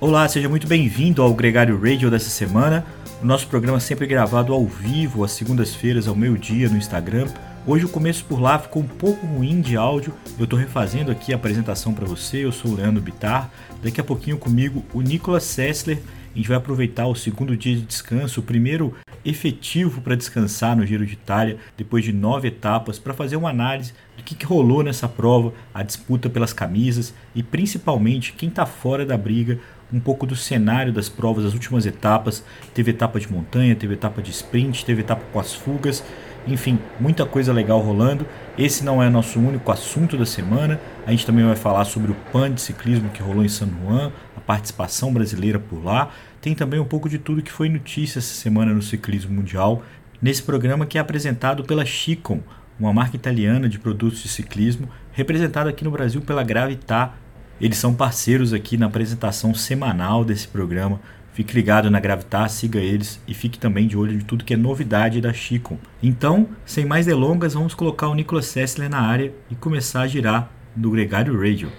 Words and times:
Olá, 0.00 0.28
seja 0.28 0.48
muito 0.48 0.68
bem-vindo 0.68 1.20
ao 1.20 1.34
Gregário 1.34 1.76
Radio 1.76 2.08
dessa 2.08 2.30
semana. 2.30 2.86
O 3.20 3.26
nosso 3.26 3.48
programa 3.48 3.80
sempre 3.80 4.06
gravado 4.06 4.54
ao 4.54 4.64
vivo, 4.64 5.24
às 5.24 5.32
segundas-feiras, 5.32 6.06
ao 6.06 6.14
meio-dia, 6.14 6.68
no 6.68 6.76
Instagram. 6.76 7.26
Hoje 7.66 7.84
o 7.84 7.88
começo 7.88 8.24
por 8.24 8.40
lá 8.40 8.60
ficou 8.60 8.80
um 8.80 8.86
pouco 8.86 9.26
ruim 9.26 9.60
de 9.60 9.76
áudio. 9.76 10.14
Eu 10.38 10.44
estou 10.44 10.56
refazendo 10.56 11.10
aqui 11.10 11.32
a 11.32 11.36
apresentação 11.36 11.92
para 11.92 12.06
você. 12.06 12.44
Eu 12.44 12.52
sou 12.52 12.70
o 12.70 12.76
Leandro 12.76 13.02
Bitar. 13.02 13.50
Daqui 13.82 14.00
a 14.00 14.04
pouquinho 14.04 14.38
comigo 14.38 14.84
o 14.94 15.00
Nicolas 15.00 15.42
Sessler. 15.42 15.98
A 16.32 16.36
gente 16.38 16.46
vai 16.46 16.58
aproveitar 16.58 17.08
o 17.08 17.16
segundo 17.16 17.56
dia 17.56 17.74
de 17.74 17.82
descanso, 17.82 18.38
o 18.38 18.44
primeiro 18.44 18.94
efetivo 19.24 20.00
para 20.00 20.14
descansar 20.14 20.76
no 20.76 20.86
Giro 20.86 21.04
de 21.04 21.14
Itália, 21.14 21.58
depois 21.76 22.04
de 22.04 22.12
nove 22.12 22.48
etapas, 22.48 22.98
para 22.98 23.12
fazer 23.12 23.36
uma 23.36 23.50
análise 23.50 23.92
do 24.16 24.22
que, 24.22 24.34
que 24.34 24.46
rolou 24.46 24.82
nessa 24.82 25.08
prova, 25.08 25.52
a 25.74 25.82
disputa 25.82 26.30
pelas 26.30 26.52
camisas 26.52 27.12
e 27.34 27.42
principalmente 27.42 28.32
quem 28.32 28.48
está 28.48 28.64
fora 28.64 29.04
da 29.04 29.16
briga, 29.16 29.58
um 29.92 30.00
pouco 30.00 30.26
do 30.26 30.36
cenário 30.36 30.92
das 30.92 31.08
provas, 31.08 31.44
das 31.44 31.54
últimas 31.54 31.86
etapas. 31.86 32.44
Teve 32.74 32.90
etapa 32.90 33.18
de 33.18 33.30
montanha, 33.30 33.74
teve 33.74 33.94
etapa 33.94 34.22
de 34.22 34.30
sprint, 34.30 34.84
teve 34.84 35.00
etapa 35.00 35.22
com 35.32 35.40
as 35.40 35.54
fugas, 35.54 36.04
enfim, 36.46 36.78
muita 36.98 37.26
coisa 37.26 37.52
legal 37.52 37.80
rolando. 37.80 38.26
Esse 38.56 38.84
não 38.84 39.02
é 39.02 39.08
nosso 39.08 39.38
único 39.38 39.70
assunto 39.70 40.16
da 40.16 40.26
semana. 40.26 40.80
A 41.06 41.10
gente 41.10 41.26
também 41.26 41.44
vai 41.44 41.56
falar 41.56 41.84
sobre 41.84 42.12
o 42.12 42.16
PAN 42.32 42.52
de 42.52 42.60
ciclismo 42.60 43.10
que 43.10 43.22
rolou 43.22 43.44
em 43.44 43.48
San 43.48 43.68
Juan, 43.82 44.12
a 44.36 44.40
participação 44.40 45.12
brasileira 45.12 45.58
por 45.58 45.84
lá. 45.84 46.10
Tem 46.40 46.54
também 46.54 46.80
um 46.80 46.84
pouco 46.84 47.08
de 47.08 47.18
tudo 47.18 47.42
que 47.42 47.52
foi 47.52 47.68
notícia 47.68 48.18
essa 48.18 48.34
semana 48.34 48.72
no 48.72 48.82
ciclismo 48.82 49.34
mundial, 49.34 49.82
nesse 50.22 50.42
programa 50.42 50.86
que 50.86 50.96
é 50.96 51.00
apresentado 51.00 51.64
pela 51.64 51.84
Chicon, 51.84 52.40
uma 52.78 52.92
marca 52.92 53.16
italiana 53.16 53.68
de 53.68 53.78
produtos 53.78 54.22
de 54.22 54.28
ciclismo, 54.28 54.88
representada 55.12 55.68
aqui 55.68 55.82
no 55.82 55.90
Brasil 55.90 56.20
pela 56.20 56.44
Gravitar, 56.44 57.18
eles 57.60 57.78
são 57.78 57.92
parceiros 57.92 58.52
aqui 58.52 58.76
na 58.76 58.86
apresentação 58.86 59.52
semanal 59.52 60.24
desse 60.24 60.46
programa. 60.46 61.00
Fique 61.32 61.54
ligado 61.54 61.90
na 61.90 62.00
Gravitar, 62.00 62.48
siga 62.48 62.78
eles 62.78 63.20
e 63.26 63.34
fique 63.34 63.58
também 63.58 63.86
de 63.86 63.96
olho 63.96 64.16
de 64.16 64.24
tudo 64.24 64.44
que 64.44 64.54
é 64.54 64.56
novidade 64.56 65.20
da 65.20 65.32
Chico. 65.32 65.78
Então, 66.02 66.48
sem 66.64 66.84
mais 66.84 67.06
delongas, 67.06 67.54
vamos 67.54 67.74
colocar 67.74 68.08
o 68.08 68.14
Nicolas 68.14 68.46
Sessler 68.46 68.88
na 68.88 69.00
área 69.00 69.32
e 69.50 69.54
começar 69.54 70.02
a 70.02 70.06
girar 70.06 70.50
no 70.76 70.90
Gregário 70.90 71.36
Radio. 71.36 71.70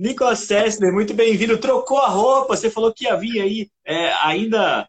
Nicolas 0.00 0.38
Sessler, 0.38 0.92
muito 0.92 1.12
bem-vindo. 1.12 1.58
Trocou 1.58 1.98
a 1.98 2.08
roupa, 2.08 2.56
você 2.56 2.70
falou 2.70 2.90
que 2.90 3.04
ia 3.04 3.16
vir 3.16 3.40
aí 3.40 3.68
é, 3.84 4.12
ainda 4.22 4.88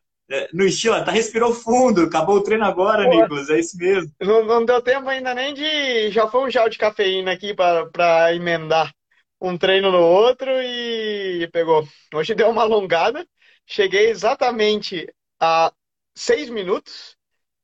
no 0.53 0.65
estilo, 0.65 1.03
tá, 1.03 1.11
respirou 1.11 1.53
fundo, 1.53 2.03
acabou 2.03 2.37
o 2.37 2.43
treino 2.43 2.65
agora, 2.65 3.03
Pô, 3.03 3.15
Nicolas, 3.15 3.49
é 3.49 3.59
isso 3.59 3.77
mesmo. 3.77 4.11
Não, 4.21 4.45
não, 4.45 4.65
deu 4.65 4.81
tempo 4.81 5.09
ainda 5.09 5.33
nem 5.33 5.53
de. 5.53 6.11
Já 6.11 6.27
foi 6.27 6.43
um 6.43 6.49
gel 6.49 6.69
de 6.69 6.77
cafeína 6.77 7.31
aqui 7.31 7.53
para 7.53 8.33
emendar 8.33 8.93
um 9.39 9.57
treino 9.57 9.91
no 9.91 9.99
outro 9.99 10.49
e 10.61 11.47
pegou. 11.51 11.87
Hoje 12.13 12.35
deu 12.35 12.49
uma 12.49 12.61
alongada, 12.61 13.27
cheguei 13.65 14.09
exatamente 14.09 15.07
a 15.39 15.73
seis 16.15 16.49
minutos, 16.49 17.17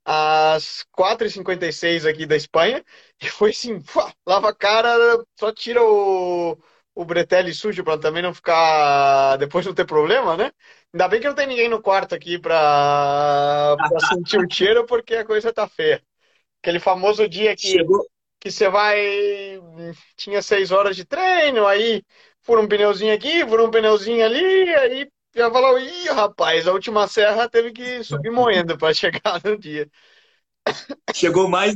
às 0.04 0.86
4h56 0.92 2.06
aqui 2.06 2.26
da 2.26 2.36
Espanha, 2.36 2.84
e 3.22 3.28
foi 3.28 3.52
assim, 3.52 3.82
lava 4.26 4.50
a 4.50 4.56
cara, 4.56 4.90
só 5.40 5.52
tira 5.52 5.84
o, 5.84 6.58
o 6.98 7.06
bretelle 7.06 7.54
sujo 7.54 7.84
para 7.84 8.00
também 8.00 8.24
não 8.24 8.34
ficar. 8.34 9.38
depois 9.38 9.64
não 9.66 9.74
ter 9.74 9.86
problema, 9.86 10.36
né? 10.36 10.52
Ainda 10.92 11.08
bem 11.08 11.22
que 11.22 11.28
não 11.28 11.36
tem 11.36 11.46
ninguém 11.46 11.70
no 11.70 11.80
quarto 11.80 12.16
aqui 12.16 12.40
pra 12.40 13.78
sentir 14.10 14.40
o 14.40 14.52
cheiro, 14.52 14.84
porque 14.86 15.14
a 15.16 15.26
coisa 15.26 15.54
tá 15.54 15.68
feia. 15.68 16.02
Aquele 16.60 16.80
famoso 16.80 17.30
dia 17.30 17.56
que, 17.56 17.72
Chegou. 17.72 18.04
que 18.40 18.50
você 18.50 18.68
vai. 18.68 18.98
Tinha 20.16 20.42
seis 20.42 20.72
horas 20.72 20.96
de 20.96 21.06
treino, 21.06 21.68
aí 21.68 22.04
fura 22.42 22.62
um 22.62 22.68
pneuzinho 22.68 23.14
aqui, 23.14 23.46
fura 23.46 23.64
um 23.64 23.70
pneuzinho 23.70 24.26
ali, 24.26 24.74
aí 24.76 25.08
já 25.36 25.52
falou, 25.52 25.78
ih, 25.78 26.10
rapaz, 26.10 26.68
a 26.68 26.74
última 26.74 27.08
serra 27.08 27.48
teve 27.48 27.72
que 27.72 28.04
subir 28.04 28.32
moendo 28.32 28.76
para 28.76 28.92
chegar 28.96 29.40
no 29.44 29.56
dia. 29.56 29.88
Chegou 31.14 31.48
mais 31.48 31.76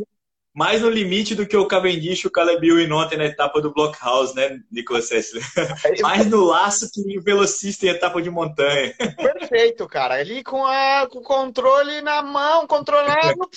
mais 0.53 0.81
no 0.81 0.89
limite 0.89 1.33
do 1.33 1.47
que 1.47 1.55
o 1.55 1.67
Cavendish 1.67 2.23
e 2.23 2.27
o 2.27 2.31
Caleb 2.31 2.67
Ewan 2.67 2.93
ontem 2.95 3.17
na 3.17 3.25
etapa 3.25 3.61
do 3.61 3.73
Blockhouse, 3.73 4.35
né, 4.35 4.59
Nicolas 4.69 5.07
Sessler? 5.07 5.43
É 5.85 6.01
mais 6.01 6.25
no 6.25 6.43
laço 6.43 6.89
que 6.91 7.17
o 7.17 7.23
velocista 7.23 7.85
em 7.85 7.89
etapa 7.89 8.21
de 8.21 8.29
montanha. 8.29 8.93
Perfeito, 9.15 9.87
cara. 9.87 10.15
Ali 10.15 10.43
com, 10.43 10.65
a, 10.65 11.07
com 11.09 11.19
o 11.19 11.23
controle 11.23 12.01
na 12.01 12.21
mão, 12.21 12.67
controlado. 12.67 13.49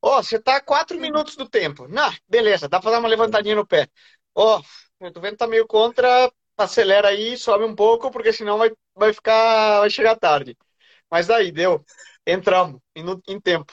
Ó, 0.00 0.18
oh, 0.18 0.22
você 0.22 0.38
tá 0.38 0.56
a 0.56 0.60
quatro 0.60 0.98
minutos 0.98 1.34
do 1.34 1.48
tempo. 1.48 1.88
Não, 1.88 2.12
beleza, 2.28 2.68
dá 2.68 2.78
pra 2.80 2.92
dar 2.92 3.00
uma 3.00 3.08
levantadinha 3.08 3.56
no 3.56 3.66
pé. 3.66 3.88
Ó, 4.34 4.58
oh, 4.58 4.62
vendo 5.00 5.32
que 5.32 5.36
tá 5.36 5.46
meio 5.46 5.66
contra, 5.66 6.30
acelera 6.56 7.08
aí, 7.08 7.36
sobe 7.36 7.64
um 7.64 7.74
pouco, 7.74 8.10
porque 8.10 8.32
senão 8.32 8.58
vai, 8.58 8.70
vai 8.94 9.12
ficar, 9.12 9.80
vai 9.80 9.90
chegar 9.90 10.16
tarde. 10.16 10.56
Mas 11.10 11.26
daí, 11.26 11.50
deu. 11.50 11.84
Entramos, 12.26 12.80
em, 12.94 13.04
em 13.26 13.40
tempo. 13.40 13.72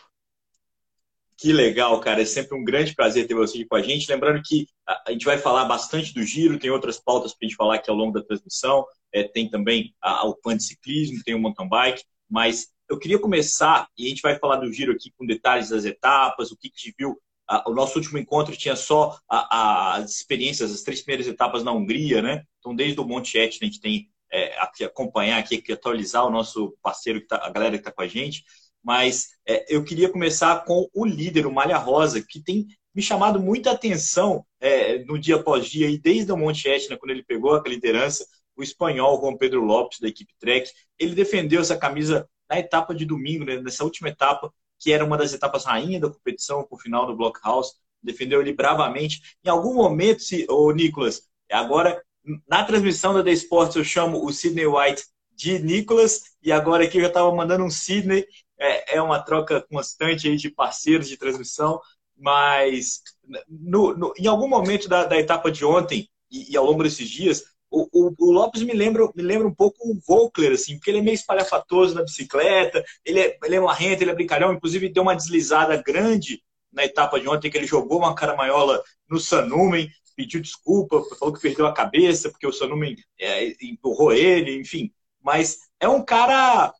Que 1.37 1.51
legal, 1.51 1.99
cara. 1.99 2.21
É 2.21 2.25
sempre 2.25 2.57
um 2.57 2.63
grande 2.63 2.95
prazer 2.95 3.27
ter 3.27 3.33
você 3.33 3.57
aqui 3.57 3.65
com 3.65 3.75
a 3.75 3.81
gente. 3.81 4.09
Lembrando 4.09 4.41
que 4.43 4.67
a 4.87 5.11
gente 5.11 5.25
vai 5.25 5.37
falar 5.37 5.65
bastante 5.65 6.13
do 6.13 6.23
giro, 6.23 6.57
tem 6.57 6.69
outras 6.69 6.97
pautas 6.97 7.33
para 7.33 7.45
a 7.45 7.49
gente 7.49 7.57
falar 7.57 7.75
aqui 7.75 7.89
ao 7.89 7.95
longo 7.95 8.13
da 8.13 8.23
transmissão. 8.23 8.85
É, 9.13 9.23
tem 9.23 9.49
também 9.49 9.93
a, 10.01 10.25
o 10.25 10.35
pan 10.35 10.55
de 10.55 10.63
ciclismo, 10.63 11.21
tem 11.25 11.35
o 11.35 11.39
mountain 11.39 11.67
bike, 11.67 12.03
mas 12.29 12.67
eu 12.89 12.97
queria 12.97 13.19
começar, 13.19 13.87
e 13.97 14.05
a 14.05 14.09
gente 14.09 14.21
vai 14.21 14.37
falar 14.37 14.57
do 14.57 14.71
giro 14.71 14.91
aqui 14.91 15.11
com 15.17 15.25
detalhes 15.25 15.69
das 15.69 15.85
etapas, 15.85 16.51
o 16.51 16.57
que, 16.57 16.69
que 16.69 16.89
a 16.89 16.93
viu. 16.97 17.17
o 17.65 17.73
nosso 17.73 17.97
último 17.97 18.17
encontro 18.17 18.55
tinha 18.55 18.75
só 18.75 19.17
a, 19.29 19.95
as 19.95 20.11
experiências, 20.11 20.71
as 20.71 20.83
três 20.83 21.01
primeiras 21.01 21.27
etapas 21.27 21.63
na 21.63 21.71
Hungria, 21.71 22.21
né? 22.21 22.43
Então, 22.59 22.75
desde 22.75 22.99
o 22.99 23.05
Monte 23.05 23.37
Etna, 23.37 23.59
a 23.63 23.65
gente 23.65 23.79
tem 23.81 24.09
é, 24.31 24.57
acompanhar 24.85 25.39
aqui, 25.39 25.63
atualizar 25.71 26.25
o 26.25 26.31
nosso 26.31 26.77
parceiro, 26.81 27.21
que 27.21 27.27
tá, 27.27 27.37
a 27.37 27.49
galera 27.49 27.73
que 27.73 27.81
está 27.81 27.91
com 27.91 28.01
a 28.01 28.07
gente 28.07 28.43
mas 28.85 29.29
é, 29.47 29.65
eu 29.75 29.83
queria 29.83 30.07
começar 30.07 30.63
com 30.63 30.87
o 30.93 31.03
líder, 31.03 31.47
o 31.47 31.51
Malha 31.51 31.77
Rosa, 31.77 32.21
que 32.21 32.39
tem 32.39 32.67
me 32.93 33.01
chamado 33.01 33.39
muita 33.39 33.71
atenção 33.71 34.45
é, 34.61 34.99
no 34.99 35.17
dia 35.17 35.37
após 35.37 35.65
dia, 35.65 35.89
e 35.89 35.97
desde 35.97 36.31
o 36.31 36.37
Monte 36.37 36.69
Etna, 36.69 36.95
quando 36.95 37.09
ele 37.09 37.23
pegou 37.23 37.55
a 37.55 37.63
liderança, 37.67 38.25
o 38.55 38.61
espanhol 38.61 39.19
Juan 39.19 39.35
Pedro 39.35 39.65
Lopes, 39.65 39.99
da 39.99 40.07
equipe 40.07 40.31
Trek, 40.39 40.71
ele 40.99 41.15
defendeu 41.15 41.61
essa 41.61 41.75
camisa 41.75 42.29
na 42.47 42.59
etapa 42.59 42.93
de 42.93 43.05
domingo, 43.05 43.43
né, 43.43 43.59
nessa 43.59 43.83
última 43.83 44.09
etapa, 44.09 44.53
que 44.79 44.93
era 44.93 45.03
uma 45.03 45.17
das 45.17 45.33
etapas 45.33 45.65
rainha 45.65 45.99
da 45.99 46.09
competição, 46.09 46.63
por 46.63 46.79
final 46.79 47.07
do 47.07 47.15
Blockhouse, 47.15 47.73
defendeu 48.03 48.39
ele 48.39 48.53
bravamente. 48.53 49.19
Em 49.43 49.49
algum 49.49 49.73
momento, 49.73 50.21
se, 50.21 50.45
ô, 50.47 50.71
Nicolas, 50.71 51.23
agora 51.51 52.01
na 52.47 52.63
transmissão 52.63 53.13
da 53.13 53.23
The 53.23 53.31
Sports 53.31 53.75
eu 53.75 53.83
chamo 53.83 54.23
o 54.23 54.31
Sidney 54.31 54.67
White 54.67 55.03
de 55.31 55.59
Nicolas, 55.59 56.21
e 56.41 56.51
agora 56.51 56.85
aqui 56.85 56.97
eu 56.97 57.01
já 57.01 57.07
estava 57.07 57.33
mandando 57.35 57.63
um 57.63 57.69
Sidney, 57.69 58.25
é, 58.59 58.97
é 58.97 59.01
uma 59.01 59.19
troca 59.19 59.61
constante 59.61 60.27
aí 60.27 60.35
de 60.35 60.49
parceiros 60.49 61.07
de 61.07 61.17
transmissão, 61.17 61.79
mas 62.17 63.01
no, 63.47 63.95
no, 63.95 64.13
em 64.17 64.27
algum 64.27 64.47
momento 64.47 64.87
da, 64.87 65.05
da 65.05 65.17
etapa 65.17 65.51
de 65.51 65.65
ontem 65.65 66.09
e, 66.31 66.53
e, 66.53 66.57
ao 66.57 66.65
longo 66.65 66.83
desses 66.83 67.09
dias, 67.09 67.43
o, 67.69 67.87
o, 67.91 68.15
o, 68.17 68.31
Lopes 68.31 68.63
me 68.63 68.73
lembra, 68.73 69.09
me 69.15 69.23
lembra 69.23 69.47
um 69.47 69.53
pouco 69.53 69.77
o 69.89 69.99
Volkler, 70.07 70.53
assim, 70.53 70.75
porque 70.75 70.89
ele 70.89 70.99
é 70.99 71.01
meio 71.01 71.15
espalhafatoso 71.15 71.95
na 71.95 72.03
bicicleta, 72.03 72.83
ele 73.03 73.19
é, 73.19 73.37
ele 73.43 73.55
é 73.55 73.59
marrento, 73.59 74.01
ele 74.01 74.11
é 74.11 74.15
brincalhão, 74.15 74.53
inclusive 74.53 74.89
deu 74.89 75.03
uma 75.03 75.15
deslizada 75.15 75.81
grande 75.81 76.41
na 76.71 76.85
etapa 76.85 77.19
de 77.19 77.27
ontem, 77.27 77.49
que 77.49 77.57
ele 77.57 77.67
jogou 77.67 77.99
uma 77.99 78.15
caramanhola 78.15 78.81
no 79.09 79.19
Sanumen, 79.19 79.89
pediu 80.15 80.41
desculpa, 80.41 81.03
falou 81.19 81.33
que 81.33 81.41
perdeu 81.41 81.65
a 81.65 81.73
cabeça, 81.73 82.29
porque 82.29 82.47
o 82.47 82.51
Sanumen 82.51 82.95
é, 83.19 83.53
empurrou 83.65 84.13
ele, 84.13 84.57
enfim. 84.57 84.91
Mas 85.21 85.59
é 85.79 85.89
um 85.89 86.03
cara 86.03 86.73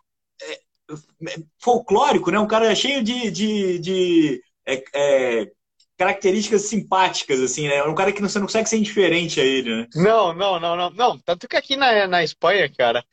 folclórico, 1.59 2.31
né? 2.31 2.39
Um 2.39 2.47
cara 2.47 2.73
cheio 2.75 3.03
de, 3.03 3.31
de, 3.31 3.79
de 3.79 4.43
é, 4.65 4.83
é, 4.93 5.51
características 5.97 6.63
simpáticas, 6.63 7.39
assim, 7.39 7.67
né? 7.67 7.83
Um 7.83 7.95
cara 7.95 8.11
que 8.11 8.21
você 8.21 8.37
não 8.39 8.45
consegue 8.45 8.69
ser 8.69 8.77
indiferente 8.77 9.39
a 9.39 9.43
ele, 9.43 9.81
né? 9.81 9.87
Não, 9.95 10.33
não, 10.33 10.59
não, 10.59 10.75
não. 10.75 10.89
não. 10.91 11.19
Tanto 11.19 11.47
que 11.47 11.55
aqui 11.55 11.75
na, 11.75 12.07
na 12.07 12.23
Espanha, 12.23 12.71
cara, 12.75 13.03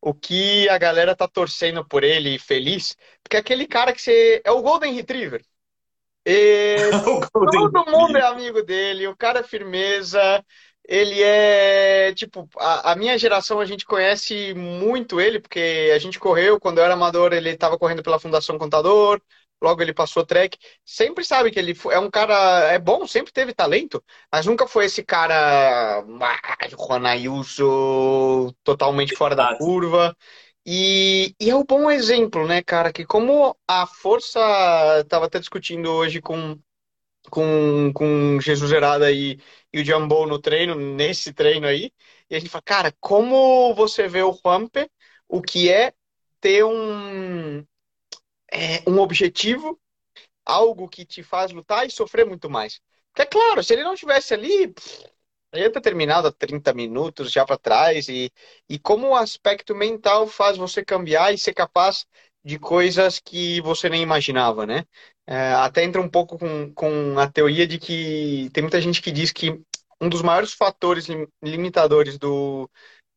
o 0.00 0.12
que 0.12 0.68
a 0.68 0.76
galera 0.78 1.14
tá 1.14 1.28
torcendo 1.28 1.86
por 1.86 2.02
ele 2.02 2.38
feliz, 2.38 2.96
porque 3.22 3.36
é 3.36 3.40
aquele 3.40 3.66
cara 3.66 3.92
que 3.92 4.02
você. 4.02 4.42
É 4.44 4.50
o 4.50 4.62
Golden 4.62 4.92
Retriever. 4.92 5.44
E... 6.24 6.76
todo 7.32 7.84
mundo 7.90 8.16
é 8.16 8.22
amigo 8.22 8.62
dele, 8.62 9.08
o 9.08 9.16
cara 9.16 9.40
é 9.40 9.42
firmeza, 9.42 10.20
ele 10.86 11.22
é, 11.22 12.12
tipo, 12.14 12.48
a, 12.58 12.92
a, 12.92 12.96
minha 12.96 13.16
geração 13.18 13.60
a 13.60 13.64
gente 13.64 13.84
conhece 13.86 14.54
muito 14.54 15.20
ele, 15.20 15.40
porque 15.40 15.90
a 15.94 15.98
gente 15.98 16.18
correu, 16.18 16.58
quando 16.60 16.78
eu 16.78 16.84
era 16.84 16.94
amador, 16.94 17.32
ele 17.32 17.50
estava 17.50 17.78
correndo 17.78 18.02
pela 18.02 18.18
Fundação 18.18 18.58
Contador, 18.58 19.20
logo 19.62 19.80
ele 19.80 19.94
passou 19.94 20.26
trek. 20.26 20.58
Sempre 20.84 21.24
sabe 21.24 21.50
que 21.50 21.58
ele 21.58 21.74
é 21.90 21.98
um 21.98 22.10
cara, 22.10 22.72
é 22.72 22.78
bom, 22.78 23.06
sempre 23.06 23.32
teve 23.32 23.54
talento, 23.54 24.02
mas 24.30 24.46
nunca 24.46 24.66
foi 24.66 24.86
esse 24.86 25.04
cara, 25.04 26.00
ah, 26.00 26.68
Juan 26.68 27.08
Ayuso, 27.08 28.52
totalmente 28.64 29.14
fora 29.16 29.36
da 29.36 29.56
curva. 29.56 30.16
E, 30.64 31.34
e 31.40 31.50
é 31.50 31.56
um 31.56 31.64
bom 31.64 31.90
exemplo, 31.90 32.46
né, 32.46 32.62
cara, 32.62 32.92
que 32.92 33.04
como 33.04 33.56
a 33.66 33.86
força, 33.86 34.40
estava 35.00 35.26
até 35.26 35.38
discutindo 35.40 35.90
hoje 35.90 36.20
com, 36.20 36.56
com, 37.30 37.92
com 37.94 38.40
Jesus 38.40 38.70
Gerada 38.70 39.10
e, 39.12 39.38
e 39.72 39.80
o 39.80 39.84
Jumbo 39.84 40.26
no 40.26 40.38
treino, 40.38 40.74
nesse 40.74 41.32
treino 41.32 41.66
aí, 41.66 41.92
e 42.28 42.36
a 42.36 42.38
gente 42.38 42.50
fala, 42.50 42.62
cara, 42.62 42.94
como 43.00 43.74
você 43.74 44.08
vê 44.08 44.22
o 44.22 44.32
Juanpe, 44.32 44.90
o 45.28 45.40
que 45.42 45.70
é 45.70 45.92
ter 46.40 46.64
um, 46.64 47.60
é, 48.52 48.82
um 48.88 48.98
objetivo, 49.00 49.80
algo 50.44 50.88
que 50.88 51.04
te 51.04 51.22
faz 51.22 51.52
lutar 51.52 51.86
e 51.86 51.90
sofrer 51.90 52.26
muito 52.26 52.50
mais. 52.50 52.80
Porque, 53.12 53.22
é 53.22 53.26
claro, 53.26 53.62
se 53.62 53.72
ele 53.74 53.84
não 53.84 53.94
estivesse 53.94 54.34
ali, 54.34 54.74
ele 55.52 55.64
ia 55.64 55.72
ter 55.72 55.80
terminado 55.80 56.28
há 56.28 56.32
30 56.32 56.72
minutos 56.72 57.30
já 57.30 57.44
para 57.44 57.58
trás. 57.58 58.08
E, 58.08 58.30
e 58.68 58.78
como 58.78 59.08
o 59.08 59.14
aspecto 59.16 59.74
mental 59.74 60.26
faz 60.26 60.56
você 60.56 60.84
cambiar 60.84 61.32
e 61.32 61.38
ser 61.38 61.54
capaz 61.54 62.06
de 62.44 62.58
coisas 62.58 63.18
que 63.20 63.60
você 63.60 63.88
nem 63.88 64.02
imaginava, 64.02 64.66
né? 64.66 64.84
É, 65.26 65.52
até 65.54 65.84
entra 65.84 66.00
um 66.00 66.08
pouco 66.08 66.38
com, 66.38 66.72
com 66.74 67.18
a 67.18 67.30
teoria 67.30 67.66
de 67.66 67.78
que 67.78 68.50
tem 68.52 68.62
muita 68.62 68.80
gente 68.80 69.00
que 69.00 69.12
diz 69.12 69.30
que 69.32 69.60
um 70.00 70.08
dos 70.08 70.22
maiores 70.22 70.52
fatores 70.52 71.06
limitadores 71.42 72.18
do, 72.18 72.68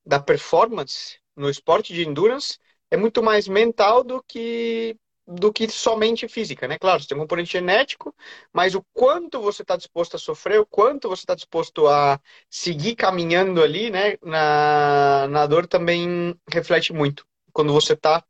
da 0.05 0.19
performance 0.19 1.17
no 1.35 1.49
esporte 1.49 1.93
de 1.93 2.07
endurance 2.07 2.57
é 2.91 2.97
muito 2.97 3.23
mais 3.23 3.47
mental 3.47 4.03
do 4.03 4.23
que 4.23 4.97
do 5.27 5.51
que 5.51 5.67
somente 5.67 6.27
física, 6.27 6.67
né? 6.67 6.77
Claro, 6.77 7.01
você 7.01 7.07
tem 7.07 7.17
um 7.17 7.21
componente 7.21 7.51
genético, 7.53 8.15
mas 8.53 8.75
o 8.75 8.85
quanto 8.93 9.41
você 9.41 9.63
está 9.63 9.75
disposto 9.75 10.15
a 10.15 10.19
sofrer, 10.19 10.59
o 10.59 10.65
quanto 10.67 11.09
você 11.09 11.23
está 11.23 11.33
disposto 11.33 11.87
a 11.87 12.19
seguir 12.47 12.95
caminhando 12.95 13.63
ali, 13.63 13.89
né? 13.89 14.17
Na, 14.21 15.27
na 15.27 15.47
dor 15.47 15.65
também 15.67 16.35
reflete 16.47 16.93
muito 16.93 17.25
quando 17.51 17.73
você 17.73 17.93
está 17.93 18.23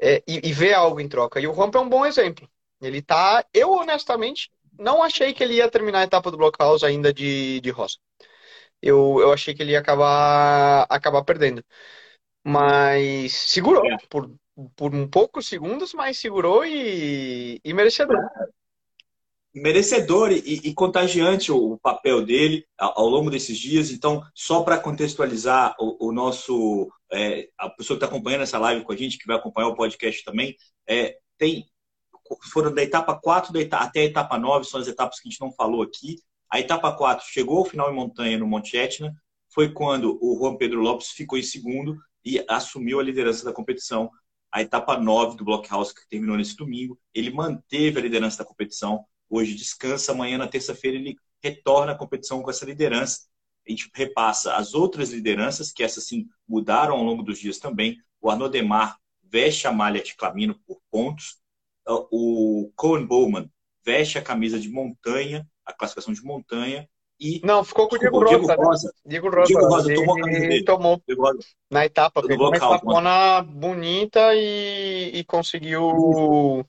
é, 0.00 0.22
e, 0.26 0.48
e, 0.48 0.52
vê 0.52 0.74
algo 0.74 1.00
em 1.00 1.08
troca. 1.08 1.40
E 1.40 1.46
o 1.46 1.52
Romp 1.52 1.74
é 1.76 1.80
um 1.80 1.88
bom 1.88 2.04
exemplo. 2.06 2.48
Ele 2.82 3.00
tá, 3.00 3.44
eu 3.54 3.70
honestamente 3.72 4.50
não 4.78 5.02
achei 5.02 5.32
que 5.32 5.42
ele 5.42 5.54
ia 5.54 5.70
terminar 5.70 6.00
a 6.00 6.04
etapa 6.04 6.30
do 6.30 6.36
Blockhouse 6.36 6.84
ainda 6.84 7.12
de, 7.12 7.60
de 7.60 7.70
rosa. 7.70 7.96
Eu, 8.80 9.18
eu 9.20 9.32
achei 9.32 9.54
que 9.54 9.62
ele 9.62 9.72
ia 9.72 9.78
acabar, 9.78 10.86
acabar 10.88 11.24
perdendo. 11.24 11.64
Mas 12.44 13.32
segurou 13.32 13.86
é. 13.86 13.96
por 14.10 14.28
por 14.76 14.94
um 14.94 15.08
poucos 15.08 15.46
segundos, 15.46 15.94
mas 15.94 16.18
segurou 16.18 16.64
e, 16.64 17.60
e 17.64 17.72
merecedor. 17.72 18.18
Merecedor 19.54 20.32
e, 20.32 20.60
e 20.64 20.74
contagiante 20.74 21.52
o, 21.52 21.72
o, 21.72 21.78
papel 21.78 22.24
dele 22.24 22.66
ao, 22.78 23.00
ao, 23.00 23.08
longo 23.08 23.30
desses 23.30 23.58
dias. 23.58 23.90
Então, 23.90 24.22
só 24.34 24.62
para 24.62 24.78
contextualizar 24.78 25.74
o, 25.78 26.08
o 26.08 26.12
nosso. 26.12 26.90
É, 27.12 27.48
a 27.58 27.68
pessoa 27.68 27.98
que 27.98 28.04
está 28.04 28.06
acompanhando 28.06 28.42
essa 28.42 28.58
live 28.58 28.84
com 28.84 28.92
a 28.92 28.96
gente, 28.96 29.18
que 29.18 29.26
vai 29.26 29.36
acompanhar 29.36 29.68
o 29.68 29.76
podcast 29.76 30.24
também, 30.24 30.56
é, 30.88 31.18
tem 31.36 31.66
foram 32.50 32.72
da 32.74 32.82
etapa 32.82 33.14
4 33.14 33.52
da 33.52 33.60
etapa, 33.60 33.84
até 33.84 34.00
a 34.00 34.04
etapa 34.04 34.38
9, 34.38 34.66
são 34.66 34.80
as 34.80 34.88
etapas 34.88 35.20
que 35.20 35.28
a 35.28 35.30
gente 35.30 35.40
não 35.40 35.52
falou 35.52 35.82
aqui. 35.82 36.16
A 36.50 36.60
etapa 36.60 36.92
4 36.92 37.26
chegou 37.26 37.58
ao 37.58 37.64
final 37.64 37.90
em 37.90 37.94
montanha 37.94 38.38
no 38.38 38.46
Monte 38.46 38.76
Etna, 38.76 39.14
foi 39.48 39.72
quando 39.72 40.18
o 40.20 40.38
Juan 40.38 40.56
Pedro 40.56 40.80
Lopes 40.80 41.08
ficou 41.08 41.38
em 41.38 41.42
segundo 41.42 41.98
e 42.24 42.44
assumiu 42.48 43.00
a 43.00 43.02
liderança 43.02 43.44
da 43.44 43.52
competição 43.52 44.10
a 44.52 44.60
etapa 44.60 44.98
9 44.98 45.38
do 45.38 45.44
Blockhouse, 45.46 45.94
que 45.94 46.06
terminou 46.08 46.36
nesse 46.36 46.54
domingo. 46.54 47.00
Ele 47.14 47.30
manteve 47.30 47.98
a 47.98 48.02
liderança 48.02 48.38
da 48.38 48.44
competição. 48.44 49.06
Hoje 49.30 49.54
descansa, 49.54 50.12
amanhã, 50.12 50.36
na 50.36 50.46
terça-feira, 50.46 50.98
ele 50.98 51.16
retorna 51.42 51.92
à 51.92 51.94
competição 51.94 52.42
com 52.42 52.50
essa 52.50 52.66
liderança. 52.66 53.20
A 53.66 53.70
gente 53.70 53.90
repassa 53.94 54.54
as 54.54 54.74
outras 54.74 55.10
lideranças, 55.10 55.72
que 55.72 55.82
essas 55.82 56.06
sim 56.06 56.26
mudaram 56.46 56.94
ao 56.94 57.02
longo 57.02 57.22
dos 57.22 57.38
dias 57.38 57.58
também. 57.58 57.96
O 58.20 58.30
Arnaud 58.30 58.52
Demar 58.52 58.98
veste 59.22 59.66
a 59.66 59.72
malha 59.72 60.02
de 60.02 60.14
Clamino 60.14 60.60
por 60.66 60.82
pontos. 60.90 61.38
O 61.86 62.70
Cohen 62.76 63.06
Bowman 63.06 63.50
veste 63.84 64.18
a 64.18 64.22
camisa 64.22 64.58
de 64.58 64.68
montanha, 64.68 65.46
a 65.64 65.72
classificação 65.72 66.12
de 66.12 66.22
montanha. 66.22 66.88
E, 67.18 67.40
não, 67.44 67.62
ficou 67.62 67.88
com 67.88 67.96
o 67.96 67.98
Diego, 67.98 68.24
Diego 68.24 68.46
Rosa. 68.46 68.56
Rosa. 68.56 68.94
Diego 69.06 69.30
Rosa. 69.30 69.46
Diego 69.46 69.66
Rosa 69.66 69.94
tomou, 69.94 70.18
ele 70.28 70.64
tomou 70.64 71.02
na 71.70 71.84
etapa. 71.84 72.22
Pegou 72.22 72.48
uma 72.48 72.56
etapona 72.56 73.42
bonita 73.42 74.34
e, 74.34 75.10
e 75.14 75.24
conseguiu 75.24 76.66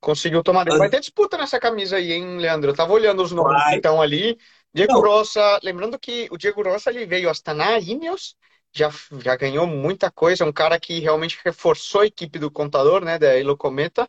conseguiu 0.00 0.42
tomar. 0.42 0.66
Vai 0.66 0.90
ter 0.90 1.00
disputa 1.00 1.38
nessa 1.38 1.58
camisa 1.58 1.96
aí, 1.96 2.12
hein, 2.12 2.36
Leandro? 2.36 2.70
Eu 2.70 2.76
tava 2.76 2.92
olhando 2.92 3.22
os 3.22 3.32
nomes 3.32 3.62
Vai. 3.62 3.70
que 3.70 3.76
estão 3.76 4.02
ali. 4.02 4.36
Diego 4.74 4.92
não. 4.92 5.00
Rosa, 5.00 5.60
lembrando 5.62 5.98
que 5.98 6.28
o 6.30 6.36
Diego 6.36 6.62
Rosa 6.62 6.90
ele 6.90 7.06
veio 7.06 7.30
Astana 7.30 7.78
Ineos, 7.78 8.36
já, 8.74 8.90
já 9.22 9.36
ganhou 9.36 9.66
muita 9.66 10.10
coisa, 10.10 10.44
um 10.44 10.52
cara 10.52 10.78
que 10.78 10.98
realmente 10.98 11.38
reforçou 11.44 12.02
a 12.02 12.06
equipe 12.06 12.38
do 12.38 12.50
contador, 12.50 13.02
né, 13.02 13.18
da 13.18 13.38
Elo 13.38 13.56
Cometa. 13.56 14.08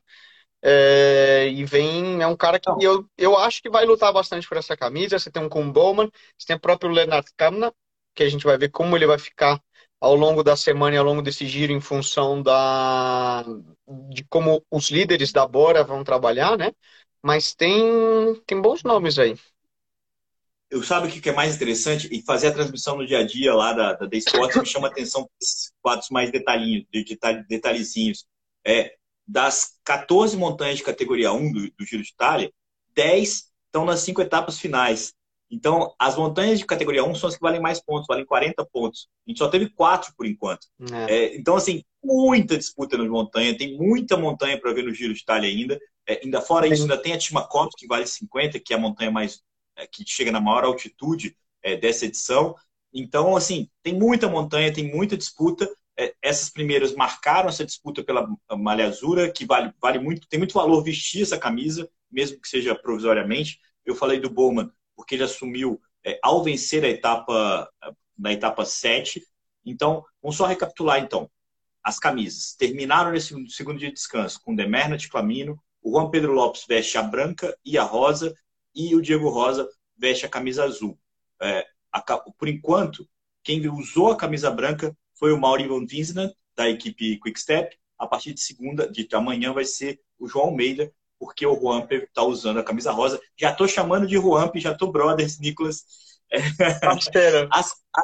É, 0.68 1.48
e 1.50 1.64
vem, 1.64 2.24
é 2.24 2.28
um 2.28 2.36
cara 2.36 2.60
que 2.60 2.68
eu, 2.84 3.08
eu 3.16 3.38
acho 3.38 3.62
que 3.62 3.70
vai 3.70 3.86
lutar 3.86 4.12
bastante 4.12 4.48
por 4.48 4.58
essa 4.58 4.76
camisa. 4.76 5.20
Você 5.20 5.30
tem 5.30 5.44
um 5.44 5.48
Kuhn 5.48 5.72
Bowman, 5.72 6.10
você 6.36 6.48
tem 6.48 6.56
o 6.56 6.60
próprio 6.60 6.90
Leonard 6.90 7.28
Kamna, 7.38 7.72
que 8.16 8.24
a 8.24 8.30
gente 8.30 8.44
vai 8.44 8.58
ver 8.58 8.70
como 8.70 8.96
ele 8.98 9.06
vai 9.06 9.20
ficar 9.20 9.62
ao 10.02 10.16
longo 10.16 10.44
da 10.44 10.56
semana 10.58 10.96
e 10.96 10.98
ao 10.98 11.06
longo 11.06 11.22
desse 11.22 11.46
giro 11.46 11.72
em 11.72 11.80
função 11.80 12.42
da 12.42 13.44
de 14.10 14.24
como 14.26 14.66
os 14.72 14.90
líderes 14.90 15.32
da 15.32 15.48
Bora 15.48 15.84
vão 15.84 16.04
trabalhar, 16.04 16.58
né? 16.58 16.72
Mas 17.22 17.54
tem, 17.54 18.34
tem 18.48 18.60
bons 18.60 18.82
nomes 18.82 19.20
aí. 19.20 19.36
Eu 20.72 20.82
sabe 20.82 21.08
o 21.08 21.12
que 21.12 21.30
é 21.30 21.34
mais 21.34 21.56
interessante? 21.56 22.10
E 22.12 22.24
fazer 22.24 22.48
a 22.48 22.54
transmissão 22.54 22.98
no 22.98 23.06
dia 23.06 23.20
a 23.20 23.24
dia 23.24 23.54
lá 23.54 23.72
da, 23.72 23.94
da 23.94 24.10
The 24.10 24.18
Sports 24.18 24.58
me 24.58 24.66
chama 24.66 24.88
atenção 24.88 25.30
esses 25.40 25.72
quadros 25.80 26.10
mais 26.10 26.32
detalhinhos, 26.32 26.86
de 26.92 27.06
detalhezinhos. 27.48 28.26
É, 28.66 28.96
das 29.28 29.80
14 29.84 30.38
montanhas 30.38 30.78
de 30.78 30.84
categoria 30.84 31.34
1 31.34 31.52
do, 31.52 31.72
do 31.72 31.86
Giro 31.86 32.04
de 32.04 32.10
Itália, 32.10 32.52
10 32.96 33.52
estão 33.66 33.86
nas 33.86 34.02
cinco 34.02 34.22
etapas 34.22 34.60
finais. 34.60 35.14
Então, 35.50 35.94
as 36.00 36.16
montanhas 36.16 36.60
de 36.60 36.66
categoria 36.66 37.04
1 37.04 37.16
são 37.16 37.30
as 37.30 37.36
que 37.36 37.42
valem 37.42 37.62
mais 37.62 37.82
pontos, 37.82 38.08
valem 38.08 38.26
40 38.26 38.66
pontos. 38.72 39.08
A 39.26 39.30
gente 39.30 39.38
só 39.38 39.48
teve 39.48 39.70
quatro 39.70 40.14
por 40.18 40.26
enquanto. 40.26 40.68
É. 40.92 41.14
É, 41.14 41.36
então, 41.36 41.56
assim, 41.56 41.84
muita 42.04 42.58
disputa 42.58 42.98
nas 42.98 43.08
montanhas, 43.08 43.58
tem 43.58 43.78
muita 43.78 44.18
montanha 44.18 44.60
para 44.60 44.74
ver 44.74 44.84
no 44.84 44.94
Giro 44.94 45.14
de 45.14 45.22
Itália 45.22 45.50
ainda. 45.50 45.80
É, 46.08 46.22
ainda 46.24 46.42
fora 46.42 46.68
isso, 46.68 46.84
ainda 46.84 46.98
tem 46.98 47.14
a 47.14 47.18
Timacops, 47.18 47.76
que 47.78 47.88
vale 47.88 48.06
50, 48.06 48.60
que 48.60 48.74
é 48.74 48.76
a 48.76 48.80
montanha 48.80 49.12
mais 49.12 49.42
é, 49.76 49.88
que 49.88 50.04
chega 50.06 50.32
na 50.32 50.40
maior 50.40 50.64
altitude 50.64 51.36
é, 51.62 51.76
dessa 51.76 52.06
edição. 52.06 52.56
Então, 52.94 53.36
assim, 53.36 53.70
tem 53.84 53.94
muita 53.94 54.30
montanha, 54.30 54.74
tem 54.74 54.90
muita 54.92 55.18
disputa. 55.18 55.70
É, 55.98 56.14
essas 56.22 56.50
primeiras 56.50 56.94
marcaram 56.94 57.50
essa 57.50 57.66
disputa 57.66 58.04
pela 58.04 58.28
malha 58.58 58.88
azura, 58.88 59.32
que 59.32 59.46
vale, 59.46 59.74
vale 59.82 60.00
muito, 60.00 60.28
tem 60.28 60.38
muito 60.38 60.54
valor 60.54 60.84
vestir 60.84 61.22
essa 61.22 61.38
camisa, 61.38 61.90
mesmo 62.12 62.40
que 62.40 62.48
seja 62.48 62.76
provisoriamente. 62.76 63.60
Eu 63.86 63.96
falei 63.96 64.20
do 64.20 64.30
Bowman, 64.30 64.70
porque 64.96 65.16
ele 65.16 65.24
assumiu 65.24 65.80
é, 66.04 66.20
ao 66.22 66.44
vencer 66.44 66.84
a 66.84 66.90
etapa 66.90 67.70
na 68.18 68.32
etapa 68.32 68.66
7. 68.66 69.22
Então, 69.66 70.04
vamos 70.22 70.38
só 70.38 70.46
recapitular 70.46 71.00
então. 71.00 71.30
As 71.84 72.00
camisas 72.00 72.56
terminaram 72.56 73.12
nesse 73.12 73.36
segundo 73.50 73.78
dia 73.78 73.90
de 73.90 73.96
descanso 73.96 74.42
com 74.42 74.56
Demerna 74.56 74.98
de 74.98 75.08
Clamino, 75.08 75.60
o 75.82 75.92
Juan 75.92 76.10
Pedro 76.10 76.34
Lopes 76.34 76.66
veste 76.68 76.98
a 76.98 77.04
branca 77.04 77.56
e 77.64 77.78
a 77.78 77.84
rosa, 77.84 78.36
e 78.74 78.96
o 78.96 79.02
Diego 79.02 79.30
Rosa 79.30 79.70
veste 79.96 80.26
a 80.26 80.30
camisa 80.30 80.64
azul. 80.66 81.00
É, 81.40 81.66
a, 81.92 82.02
por 82.02 82.48
enquanto, 82.48 83.08
quem 83.44 83.68
usou 83.70 84.12
a 84.12 84.18
camisa 84.18 84.50
branca 84.50 84.98
foi 85.18 85.32
o 85.32 85.40
Mauri 85.40 85.68
Van 85.68 85.86
Vinsner, 85.86 86.34
da 86.56 86.70
equipe 86.70 87.20
Quickstep. 87.20 87.78
A 87.98 88.08
partir 88.08 88.34
de 88.34 88.42
segunda, 88.42 88.90
de 88.90 89.08
amanhã, 89.14 89.54
vai 89.54 89.66
ser 89.66 90.00
o 90.20 90.28
João 90.28 90.48
Almeida, 90.48 90.92
porque 91.18 91.46
o 91.46 91.60
Juan 91.60 91.88
está 91.90 92.24
usando 92.24 92.60
a 92.60 92.64
camisa 92.64 92.92
rosa. 92.92 93.20
Já 93.38 93.52
estou 93.52 93.68
chamando 93.68 94.06
de 94.06 94.16
Juan, 94.16 94.52
já 94.56 94.72
estou 94.72 94.92
brothers, 94.92 95.40
Nicolas. 95.40 95.86
As, 97.52 97.72
a, 97.96 98.02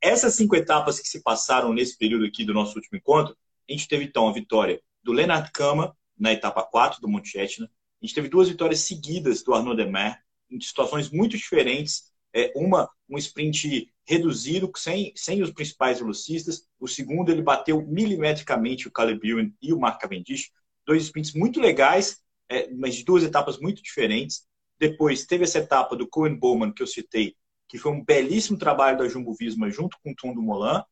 essas 0.00 0.34
cinco 0.34 0.54
etapas 0.54 1.00
que 1.00 1.08
se 1.08 1.22
passaram 1.22 1.72
nesse 1.72 1.96
período 1.96 2.26
aqui 2.26 2.44
do 2.44 2.54
nosso 2.54 2.76
último 2.76 2.98
encontro, 2.98 3.36
a 3.68 3.72
gente 3.72 3.88
teve 3.88 4.04
então 4.04 4.28
a 4.28 4.32
vitória 4.32 4.80
do 5.02 5.12
Leonard 5.12 5.50
Kama 5.52 5.96
na 6.16 6.32
etapa 6.32 6.62
4 6.62 7.00
do 7.00 7.08
Monte 7.08 7.38
Etna. 7.38 7.70
A 8.00 8.06
gente 8.06 8.14
teve 8.14 8.28
duas 8.28 8.48
vitórias 8.48 8.80
seguidas 8.80 9.42
do 9.42 9.54
Arnaud 9.54 9.76
Demer, 9.76 10.18
em 10.50 10.60
situações 10.60 11.10
muito 11.10 11.36
diferentes. 11.36 12.12
É, 12.32 12.52
uma, 12.54 12.88
um 13.08 13.18
sprint 13.18 13.92
reduzido, 14.04 14.70
sem, 14.76 15.12
sem 15.16 15.42
os 15.42 15.50
principais 15.50 15.98
velocistas. 15.98 16.66
O 16.78 16.86
segundo, 16.86 17.30
ele 17.30 17.42
bateu 17.42 17.82
milimetricamente 17.86 18.88
o 18.88 18.90
Caleb 18.90 19.28
Ewan 19.28 19.50
e 19.60 19.72
o 19.72 19.78
Mark 19.78 20.00
Cavendish. 20.00 20.50
Dois 20.84 21.04
sprints 21.04 21.32
muito 21.32 21.60
legais, 21.60 22.20
é, 22.48 22.70
mas 22.72 22.94
de 22.94 23.04
duas 23.04 23.22
etapas 23.22 23.58
muito 23.58 23.82
diferentes. 23.82 24.46
Depois, 24.78 25.24
teve 25.24 25.44
essa 25.44 25.58
etapa 25.58 25.96
do 25.96 26.06
Cohen 26.06 26.36
Bowman, 26.36 26.72
que 26.72 26.82
eu 26.82 26.86
citei, 26.86 27.34
que 27.68 27.78
foi 27.78 27.92
um 27.92 28.04
belíssimo 28.04 28.58
trabalho 28.58 28.98
da 28.98 29.08
Jumbo 29.08 29.34
Visma 29.34 29.70
junto 29.70 29.96
com 30.02 30.12
o 30.12 30.14
Tom 30.14 30.34
do 30.34 30.42
Molan. 30.42 30.84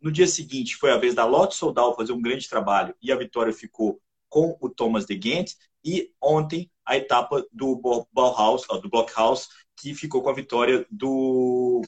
No 0.00 0.10
dia 0.12 0.26
seguinte, 0.26 0.76
foi 0.76 0.90
a 0.90 0.98
vez 0.98 1.14
da 1.14 1.24
Lotto 1.24 1.54
Soldal 1.54 1.96
fazer 1.96 2.12
um 2.12 2.22
grande 2.22 2.48
trabalho 2.48 2.94
e 3.02 3.10
a 3.10 3.16
vitória 3.16 3.52
ficou 3.52 4.00
com 4.28 4.56
o 4.60 4.68
Thomas 4.68 5.06
de 5.06 5.14
Ghent. 5.14 5.52
E 5.84 6.10
ontem, 6.20 6.70
a 6.84 6.96
etapa 6.96 7.44
do 7.52 7.76
Bauhaus, 8.12 8.66
do 8.82 8.88
Blockhouse, 8.88 9.48
que 9.76 9.94
ficou 9.94 10.22
com 10.22 10.30
a 10.30 10.34
vitória 10.34 10.86
do 10.90 11.82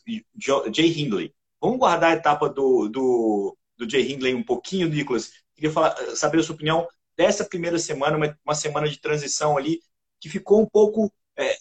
Jay 0.73 1.01
Hindley. 1.01 1.35
Vamos 1.61 1.79
guardar 1.79 2.13
a 2.13 2.17
etapa 2.17 2.49
do, 2.49 2.89
do, 2.89 3.57
do 3.77 3.91
Jay 3.91 4.13
Hindley 4.13 4.35
um 4.35 4.43
pouquinho, 4.43 4.89
Nicolas. 4.89 5.31
Queria 5.55 5.71
falar, 5.71 5.97
saber 6.15 6.41
a 6.41 6.43
sua 6.43 6.55
opinião 6.55 6.87
dessa 7.17 7.45
primeira 7.45 7.79
semana, 7.79 8.17
uma, 8.17 8.39
uma 8.45 8.55
semana 8.55 8.89
de 8.89 9.01
transição 9.01 9.57
ali, 9.57 9.81
que 10.21 10.29
ficou 10.29 10.61
um 10.61 10.67
pouco 10.67 11.13
é, 11.37 11.57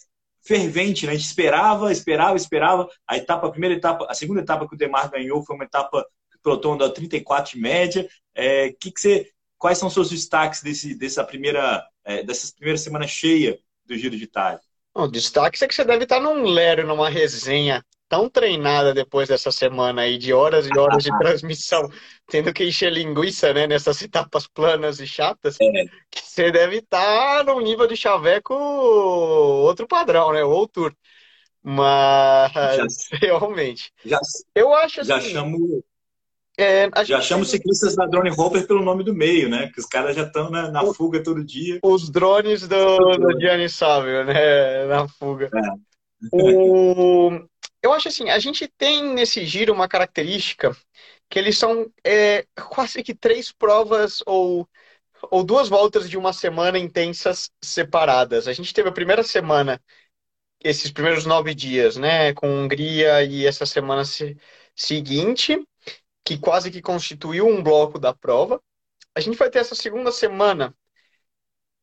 fervente, 0.46 1.06
né? 1.06 1.12
A 1.12 1.14
gente 1.16 1.26
esperava, 1.26 1.90
esperava, 1.90 2.36
esperava. 2.36 2.88
A 3.06 3.16
etapa, 3.16 3.46
a 3.46 3.50
primeira 3.50 3.74
etapa, 3.74 4.06
a 4.08 4.14
segunda 4.14 4.40
etapa 4.40 4.68
que 4.68 4.74
o 4.74 4.78
Demar 4.78 5.10
ganhou 5.10 5.42
foi 5.42 5.56
uma 5.56 5.64
etapa 5.64 6.06
que 6.30 6.38
o 6.38 6.40
pelotão 6.40 6.74
andou 6.74 6.90
34 6.90 7.54
de 7.54 7.60
média. 7.60 8.08
É, 8.34 8.70
que 8.72 8.92
que 8.92 9.00
você, 9.00 9.30
quais 9.58 9.78
são 9.78 9.88
os 9.88 9.94
seus 9.94 10.10
destaques 10.10 10.62
desse, 10.62 10.94
dessa 10.94 11.24
primeira, 11.24 11.84
é, 12.04 12.22
dessa 12.22 12.52
primeira 12.54 12.78
semana 12.78 13.06
cheia 13.06 13.58
do 13.84 13.96
Giro 13.96 14.16
de 14.16 14.24
Itália? 14.24 14.60
O 14.98 15.06
destaque 15.06 15.62
é 15.62 15.68
que 15.68 15.74
você 15.74 15.84
deve 15.84 16.04
estar 16.04 16.18
num 16.18 16.44
lero, 16.44 16.86
numa 16.86 17.10
resenha 17.10 17.84
tão 18.08 18.30
treinada 18.30 18.94
depois 18.94 19.28
dessa 19.28 19.52
semana 19.52 20.00
aí 20.02 20.16
de 20.16 20.32
horas 20.32 20.66
e 20.66 20.78
horas 20.78 21.04
de 21.04 21.10
transmissão, 21.20 21.86
tendo 22.26 22.50
que 22.50 22.64
encher 22.64 22.90
linguiça, 22.90 23.52
né, 23.52 23.66
nessas 23.66 24.00
etapas 24.00 24.46
planas 24.46 24.98
e 24.98 25.06
chatas, 25.06 25.58
é. 25.60 25.84
que 26.10 26.22
você 26.22 26.50
deve 26.50 26.78
estar 26.78 27.44
num 27.44 27.60
nível 27.60 27.86
de 27.86 27.94
chaveco 27.94 28.54
outro 28.54 29.86
padrão, 29.86 30.32
né, 30.32 30.42
ou 30.42 30.66
tour. 30.66 30.94
Mas 31.62 32.52
já, 32.54 32.86
realmente. 33.20 33.92
Já, 34.02 34.18
eu 34.54 34.72
acho 34.72 35.02
assim, 35.02 35.10
já 35.10 35.20
chamo 35.20 35.84
é, 36.58 36.88
já 37.04 37.20
chamo 37.20 37.42
os 37.42 37.50
ciclistas 37.50 37.94
da 37.94 38.06
Drone 38.06 38.30
Hopper 38.30 38.66
pelo 38.66 38.82
nome 38.82 39.04
do 39.04 39.14
meio, 39.14 39.46
né? 39.48 39.70
Que 39.72 39.78
os 39.78 39.84
caras 39.84 40.16
já 40.16 40.22
estão 40.22 40.50
na, 40.50 40.70
na, 40.70 40.94
fuga 40.94 41.22
todo 41.22 41.44
dia. 41.44 41.78
Os 41.82 42.08
drones 42.08 42.66
do, 42.66 42.96
do 42.96 43.38
Gianni 43.38 43.68
Savio, 43.68 44.24
né? 44.24 44.86
Na 44.88 45.06
fuga. 45.06 45.50
É. 45.54 45.86
O... 46.32 47.46
Eu 47.82 47.92
acho 47.92 48.08
assim, 48.08 48.30
a 48.30 48.38
gente 48.38 48.66
tem 48.66 49.12
nesse 49.12 49.44
giro 49.44 49.72
uma 49.74 49.86
característica 49.86 50.74
que 51.28 51.38
eles 51.38 51.58
são 51.58 51.92
é, 52.02 52.46
quase 52.70 53.02
que 53.02 53.14
três 53.14 53.52
provas 53.52 54.22
ou, 54.24 54.66
ou 55.30 55.44
duas 55.44 55.68
voltas 55.68 56.08
de 56.08 56.16
uma 56.16 56.32
semana 56.32 56.78
intensas 56.78 57.50
separadas. 57.62 58.48
A 58.48 58.54
gente 58.54 58.72
teve 58.72 58.88
a 58.88 58.92
primeira 58.92 59.22
semana, 59.22 59.78
esses 60.64 60.90
primeiros 60.90 61.26
nove 61.26 61.54
dias, 61.54 61.98
né? 61.98 62.32
Com 62.32 62.48
Hungria 62.48 63.22
e 63.24 63.46
essa 63.46 63.66
semana 63.66 64.04
seguinte 64.74 65.62
que 66.26 66.38
quase 66.38 66.70
que 66.72 66.82
constituiu 66.82 67.48
um 67.48 67.62
bloco 67.62 68.00
da 68.00 68.14
prova. 68.14 68.62
A 69.14 69.20
gente 69.20 69.38
vai 69.38 69.50
ter 69.50 69.60
essa 69.60 69.74
segunda 69.76 70.12
semana, 70.12 70.74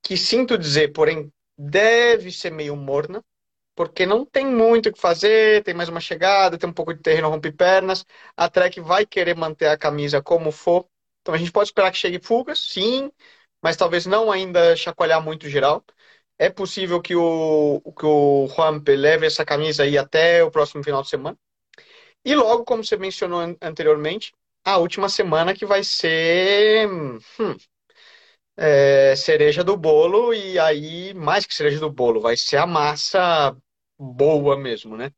que 0.02 0.18
sinto 0.18 0.58
dizer, 0.58 0.92
porém, 0.94 1.32
deve 1.58 2.32
ser 2.32 2.52
meio 2.52 2.76
morna, 2.76 3.24
porque 3.76 4.06
não 4.06 4.26
tem 4.26 4.46
muito 4.46 4.90
o 4.90 4.94
que 4.94 5.00
fazer, 5.02 5.64
tem 5.64 5.74
mais 5.74 5.90
uma 5.90 6.00
chegada, 6.02 6.58
tem 6.58 6.70
um 6.70 6.74
pouco 6.74 6.94
de 6.94 7.02
terreno 7.02 7.30
rompe-pernas, 7.30 8.06
a 8.38 8.50
Trek 8.50 8.80
vai 8.82 9.06
querer 9.06 9.36
manter 9.36 9.68
a 9.68 9.78
camisa 9.78 10.22
como 10.22 10.52
for. 10.52 10.88
Então 11.22 11.34
a 11.36 11.38
gente 11.38 11.52
pode 11.52 11.70
esperar 11.70 11.92
que 11.92 11.98
chegue 11.98 12.20
fugas, 12.22 12.60
sim, 12.60 13.12
mas 13.62 13.78
talvez 13.78 14.06
não 14.06 14.32
ainda 14.32 14.76
chacoalhar 14.76 15.24
muito 15.24 15.50
geral. 15.50 15.84
É 16.38 16.50
possível 16.50 17.02
que 17.02 17.16
o, 17.16 17.82
que 17.98 18.06
o 18.06 18.48
Juanpe 18.50 18.96
leve 18.96 19.26
essa 19.28 19.46
camisa 19.46 19.84
aí 19.84 19.98
até 19.98 20.44
o 20.44 20.52
próximo 20.52 20.84
final 20.84 21.02
de 21.04 21.10
semana. 21.10 21.38
E 22.26 22.36
logo, 22.36 22.64
como 22.66 22.84
você 22.84 22.98
mencionou 22.98 23.42
anteriormente, 23.62 24.34
a 24.64 24.78
última 24.78 25.10
semana 25.10 25.54
que 25.54 25.66
vai 25.66 25.84
ser 25.84 26.88
hum, 26.90 27.18
é, 28.58 29.16
cereja 29.16 29.64
do 29.64 29.76
bolo, 29.78 30.34
e 30.34 30.60
aí, 30.60 31.14
mais 31.14 31.46
que 31.46 31.54
cereja 31.56 31.80
do 31.80 31.92
bolo, 31.92 32.22
vai 32.22 32.38
ser 32.38 32.58
a 32.58 32.66
massa 32.68 33.56
boa 33.98 34.58
mesmo, 34.58 34.96
né? 34.98 35.12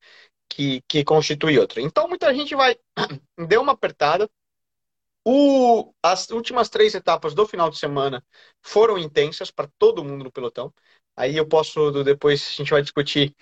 Que, 0.50 0.82
que 0.88 1.04
constitui 1.06 1.60
outra. 1.60 1.82
Então, 1.82 2.08
muita 2.10 2.34
gente 2.36 2.56
vai. 2.56 2.78
Deu 3.50 3.62
uma 3.62 3.74
apertada. 3.74 4.30
O, 5.26 5.94
as 6.04 6.30
últimas 6.30 6.70
três 6.70 6.94
etapas 6.96 7.34
do 7.34 7.48
final 7.48 7.70
de 7.70 7.78
semana 7.80 8.24
foram 8.62 8.98
intensas 8.98 9.50
para 9.52 9.70
todo 9.80 10.04
mundo 10.04 10.24
no 10.26 10.32
pelotão. 10.32 10.74
Aí 11.16 11.36
eu 11.38 11.48
posso, 11.48 11.92
depois 12.04 12.48
a 12.48 12.52
gente 12.58 12.72
vai 12.72 12.82
discutir 12.82 13.36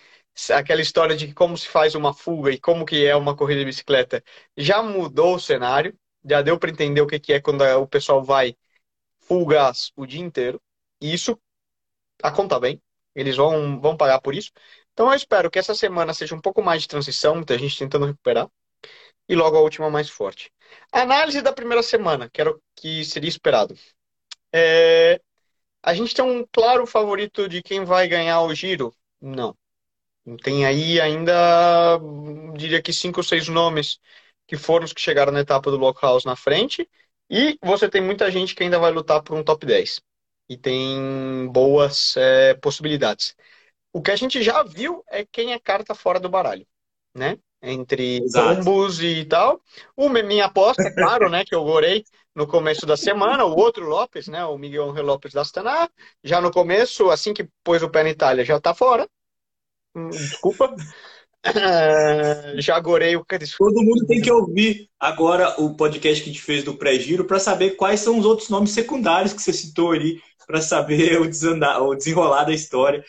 aquela 0.52 0.82
história 0.82 1.16
de 1.16 1.34
como 1.34 1.58
se 1.58 1.68
faz 1.68 1.96
uma 1.96 2.14
fuga 2.14 2.52
e 2.52 2.60
como 2.60 2.86
que 2.86 3.06
é 3.06 3.16
uma 3.16 3.36
corrida 3.36 3.60
de 3.62 3.66
bicicleta 3.66 4.24
já 4.58 4.82
mudou 4.82 5.36
o 5.36 5.40
cenário, 5.40 5.98
já 6.26 6.42
deu 6.42 6.58
para 6.60 6.70
entender 6.72 7.02
o 7.02 7.08
que 7.08 7.20
que 7.20 7.34
é 7.34 7.42
quando 7.42 7.64
o 7.64 7.88
pessoal 7.88 8.24
vai 8.24 8.56
fugas 9.22 9.92
o 9.96 10.06
dia 10.06 10.22
inteiro. 10.22 10.62
E 11.02 11.14
isso 11.14 11.40
a 12.24 12.32
conta 12.32 12.60
bem, 12.60 12.82
eles 13.16 13.36
vão 13.38 13.80
vão 13.80 13.98
pagar 13.98 14.22
por 14.22 14.36
isso. 14.36 14.52
Então 14.94 15.10
eu 15.10 15.16
espero 15.16 15.52
que 15.52 15.60
essa 15.60 15.76
semana 15.76 16.14
seja 16.14 16.36
um 16.36 16.42
pouco 16.42 16.62
mais 16.64 16.82
de 16.84 16.88
transição, 16.88 17.36
muita 17.36 17.58
gente 17.58 17.78
tentando 17.78 18.06
recuperar 18.06 18.50
e 19.28 19.36
logo 19.36 19.58
a 19.58 19.62
última 19.62 19.90
mais 19.90 20.10
forte. 20.10 20.52
Análise 20.92 21.42
da 21.42 21.54
primeira 21.54 21.84
semana, 21.84 22.30
que 22.30 22.42
era 22.42 22.52
o 22.52 22.62
que 22.76 23.04
seria 23.06 23.30
esperado. 23.30 23.76
É... 24.54 25.22
A 25.84 25.94
gente 25.94 26.16
tem 26.16 26.26
um 26.26 26.46
claro 26.52 26.88
favorito 26.88 27.50
de 27.50 27.62
quem 27.64 27.86
vai 27.86 28.08
ganhar 28.08 28.42
o 28.42 28.56
giro? 28.56 28.96
Não. 29.22 29.56
Tem 30.42 30.66
aí 30.66 31.02
ainda, 31.02 32.00
diria 32.56 32.82
que 32.82 32.94
cinco 32.94 33.20
ou 33.20 33.24
seis 33.24 33.48
nomes 33.50 34.00
que 34.48 34.58
foram 34.58 34.86
os 34.86 34.94
que 34.94 35.02
chegaram 35.02 35.32
na 35.32 35.42
etapa 35.42 35.70
do 35.70 35.78
Lockhouse 35.78 36.26
na 36.26 36.36
frente. 36.36 36.90
E 37.30 37.58
você 37.62 37.90
tem 37.90 38.02
muita 38.02 38.30
gente 38.32 38.56
que 38.56 38.64
ainda 38.64 38.80
vai 38.80 38.92
lutar 38.92 39.22
por 39.22 39.36
um 39.38 39.44
top 39.44 39.66
10. 39.66 40.02
E 40.50 40.58
tem 40.58 41.48
boas 41.52 42.16
é, 42.18 42.54
possibilidades. 42.56 43.36
O 43.92 44.02
que 44.02 44.12
a 44.12 44.16
gente 44.16 44.42
já 44.42 44.64
viu 44.64 45.04
é 45.10 45.26
quem 45.26 45.54
é 45.54 45.60
carta 45.60 45.96
fora 45.96 46.20
do 46.20 46.30
baralho, 46.30 46.66
né? 47.16 47.38
Entre 47.62 48.22
bombos 48.32 49.02
e 49.02 49.26
tal. 49.26 49.62
O 49.96 50.10
minha 50.10 50.46
aposta, 50.46 50.84
é 50.84 50.92
claro, 50.92 51.30
né? 51.30 51.46
Que 51.46 51.56
eu 51.56 51.64
gorei 51.64 52.04
no 52.36 52.48
começo 52.48 52.86
da 52.86 52.98
semana. 52.98 53.46
O 53.46 53.56
outro 53.58 53.88
Lopes, 53.88 54.28
né? 54.28 54.44
O 54.46 54.58
Miguel 54.58 54.90
Angel 54.90 55.06
Lopes 55.06 55.34
da 55.34 55.42
Astana. 55.42 55.90
Já 56.24 56.42
no 56.42 56.52
começo, 56.52 57.10
assim 57.10 57.34
que 57.34 57.48
pôs 57.64 57.82
o 57.84 57.90
pé 57.90 58.04
na 58.04 58.10
Itália, 58.10 58.44
já 58.44 58.60
tá 58.60 58.74
fora. 58.74 59.08
Hum, 59.96 60.10
desculpa. 60.10 60.76
já 62.58 62.78
agorei 62.78 63.18
o 63.18 63.26
Todo 63.26 63.84
mundo 63.84 64.06
tem 64.08 64.22
que 64.22 64.32
ouvir 64.32 64.90
agora 64.98 65.60
o 65.62 65.76
podcast 65.76 66.24
que 66.24 66.30
a 66.30 66.34
gente 66.34 66.42
fez 66.42 66.64
do 66.64 66.76
pré-giro 66.76 67.26
para 67.26 67.38
saber 67.38 67.72
quais 67.72 68.00
são 68.00 68.18
os 68.18 68.26
outros 68.26 68.50
nomes 68.50 68.72
secundários 68.72 69.34
que 69.34 69.42
você 69.42 69.52
citou 69.52 69.92
ali, 69.92 70.22
para 70.46 70.62
saber 70.62 71.20
o, 71.20 71.28
desandar, 71.28 71.82
o 71.82 71.96
desenrolar 71.96 72.46
da 72.46 72.54
história. 72.54 73.04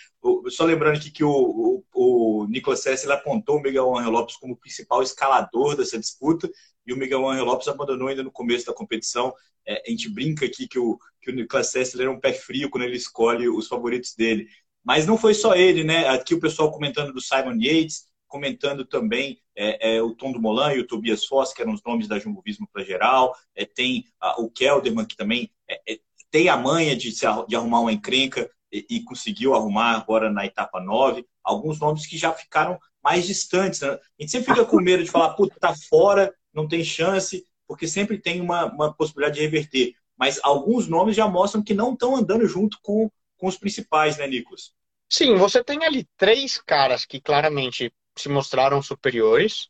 Só 0.49 0.65
lembrando 0.65 0.97
aqui 0.97 1.11
que 1.11 1.25
o, 1.25 1.31
o, 1.31 1.85
o 1.93 2.47
Nicolas 2.49 2.81
Sessler 2.81 3.17
apontou 3.17 3.59
o 3.59 3.63
Miguel 3.63 3.97
Angel 3.97 4.11
Lopes 4.11 4.37
como 4.37 4.57
principal 4.57 5.03
escalador 5.03 5.77
dessa 5.77 5.99
disputa 5.99 6.51
e 6.87 6.93
o 6.93 6.97
Miguel 6.97 7.29
Angel 7.29 7.45
Lopes 7.45 7.69
abandonou 7.69 8.09
ainda 8.09 8.23
no 8.23 8.31
começo 8.31 8.67
da 8.67 8.73
competição. 8.73 9.33
É, 9.67 9.83
a 9.87 9.91
gente 9.91 10.09
brinca 10.09 10.45
aqui 10.45 10.69
que 10.69 10.79
o, 10.79 10.99
que 11.21 11.31
o 11.31 11.35
Nicolas 11.35 11.71
Sessler 11.71 12.07
é 12.07 12.11
um 12.11 12.21
pé 12.21 12.33
frio 12.33 12.69
quando 12.69 12.85
ele 12.85 12.97
escolhe 12.97 13.49
os 13.49 13.67
favoritos 13.67 14.15
dele. 14.15 14.47
Mas 14.85 15.07
não 15.07 15.17
foi 15.17 15.33
só 15.33 15.55
ele, 15.55 15.83
né? 15.83 16.09
Aqui 16.09 16.35
o 16.35 16.41
pessoal 16.41 16.71
comentando 16.71 17.13
do 17.13 17.21
Simon 17.21 17.57
Yates, 17.59 18.07
comentando 18.29 18.85
também 18.85 19.39
é, 19.57 19.97
é, 19.97 20.03
o 20.03 20.15
Tom 20.15 20.33
do 20.33 20.41
Molan 20.41 20.75
e 20.75 20.81
o 20.81 20.87
Tobias 20.87 21.25
Foss, 21.25 21.53
que 21.53 21.63
eram 21.63 21.73
os 21.73 21.83
nomes 21.85 22.09
da 22.09 22.19
Jumbo 22.19 22.43
Visma 22.45 22.67
para 22.73 22.85
geral. 22.85 23.35
É, 23.55 23.65
tem 23.65 24.05
a, 24.21 24.41
o 24.41 24.51
Kelderman, 24.51 25.07
que 25.07 25.17
também 25.17 25.51
é, 25.69 25.81
é, 25.89 25.99
tem 26.31 26.49
a 26.49 26.57
manha 26.57 26.97
de, 26.97 27.13
de 27.13 27.57
arrumar 27.57 27.81
uma 27.81 27.93
encrenca 27.93 28.51
e, 28.73 28.85
e, 28.91 29.05
conseguiu 29.05 29.55
arrumar 29.55 29.93
agora 29.93 30.31
na 30.31 30.45
etapa 30.45 30.81
9. 30.81 31.25
Alguns 31.45 31.79
nomes 31.79 32.07
que 32.07 32.19
já 32.19 32.33
ficaram 32.33 32.79
mais 33.03 33.27
distantes. 33.27 33.81
Né? 33.81 33.89
A 33.89 33.99
gente 34.19 34.33
sempre 34.33 34.53
fica 34.53 34.67
com 34.67 34.81
medo 34.81 35.05
de 35.05 35.11
falar, 35.11 35.35
puta, 35.35 35.55
tá 35.61 35.73
fora, 35.89 36.35
não 36.53 36.67
tem 36.67 36.83
chance, 36.83 37.47
porque 37.69 37.87
sempre 37.87 38.19
tem 38.19 38.41
uma, 38.41 38.65
uma 38.67 38.93
possibilidade 38.93 39.37
de 39.37 39.43
reverter. 39.43 39.95
Mas 40.19 40.41
alguns 40.43 40.89
nomes 40.89 41.15
já 41.15 41.29
mostram 41.29 41.63
que 41.63 41.75
não 41.75 41.93
estão 41.93 42.17
andando 42.17 42.47
junto 42.49 42.79
com 42.83 43.09
com 43.37 43.47
os 43.47 43.57
principais, 43.59 44.19
né, 44.19 44.27
Nicolas? 44.27 44.73
Sim, 45.09 45.37
você 45.37 45.63
tem 45.63 45.85
ali 45.85 46.09
três 46.17 46.59
caras 46.59 47.05
que 47.05 47.21
claramente 47.21 47.93
se 48.17 48.29
mostraram 48.29 48.83
superiores 48.83 49.69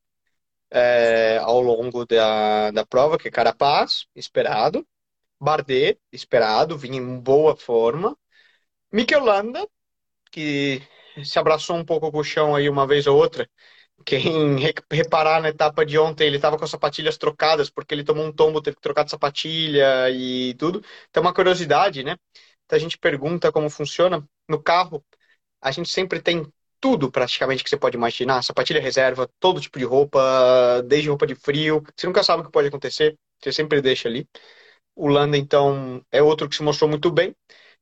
é, 0.70 1.38
ao 1.38 1.60
longo 1.60 2.04
da, 2.06 2.70
da 2.70 2.86
prova, 2.86 3.18
que 3.18 3.28
é 3.28 3.30
Carapaz, 3.30 4.06
esperado, 4.14 4.86
Bardet, 5.40 5.98
esperado, 6.12 6.78
vinha 6.78 6.98
em 6.98 7.20
boa 7.20 7.56
forma, 7.56 8.16
Mikel 8.92 9.24
Landa, 9.24 9.68
que 10.30 10.82
se 11.24 11.38
abraçou 11.38 11.76
um 11.76 11.84
pouco 11.84 12.10
com 12.12 12.18
o 12.18 12.24
chão 12.24 12.54
aí 12.56 12.68
uma 12.68 12.86
vez 12.86 13.06
ou 13.06 13.16
outra, 13.16 13.48
quem 14.04 14.56
reparar 14.90 15.40
na 15.40 15.48
etapa 15.48 15.84
de 15.86 15.98
ontem, 15.98 16.26
ele 16.26 16.36
estava 16.36 16.58
com 16.58 16.64
as 16.64 16.70
sapatilhas 16.70 17.16
trocadas, 17.16 17.70
porque 17.70 17.94
ele 17.94 18.04
tomou 18.04 18.24
um 18.26 18.32
tombo, 18.32 18.60
teve 18.62 18.76
que 18.76 18.82
trocar 18.82 19.04
de 19.04 19.10
sapatilha 19.10 20.10
e 20.10 20.54
tudo. 20.54 20.82
Então, 21.10 21.22
uma 21.22 21.32
curiosidade, 21.34 22.02
né? 22.02 22.16
A 22.68 22.78
gente 22.78 22.98
pergunta 22.98 23.52
como 23.52 23.70
funciona, 23.70 24.26
no 24.48 24.62
carro, 24.62 25.04
a 25.60 25.70
gente 25.70 25.88
sempre 25.88 26.20
tem 26.20 26.46
tudo 26.80 27.10
praticamente 27.10 27.64
que 27.64 27.70
você 27.70 27.76
pode 27.78 27.96
imaginar, 27.96 28.42
sapatilha 28.42 28.80
reserva, 28.80 29.28
todo 29.40 29.60
tipo 29.60 29.78
de 29.78 29.84
roupa, 29.84 30.82
desde 30.86 31.08
roupa 31.08 31.26
de 31.26 31.34
frio, 31.34 31.82
você 31.96 32.06
nunca 32.06 32.22
sabe 32.22 32.42
o 32.42 32.46
que 32.46 32.52
pode 32.52 32.68
acontecer, 32.68 33.16
você 33.40 33.52
sempre 33.52 33.80
deixa 33.80 34.08
ali. 34.08 34.28
O 34.94 35.08
Landa, 35.08 35.36
então, 35.36 36.04
é 36.12 36.22
outro 36.22 36.48
que 36.48 36.54
se 36.54 36.62
mostrou 36.62 36.88
muito 36.88 37.10
bem. 37.10 37.34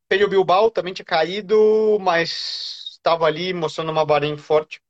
Pelho 0.08 0.28
Bilbao 0.28 0.70
também 0.70 0.94
tinha 0.94 1.04
caído, 1.04 1.98
mas 2.00 2.92
estava 2.92 3.26
ali 3.26 3.52
mostrando 3.52 3.90
uma 3.90 4.04
Bahrein 4.04 4.36
forte. 4.38 4.80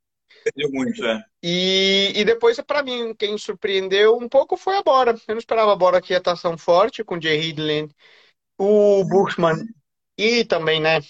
Perdeu 0.44 0.70
muito, 0.70 1.04
é. 1.04 1.24
E, 1.42 2.12
e 2.14 2.24
depois, 2.24 2.60
para 2.60 2.82
mim, 2.82 3.14
quem 3.14 3.38
surpreendeu 3.38 4.16
um 4.16 4.28
pouco 4.28 4.56
foi 4.56 4.76
a 4.76 4.82
Bora. 4.82 5.12
Eu 5.26 5.34
não 5.34 5.38
esperava 5.38 5.72
a 5.72 5.76
Bora 5.76 6.00
que 6.00 6.12
ia 6.12 6.18
estar 6.18 6.36
tão 6.36 6.58
forte 6.58 7.02
com 7.02 7.16
o 7.16 7.22
Jay 7.22 7.40
Hidland, 7.40 7.94
o 8.58 9.04
Bushman 9.04 9.56
e 10.16 10.44
também, 10.44 10.80
né, 10.80 11.00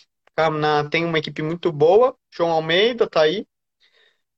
tem 0.90 1.04
uma 1.04 1.18
equipe 1.18 1.42
muito 1.42 1.72
boa. 1.72 2.16
João 2.30 2.50
Almeida 2.50 3.08
tá 3.08 3.22
aí, 3.22 3.46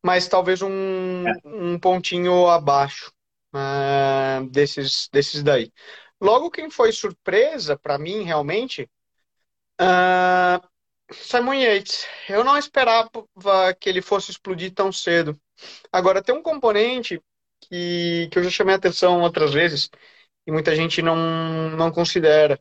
mas 0.02 0.28
talvez 0.28 0.62
um, 0.62 1.28
é. 1.28 1.32
um 1.44 1.78
pontinho 1.78 2.48
abaixo 2.48 3.12
uh, 3.54 4.48
desses, 4.50 5.08
desses 5.12 5.42
daí. 5.42 5.72
Logo, 6.20 6.50
quem 6.50 6.70
foi 6.70 6.92
surpresa 6.92 7.78
para 7.78 7.98
mim, 7.98 8.22
realmente, 8.22 8.88
uh, 9.80 10.66
Simon 11.12 11.54
Yates. 11.54 12.06
Eu 12.28 12.44
não 12.44 12.56
esperava 12.56 13.10
que 13.78 13.88
ele 13.88 14.02
fosse 14.02 14.30
explodir 14.30 14.72
tão 14.72 14.90
cedo. 14.92 15.38
Agora, 15.92 16.22
tem 16.22 16.34
um 16.34 16.42
componente 16.42 17.20
que, 17.60 18.28
que 18.30 18.38
eu 18.38 18.44
já 18.44 18.50
chamei 18.50 18.74
a 18.74 18.78
atenção 18.78 19.20
outras 19.22 19.52
vezes 19.52 19.90
e 20.46 20.52
muita 20.52 20.74
gente 20.74 21.02
não, 21.02 21.70
não 21.70 21.90
considera. 21.90 22.60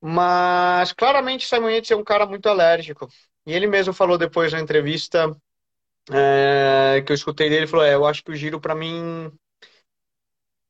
Mas, 0.00 0.92
claramente, 0.92 1.46
Simon 1.46 1.70
Yates 1.70 1.90
é 1.90 1.96
um 1.96 2.04
cara 2.04 2.26
muito 2.26 2.48
alérgico. 2.48 3.08
E 3.46 3.52
ele 3.52 3.66
mesmo 3.66 3.92
falou 3.92 4.16
depois 4.18 4.52
na 4.52 4.60
entrevista 4.60 5.34
é, 6.12 7.02
que 7.06 7.12
eu 7.12 7.14
escutei 7.14 7.48
dele, 7.50 7.66
falou, 7.66 7.84
é, 7.86 7.94
eu 7.94 8.06
acho 8.06 8.22
que 8.24 8.30
o 8.32 8.36
giro 8.36 8.60
para 8.60 8.74
mim 8.74 9.30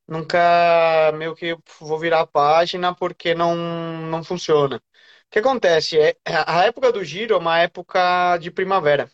nunca 0.09 1.13
meio 1.15 1.35
que 1.35 1.57
vou 1.81 1.99
virar 1.99 2.21
a 2.21 2.27
página 2.27 2.95
porque 2.95 3.35
não, 3.35 3.55
não 3.57 4.25
funciona. 4.25 4.77
O 4.77 5.31
que 5.31 5.39
acontece 5.39 5.99
é 5.99 6.17
a 6.27 6.65
época 6.65 6.93
do 6.93 7.05
giro 7.05 7.35
é 7.35 7.39
uma 7.39 7.59
época 7.61 8.37
de 8.39 8.51
primavera. 8.51 9.11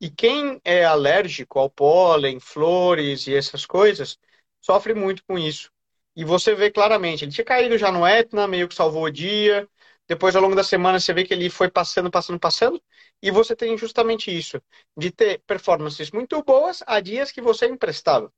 E 0.00 0.10
quem 0.10 0.60
é 0.64 0.84
alérgico 0.84 1.58
ao 1.58 1.70
pólen, 1.70 2.40
flores 2.40 3.26
e 3.28 3.34
essas 3.36 3.66
coisas, 3.66 4.18
sofre 4.60 4.94
muito 4.94 5.24
com 5.26 5.38
isso. 5.38 5.70
E 6.16 6.24
você 6.24 6.54
vê 6.54 6.70
claramente, 6.70 7.24
ele 7.24 7.32
tinha 7.32 7.44
caído 7.44 7.78
já 7.78 7.92
no 7.92 8.06
Etna, 8.06 8.48
meio 8.48 8.68
que 8.68 8.74
salvou 8.74 9.04
o 9.04 9.10
dia. 9.10 9.68
Depois, 10.08 10.34
ao 10.36 10.42
longo 10.42 10.54
da 10.56 10.64
semana, 10.64 10.98
você 11.00 11.12
vê 11.12 11.24
que 11.24 11.34
ele 11.34 11.50
foi 11.50 11.70
passando, 11.70 12.10
passando, 12.10 12.40
passando. 12.40 12.82
E 13.22 13.30
você 13.30 13.54
tem 13.56 13.76
justamente 13.76 14.36
isso, 14.36 14.60
de 14.96 15.10
ter 15.10 15.40
performances 15.46 16.10
muito 16.10 16.42
boas 16.42 16.82
a 16.86 17.00
dias 17.00 17.32
que 17.32 17.40
você 17.42 17.66
é 17.66 17.68
imprestável 17.68 18.32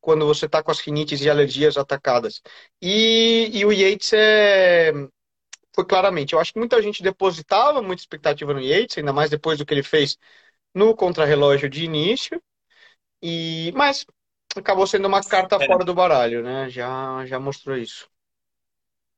quando 0.00 0.26
você 0.26 0.46
está 0.46 0.62
com 0.62 0.70
as 0.70 0.80
rinites 0.80 1.20
e 1.22 1.30
alergias 1.30 1.76
atacadas. 1.76 2.42
E, 2.82 3.50
e 3.52 3.64
o 3.66 3.72
Yates 3.72 4.12
é, 4.14 4.92
foi 5.74 5.84
claramente. 5.86 6.32
Eu 6.34 6.40
acho 6.40 6.52
que 6.52 6.58
muita 6.58 6.80
gente 6.82 7.02
depositava 7.02 7.82
muita 7.82 8.02
expectativa 8.02 8.52
no 8.54 8.60
Yates, 8.60 8.98
ainda 8.98 9.12
mais 9.12 9.30
depois 9.30 9.58
do 9.58 9.66
que 9.66 9.74
ele 9.74 9.82
fez 9.82 10.18
no 10.74 10.94
contrarrelógio 10.96 11.68
de 11.70 11.84
início. 11.84 12.42
E 13.22 13.72
mas 13.74 14.06
acabou 14.56 14.86
sendo 14.86 15.06
uma 15.06 15.22
carta 15.22 15.56
é. 15.56 15.66
fora 15.66 15.84
do 15.84 15.94
baralho, 15.94 16.42
né? 16.42 16.68
Já 16.68 17.24
já 17.26 17.38
mostrou 17.38 17.76
isso. 17.76 18.08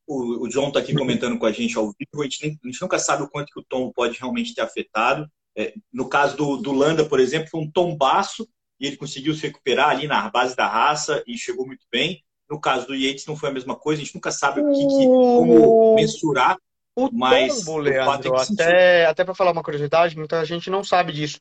O, 0.06 0.44
o 0.44 0.48
John 0.48 0.68
está 0.68 0.80
aqui 0.80 0.94
comentando 0.94 1.38
com 1.38 1.46
a 1.46 1.52
gente 1.52 1.76
ao 1.78 1.86
vivo. 1.86 2.20
A 2.20 2.24
gente, 2.24 2.42
nem, 2.42 2.58
a 2.62 2.66
gente 2.66 2.82
nunca 2.82 2.98
sabe 2.98 3.22
o 3.22 3.28
quanto 3.28 3.52
que 3.52 3.60
o 3.60 3.64
tom 3.64 3.90
pode 3.92 4.18
realmente 4.18 4.54
ter 4.54 4.60
afetado. 4.60 5.30
É, 5.56 5.74
no 5.92 6.08
caso 6.08 6.36
do, 6.36 6.56
do 6.56 6.72
Landa, 6.72 7.04
por 7.04 7.20
exemplo, 7.20 7.48
foi 7.48 7.60
um 7.60 7.70
tombaço 7.70 8.48
e 8.80 8.86
ele 8.86 8.96
conseguiu 8.96 9.32
se 9.34 9.46
recuperar 9.46 9.90
ali 9.90 10.08
na 10.08 10.28
base 10.28 10.56
da 10.56 10.66
raça 10.66 11.22
e 11.26 11.38
chegou 11.38 11.66
muito 11.66 11.86
bem. 11.90 12.22
No 12.50 12.60
caso 12.60 12.86
do 12.86 12.94
Yates 12.94 13.26
não 13.26 13.36
foi 13.36 13.48
a 13.48 13.52
mesma 13.52 13.76
coisa, 13.76 14.02
a 14.02 14.04
gente 14.04 14.14
nunca 14.14 14.30
sabe 14.30 14.60
o 14.60 14.70
que, 14.70 14.86
que 14.86 15.06
como 15.06 15.94
mensurar. 15.94 16.58
O 16.94 17.08
mas 17.10 17.64
tombo, 17.64 17.78
Leandro, 17.78 18.36
até, 18.36 19.06
até 19.06 19.24
para 19.24 19.34
falar 19.34 19.52
uma 19.52 19.62
curiosidade, 19.62 20.16
muita 20.16 20.44
gente 20.44 20.68
não 20.68 20.84
sabe 20.84 21.12
disso. 21.12 21.40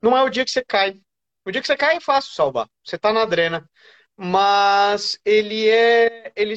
Não 0.00 0.16
é 0.16 0.22
o 0.22 0.28
dia 0.28 0.44
que 0.44 0.50
você 0.50 0.64
cai. 0.64 1.00
O 1.44 1.50
dia 1.50 1.60
que 1.60 1.66
você 1.66 1.76
cai 1.76 1.96
é 1.96 2.00
fácil 2.00 2.32
salvar. 2.32 2.68
Você 2.84 2.96
está 2.96 3.12
na 3.12 3.24
drena. 3.24 3.68
Mas 4.16 5.18
ele 5.24 5.68
é, 5.68 6.32
ele, 6.36 6.54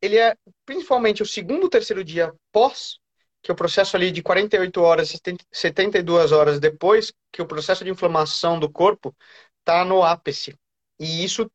ele 0.00 0.16
é 0.18 0.34
principalmente 0.64 1.22
o 1.22 1.26
segundo, 1.26 1.68
terceiro 1.68 2.04
dia 2.04 2.32
pós, 2.52 2.98
que 3.42 3.50
é 3.50 3.54
o 3.54 3.56
processo 3.56 3.96
ali 3.96 4.10
de 4.12 4.22
48 4.22 4.80
horas, 4.80 5.12
72 5.52 6.32
horas 6.32 6.60
depois, 6.60 7.12
que 7.32 7.42
o 7.42 7.46
processo 7.46 7.84
de 7.84 7.90
inflamação 7.90 8.58
do 8.58 8.70
corpo 8.70 9.14
está 9.60 9.84
no 9.84 10.02
ápice. 10.02 10.56
E 10.98 11.24
isso 11.24 11.50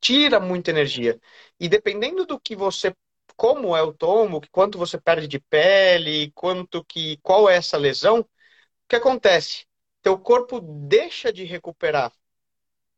tira 0.00 0.40
muita 0.40 0.70
energia. 0.70 1.20
E 1.60 1.68
dependendo 1.68 2.26
do 2.26 2.40
que 2.40 2.56
você, 2.56 2.94
como 3.36 3.76
é 3.76 3.82
o 3.82 3.92
tombo, 3.92 4.40
quanto 4.50 4.78
você 4.78 4.98
perde 5.00 5.28
de 5.28 5.38
pele, 5.40 6.30
quanto 6.34 6.84
que, 6.84 7.18
qual 7.22 7.48
é 7.50 7.56
essa 7.56 7.76
lesão, 7.76 8.20
o 8.20 8.26
que 8.88 8.96
acontece? 8.96 9.66
Teu 10.08 10.18
corpo 10.18 10.58
deixa 10.58 11.30
de 11.30 11.44
recuperar 11.44 12.10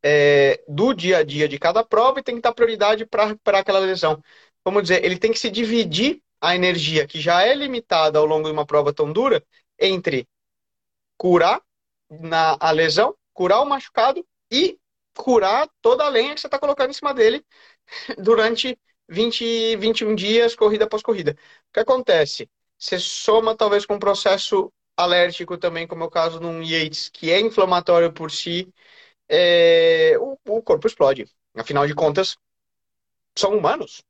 é, 0.01 0.63
do 0.65 0.93
dia 0.93 1.17
a 1.17 1.23
dia 1.25 1.45
de 1.45 1.59
cada 1.59 1.83
prova 1.83 2.21
e 2.21 2.23
tem 2.23 2.35
que 2.35 2.41
dar 2.41 2.53
prioridade 2.53 3.05
para 3.05 3.59
aquela 3.59 3.79
lesão. 3.79 4.23
Vamos 4.63 4.83
dizer, 4.83 5.03
ele 5.03 5.19
tem 5.19 5.29
que 5.29 5.37
se 5.37 5.49
dividir 5.49 6.23
a 6.39 6.55
energia 6.55 7.05
que 7.05 7.19
já 7.19 7.45
é 7.45 7.53
limitada 7.53 8.17
ao 8.17 8.25
longo 8.25 8.45
de 8.47 8.53
uma 8.53 8.65
prova 8.65 8.93
tão 8.93 9.11
dura 9.11 9.43
entre 9.77 10.25
curar 11.17 11.61
na, 12.09 12.55
a 12.57 12.71
lesão, 12.71 13.13
curar 13.33 13.59
o 13.59 13.65
machucado 13.65 14.25
e 14.49 14.79
curar 15.13 15.69
toda 15.81 16.05
a 16.05 16.09
lenha 16.09 16.33
que 16.33 16.39
você 16.39 16.47
está 16.47 16.57
colocando 16.57 16.91
em 16.91 16.93
cima 16.93 17.13
dele 17.13 17.45
durante 18.23 18.79
20, 19.09 19.75
21 19.75 20.15
dias, 20.15 20.55
corrida 20.55 20.85
após 20.85 21.03
corrida. 21.03 21.33
O 21.33 21.73
que 21.73 21.81
acontece? 21.81 22.49
Você 22.79 22.97
soma 22.97 23.53
talvez 23.53 23.85
com 23.85 23.95
um 23.95 23.99
processo 23.99 24.71
alérgico 25.01 25.57
também, 25.57 25.87
como 25.87 26.03
é 26.03 26.05
o 26.05 26.11
caso 26.11 26.39
num 26.39 26.61
Yates, 26.61 27.09
que 27.09 27.31
é 27.31 27.39
inflamatório 27.39 28.11
por 28.11 28.31
si, 28.31 28.71
é, 29.29 30.15
o, 30.19 30.37
o, 30.47 30.61
corpo 30.61 30.87
explode. 30.87 31.25
Afinal 31.55 31.85
de 31.85 31.93
contas, 31.93 32.37
são 33.37 33.57
humanos, 33.57 34.03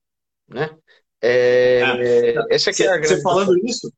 né? 0.47 0.69
É, 1.21 1.81
é, 1.99 2.35
esse 2.49 2.69
aqui 2.69 2.83
é 2.83 2.99
Você 2.99 3.21
falando 3.21 3.57
isso, 3.65 3.91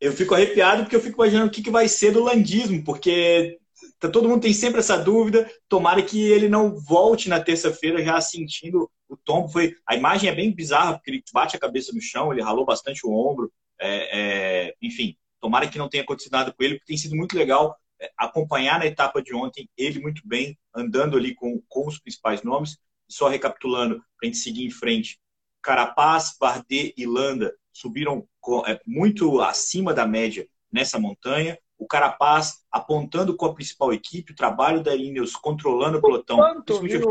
eu 0.00 0.12
fico 0.12 0.34
arrepiado 0.34 0.82
porque 0.82 0.96
eu 0.96 1.00
fico 1.00 1.22
imaginando 1.22 1.48
o 1.48 1.50
que, 1.50 1.62
que 1.62 1.70
vai 1.70 1.88
ser 1.88 2.12
do 2.12 2.24
landismo, 2.24 2.82
porque 2.84 3.58
Tá, 3.98 4.08
todo 4.08 4.28
mundo 4.28 4.42
tem 4.42 4.52
sempre 4.52 4.80
essa 4.80 4.96
dúvida. 4.96 5.50
Tomara 5.68 6.02
que 6.02 6.20
ele 6.20 6.48
não 6.48 6.76
volte 6.76 7.28
na 7.28 7.40
terça-feira 7.40 8.02
já 8.02 8.20
sentindo 8.20 8.90
o 9.08 9.16
tombo. 9.16 9.48
Foi, 9.48 9.74
a 9.86 9.96
imagem 9.96 10.30
é 10.30 10.34
bem 10.34 10.52
bizarra, 10.52 10.94
porque 10.94 11.10
ele 11.10 11.22
bate 11.32 11.56
a 11.56 11.60
cabeça 11.60 11.92
no 11.92 12.00
chão, 12.00 12.32
ele 12.32 12.42
ralou 12.42 12.64
bastante 12.64 13.06
o 13.06 13.12
ombro. 13.12 13.52
É, 13.80 14.68
é, 14.68 14.74
enfim, 14.82 15.16
tomara 15.40 15.68
que 15.68 15.78
não 15.78 15.88
tenha 15.88 16.02
acontecido 16.02 16.32
nada 16.32 16.52
com 16.52 16.62
ele, 16.62 16.74
porque 16.74 16.86
tem 16.86 16.96
sido 16.96 17.16
muito 17.16 17.36
legal 17.36 17.76
é, 18.00 18.10
acompanhar 18.16 18.78
na 18.78 18.86
etapa 18.86 19.22
de 19.22 19.34
ontem 19.34 19.68
ele 19.76 20.00
muito 20.00 20.22
bem, 20.24 20.58
andando 20.74 21.16
ali 21.16 21.34
com, 21.34 21.60
com 21.68 21.86
os 21.86 21.98
principais 21.98 22.42
nomes. 22.42 22.78
Só 23.08 23.28
recapitulando, 23.28 23.96
para 23.96 24.04
a 24.24 24.26
gente 24.26 24.38
seguir 24.38 24.66
em 24.66 24.70
frente. 24.70 25.18
Carapaz, 25.62 26.36
Bardet 26.38 26.92
e 26.96 27.06
Landa 27.06 27.54
subiram 27.72 28.28
é, 28.66 28.80
muito 28.86 29.40
acima 29.40 29.94
da 29.94 30.06
média 30.06 30.46
nessa 30.70 30.98
montanha 30.98 31.58
o 31.78 31.86
Carapaz 31.86 32.56
apontando 32.70 33.36
com 33.36 33.46
a 33.46 33.54
principal 33.54 33.92
equipe, 33.92 34.32
o 34.32 34.36
trabalho 34.36 34.82
da 34.82 34.94
Ineos 34.96 35.36
controlando 35.36 35.98
o 35.98 36.02
pelotão, 36.02 36.36
Quanto, 36.36 36.80
viu, 36.80 37.08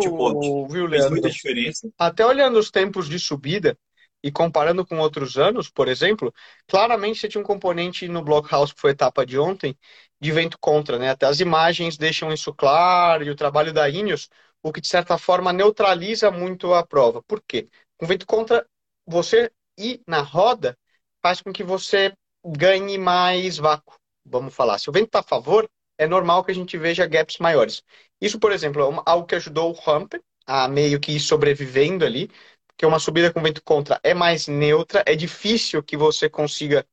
viu, 0.69 0.89
fez 0.89 1.09
muita 1.09 1.29
diferença. 1.29 1.89
Até 1.97 2.25
olhando 2.25 2.59
os 2.59 2.69
tempos 2.69 3.07
de 3.07 3.17
subida 3.17 3.77
e 4.23 4.31
comparando 4.31 4.85
com 4.85 4.97
outros 4.99 5.37
anos, 5.37 5.69
por 5.69 5.87
exemplo, 5.87 6.33
claramente 6.67 7.19
você 7.19 7.27
tinha 7.27 7.41
um 7.41 7.45
componente 7.45 8.07
no 8.07 8.23
Blockhouse, 8.23 8.73
que 8.73 8.81
foi 8.81 8.91
a 8.91 8.93
etapa 8.93 9.25
de 9.25 9.37
ontem, 9.37 9.77
de 10.19 10.31
vento 10.31 10.57
contra, 10.59 10.97
né? 10.97 11.09
Até 11.11 11.25
as 11.27 11.39
imagens 11.39 11.97
deixam 11.97 12.31
isso 12.31 12.53
claro, 12.53 13.23
e 13.23 13.29
o 13.29 13.35
trabalho 13.35 13.71
da 13.73 13.89
Ineos, 13.89 14.29
o 14.61 14.71
que 14.73 14.81
de 14.81 14.87
certa 14.87 15.17
forma 15.17 15.53
neutraliza 15.53 16.31
muito 16.31 16.73
a 16.73 16.85
prova. 16.85 17.21
Por 17.23 17.41
quê? 17.47 17.67
Com 17.97 18.07
vento 18.07 18.25
contra, 18.25 18.65
você 19.05 19.51
ir 19.77 20.01
na 20.07 20.21
roda 20.21 20.77
faz 21.21 21.41
com 21.41 21.53
que 21.53 21.63
você 21.63 22.13
ganhe 22.45 22.97
mais 22.97 23.57
vácuo 23.57 23.97
vamos 24.29 24.53
falar. 24.53 24.77
Se 24.77 24.89
o 24.89 24.93
vento 24.93 25.07
está 25.07 25.19
a 25.19 25.23
favor, 25.23 25.67
é 25.97 26.07
normal 26.07 26.43
que 26.43 26.51
a 26.51 26.55
gente 26.55 26.77
veja 26.77 27.07
gaps 27.07 27.37
maiores. 27.39 27.81
Isso, 28.21 28.39
por 28.39 28.51
exemplo, 28.51 28.81
é 28.83 29.01
algo 29.05 29.25
que 29.25 29.35
ajudou 29.35 29.73
o 29.73 29.91
Hump 29.91 30.13
a 30.45 30.67
meio 30.67 30.99
que 30.99 31.13
ir 31.13 31.19
sobrevivendo 31.19 32.05
ali, 32.05 32.29
porque 32.77 32.85
uma 32.85 32.99
subida 32.99 33.33
com 33.33 33.41
vento 33.41 33.63
contra 33.63 33.99
é 34.03 34.13
mais 34.13 34.47
neutra, 34.47 35.03
é 35.07 35.15
difícil 35.15 35.81
que 35.81 35.97
você 35.97 36.29
consiga 36.29 36.85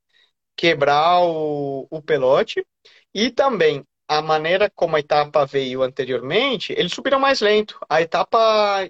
quebrar 0.57 1.21
o, 1.21 1.87
o 1.91 2.01
pelote. 2.01 2.65
E 3.13 3.29
também 3.29 3.85
a 4.07 4.19
maneira 4.19 4.67
como 4.73 4.95
a 4.95 4.99
etapa 4.99 5.45
veio 5.45 5.83
anteriormente, 5.83 6.73
eles 6.75 6.91
subiram 6.91 7.19
mais 7.19 7.39
lento. 7.39 7.77
A 7.87 8.01
etapa, 8.01 8.37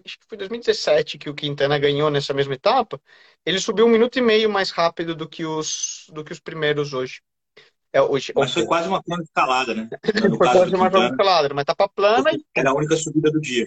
acho 0.06 0.18
que 0.20 0.26
foi 0.26 0.38
2017 0.38 1.18
que 1.18 1.30
o 1.30 1.36
Quintana 1.36 1.78
ganhou 1.78 2.10
nessa 2.10 2.34
mesma 2.34 2.54
etapa, 2.54 3.00
ele 3.46 3.60
subiu 3.60 3.86
um 3.86 3.90
minuto 3.90 4.18
e 4.18 4.22
meio 4.22 4.50
mais 4.50 4.72
rápido 4.72 5.14
do 5.14 5.28
que 5.28 5.46
os, 5.46 6.10
do 6.14 6.24
que 6.24 6.32
os 6.32 6.40
primeiros 6.40 6.94
hoje. 6.94 7.22
É, 7.92 8.02
hoje, 8.02 8.32
mas 8.36 8.54
foi 8.54 8.66
quase 8.66 8.88
uma 8.88 9.04
plana 9.04 9.24
escalada, 9.24 9.74
né? 9.74 9.90
Foi 10.38 10.38
quase 10.38 10.76
uma 10.76 10.90
plana 10.90 11.10
escalada, 11.10 11.54
uma 11.54 11.62
etapa 11.62 11.88
plana. 11.88 12.30
Era 12.54 12.72
a 12.72 12.74
única 12.74 12.96
subida 12.98 13.32
do 13.32 13.40
dia. 13.40 13.66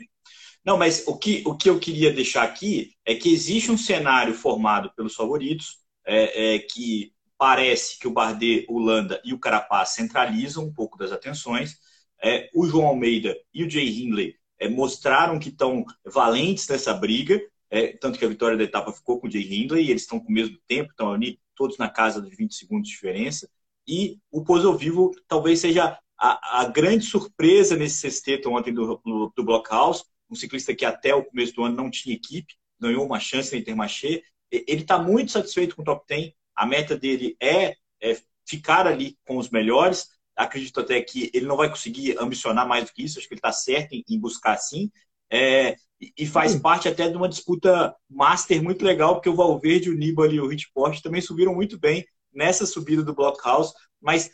Não, 0.64 0.76
mas 0.76 1.06
o 1.06 1.16
que, 1.16 1.42
o 1.46 1.56
que 1.56 1.70
eu 1.70 1.78
queria 1.78 2.12
deixar 2.12 2.42
aqui 2.42 2.92
é 3.04 3.14
que 3.14 3.32
existe 3.32 3.70
um 3.70 3.78
cenário 3.78 4.34
formado 4.34 4.92
pelos 4.94 5.14
favoritos, 5.14 5.78
é, 6.06 6.54
é, 6.54 6.58
que 6.58 7.12
parece 7.38 7.98
que 7.98 8.08
o 8.08 8.10
Bardet, 8.10 8.66
o 8.68 8.78
Landa 8.78 9.20
e 9.24 9.32
o 9.32 9.38
Carapaz 9.38 9.90
centralizam 9.90 10.64
um 10.64 10.72
pouco 10.72 10.98
das 10.98 11.12
atenções, 11.12 11.76
É, 12.20 12.50
o 12.52 12.66
João 12.66 12.88
Almeida 12.88 13.36
e 13.54 13.62
o 13.62 13.70
Jay 13.70 13.88
Hindley 13.88 14.34
é, 14.58 14.68
mostraram 14.68 15.38
que 15.38 15.50
estão 15.50 15.84
valentes 16.04 16.66
nessa 16.66 16.92
briga, 16.92 17.40
é, 17.70 17.96
tanto 17.96 18.18
que 18.18 18.24
a 18.24 18.28
vitória 18.28 18.56
da 18.56 18.64
etapa 18.64 18.92
ficou 18.92 19.20
com 19.20 19.28
o 19.28 19.30
Jay 19.30 19.44
Hindley, 19.44 19.86
e 19.86 19.90
eles 19.90 20.02
estão 20.02 20.18
com 20.18 20.28
o 20.28 20.32
mesmo 20.32 20.58
tempo, 20.66 20.90
estão 20.90 21.12
ali 21.12 21.38
todos 21.54 21.78
na 21.78 21.88
casa 21.88 22.20
de 22.20 22.34
20 22.34 22.54
segundos 22.54 22.88
de 22.88 22.94
diferença. 22.94 23.48
E 23.86 24.18
o 24.30 24.44
Pozo 24.44 24.76
Vivo 24.76 25.12
talvez 25.28 25.60
seja 25.60 25.98
a, 26.18 26.60
a, 26.62 26.64
grande 26.66 27.04
surpresa 27.04 27.76
nesse 27.76 27.96
sexteto 27.96 28.50
ontem 28.50 28.72
do, 28.74 29.00
do, 29.04 29.32
do 29.36 29.44
Blockhouse, 29.44 30.04
um 30.30 30.34
ciclista 30.34 30.74
que 30.74 30.84
até 30.84 31.14
o 31.14 31.24
começo 31.24 31.54
do 31.54 31.64
ano 31.64 31.76
não 31.76 31.90
tinha 31.90 32.14
equipe, 32.14 32.54
ganhou 32.78 33.04
uma 33.04 33.20
chance 33.20 33.52
na 33.52 33.58
Intermarché. 33.58 34.22
Ele 34.50 34.82
está 34.82 34.98
muito 34.98 35.32
satisfeito 35.32 35.74
com 35.74 35.82
o 35.82 35.84
top 35.84 36.04
10. 36.08 36.32
A 36.54 36.66
meta 36.66 36.96
dele 36.96 37.36
é, 37.40 37.76
é 38.00 38.18
ficar 38.46 38.86
ali 38.86 39.16
com 39.26 39.36
os 39.36 39.50
melhores. 39.50 40.08
Acredito 40.36 40.80
até 40.80 41.00
que 41.00 41.30
ele 41.34 41.46
não 41.46 41.56
vai 41.56 41.68
conseguir 41.68 42.16
ambicionar 42.18 42.66
mais 42.66 42.84
do 42.84 42.92
que 42.92 43.02
isso. 43.02 43.18
Acho 43.18 43.28
que 43.28 43.34
ele 43.34 43.38
está 43.38 43.52
certo 43.52 43.92
em, 43.92 44.04
em, 44.08 44.18
buscar 44.18 44.56
sim. 44.56 44.90
É, 45.30 45.76
e 46.16 46.26
faz 46.26 46.52
Sim. 46.52 46.60
parte 46.60 46.88
até 46.88 47.08
de 47.08 47.16
uma 47.16 47.28
disputa 47.28 47.94
master 48.08 48.62
muito 48.62 48.84
legal, 48.84 49.14
porque 49.14 49.28
o 49.28 49.34
Valverde, 49.34 49.90
o 49.90 49.94
Nibali 49.94 50.36
e 50.36 50.40
o 50.40 50.50
Hitport 50.50 51.02
também 51.02 51.20
subiram 51.20 51.54
muito 51.54 51.78
bem 51.78 52.06
nessa 52.32 52.64
subida 52.64 53.02
do 53.02 53.14
Blockhouse, 53.14 53.74
mas 54.00 54.30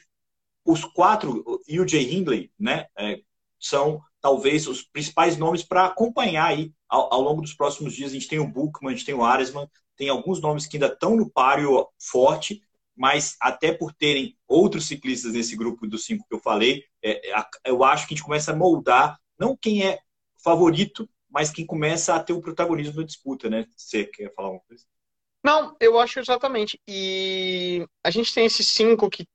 os 0.65 0.85
quatro, 0.85 1.43
e 1.67 1.81
o 1.81 1.89
Jay 1.89 2.15
Hindley, 2.15 2.53
né, 2.59 2.87
é, 2.99 3.21
são 3.59 4.01
talvez 4.25 4.67
os 4.67 4.81
principais 4.81 5.37
nomes 5.37 5.63
para 5.63 5.85
acompanhar 5.85 6.47
aí 6.47 6.73
ao, 6.89 7.13
ao, 7.13 7.21
longo 7.21 7.43
dos 7.43 7.53
próximos 7.53 7.93
dias. 7.93 8.11
A 8.11 8.15
gente 8.15 8.27
tem 8.27 8.39
o 8.39 8.49
Bookman, 8.49 8.91
a 8.91 8.97
gente 8.97 9.05
tem 9.05 9.15
o 9.15 9.23
Aresman, 9.23 9.69
tem 9.99 10.09
alguns 10.09 10.41
nomes 10.41 10.67
que 10.67 10.79
ainda 10.79 10.87
estão 10.87 11.15
no 11.15 11.29
páreo 11.29 11.87
forte, 12.01 12.63
mas 12.97 13.37
até 13.39 13.71
por 13.71 13.93
terem 13.93 14.35
outros 14.49 14.87
ciclistas 14.87 15.35
nesse 15.35 15.55
grupo 15.55 15.87
dos 15.87 16.07
cinco 16.07 16.27
que 16.27 16.35
eu 16.35 16.41
falei, 16.41 16.85
é, 17.05 17.21
eu 17.67 17.85
acho 17.85 18.07
que 18.07 18.15
a 18.15 18.17
gente 18.17 18.25
começa 18.25 18.53
a 18.53 18.57
moldar 18.57 19.21
não 19.39 19.55
quem 19.55 19.87
é 19.87 19.99
favorito, 20.43 21.07
mas 21.29 21.51
quem 21.51 21.67
começa 21.67 22.15
a 22.15 22.21
ter 22.23 22.33
o 22.33 22.41
protagonismo 22.41 23.01
na 23.01 23.07
disputa, 23.07 23.51
né? 23.51 23.67
Você 23.77 24.05
quer 24.05 24.33
falar 24.33 24.53
uma 24.53 24.61
coisa? 24.61 24.87
Não, 25.45 25.77
eu 25.79 25.99
acho 25.99 26.19
exatamente. 26.19 26.81
E 26.89 27.87
a 28.03 28.11
gente 28.11 28.33
tem 28.33 28.47
esses 28.47 28.69
cinco 28.69 29.11
que 29.11 29.27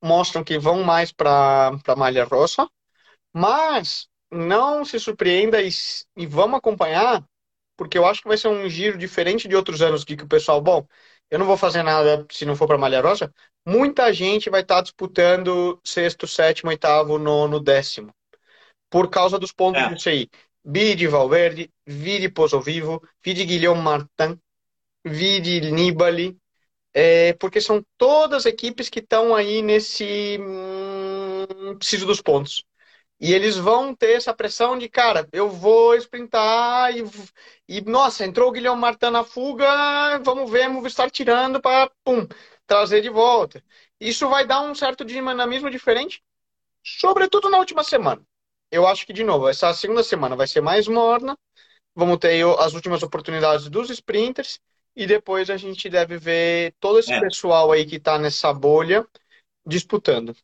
mostram 0.00 0.44
que 0.44 0.56
vão 0.56 0.84
mais 0.84 1.10
para 1.10 1.72
a 1.84 1.96
Malha 1.96 2.24
Rossa, 2.24 2.68
mas 3.34 4.06
não 4.30 4.84
se 4.84 4.98
surpreenda 4.98 5.62
e, 5.62 5.68
e, 6.16 6.26
vamos 6.26 6.58
acompanhar, 6.58 7.24
porque 7.76 7.98
eu 7.98 8.06
acho 8.06 8.22
que 8.22 8.28
vai 8.28 8.36
ser 8.36 8.48
um 8.48 8.68
giro 8.68 8.98
diferente 8.98 9.48
de 9.48 9.56
outros 9.56 9.82
anos 9.82 10.04
que, 10.04 10.16
que 10.16 10.24
o 10.24 10.28
pessoal, 10.28 10.60
bom, 10.60 10.86
eu 11.30 11.38
não 11.38 11.46
vou 11.46 11.56
fazer 11.56 11.82
nada 11.82 12.26
se 12.30 12.44
não 12.44 12.56
for 12.56 12.66
para 12.66 12.78
Malha 12.78 13.00
Rosa. 13.00 13.32
Muita 13.66 14.12
gente 14.12 14.48
vai 14.48 14.62
estar 14.62 14.76
tá 14.76 14.82
disputando 14.82 15.80
sexto, 15.84 16.26
sétimo, 16.26 16.70
oitavo, 16.70 17.18
nono, 17.18 17.60
décimo, 17.60 18.14
por 18.88 19.10
causa 19.10 19.38
dos 19.38 19.52
pontos 19.52 19.82
é. 19.82 19.94
disso 19.94 20.08
aí. 20.08 20.28
Vide 20.64 21.06
Valverde, 21.06 21.70
vide 21.86 22.28
Pozo 22.28 22.60
Vivo, 22.60 23.02
vide 23.24 23.44
Guilherme 23.44 23.80
Martin, 23.80 24.40
vide 25.04 25.60
Nibali, 25.70 26.36
é, 26.92 27.32
porque 27.34 27.60
são 27.60 27.84
todas 27.96 28.46
equipes 28.46 28.88
que 28.88 29.00
estão 29.00 29.34
aí 29.34 29.62
nesse 29.62 30.38
hum, 30.40 31.76
preciso 31.78 32.06
dos 32.06 32.20
pontos. 32.20 32.64
E 33.18 33.32
eles 33.32 33.56
vão 33.56 33.94
ter 33.94 34.12
essa 34.12 34.34
pressão 34.34 34.76
de, 34.76 34.88
cara, 34.88 35.26
eu 35.32 35.48
vou 35.48 35.94
sprintar 35.96 36.94
e, 36.94 37.02
e 37.66 37.80
nossa, 37.80 38.26
entrou 38.26 38.50
o 38.50 38.52
Guilherme 38.52 38.78
Martin 38.78 39.06
na 39.06 39.24
fuga, 39.24 40.18
vamos 40.22 40.50
ver, 40.50 40.68
vamos 40.68 40.86
estar 40.86 41.10
tirando 41.10 41.60
para, 41.60 41.90
pum, 42.04 42.26
trazer 42.66 43.00
de 43.00 43.08
volta. 43.08 43.62
Isso 43.98 44.28
vai 44.28 44.46
dar 44.46 44.60
um 44.60 44.74
certo 44.74 45.04
dinamismo 45.04 45.70
diferente, 45.70 46.22
sobretudo 46.84 47.48
na 47.48 47.58
última 47.58 47.82
semana. 47.82 48.22
Eu 48.70 48.86
acho 48.86 49.06
que, 49.06 49.12
de 49.12 49.24
novo, 49.24 49.48
essa 49.48 49.72
segunda 49.72 50.02
semana 50.02 50.36
vai 50.36 50.46
ser 50.46 50.60
mais 50.60 50.86
morna, 50.86 51.38
vamos 51.94 52.18
ter 52.18 52.44
as 52.58 52.74
últimas 52.74 53.02
oportunidades 53.02 53.70
dos 53.70 53.88
sprinters, 53.88 54.60
e 54.94 55.06
depois 55.06 55.48
a 55.48 55.56
gente 55.56 55.88
deve 55.88 56.18
ver 56.18 56.74
todo 56.80 56.98
esse 56.98 57.12
é. 57.12 57.20
pessoal 57.20 57.72
aí 57.72 57.86
que 57.86 57.96
está 57.96 58.18
nessa 58.18 58.52
bolha 58.52 59.06
disputando. 59.64 60.36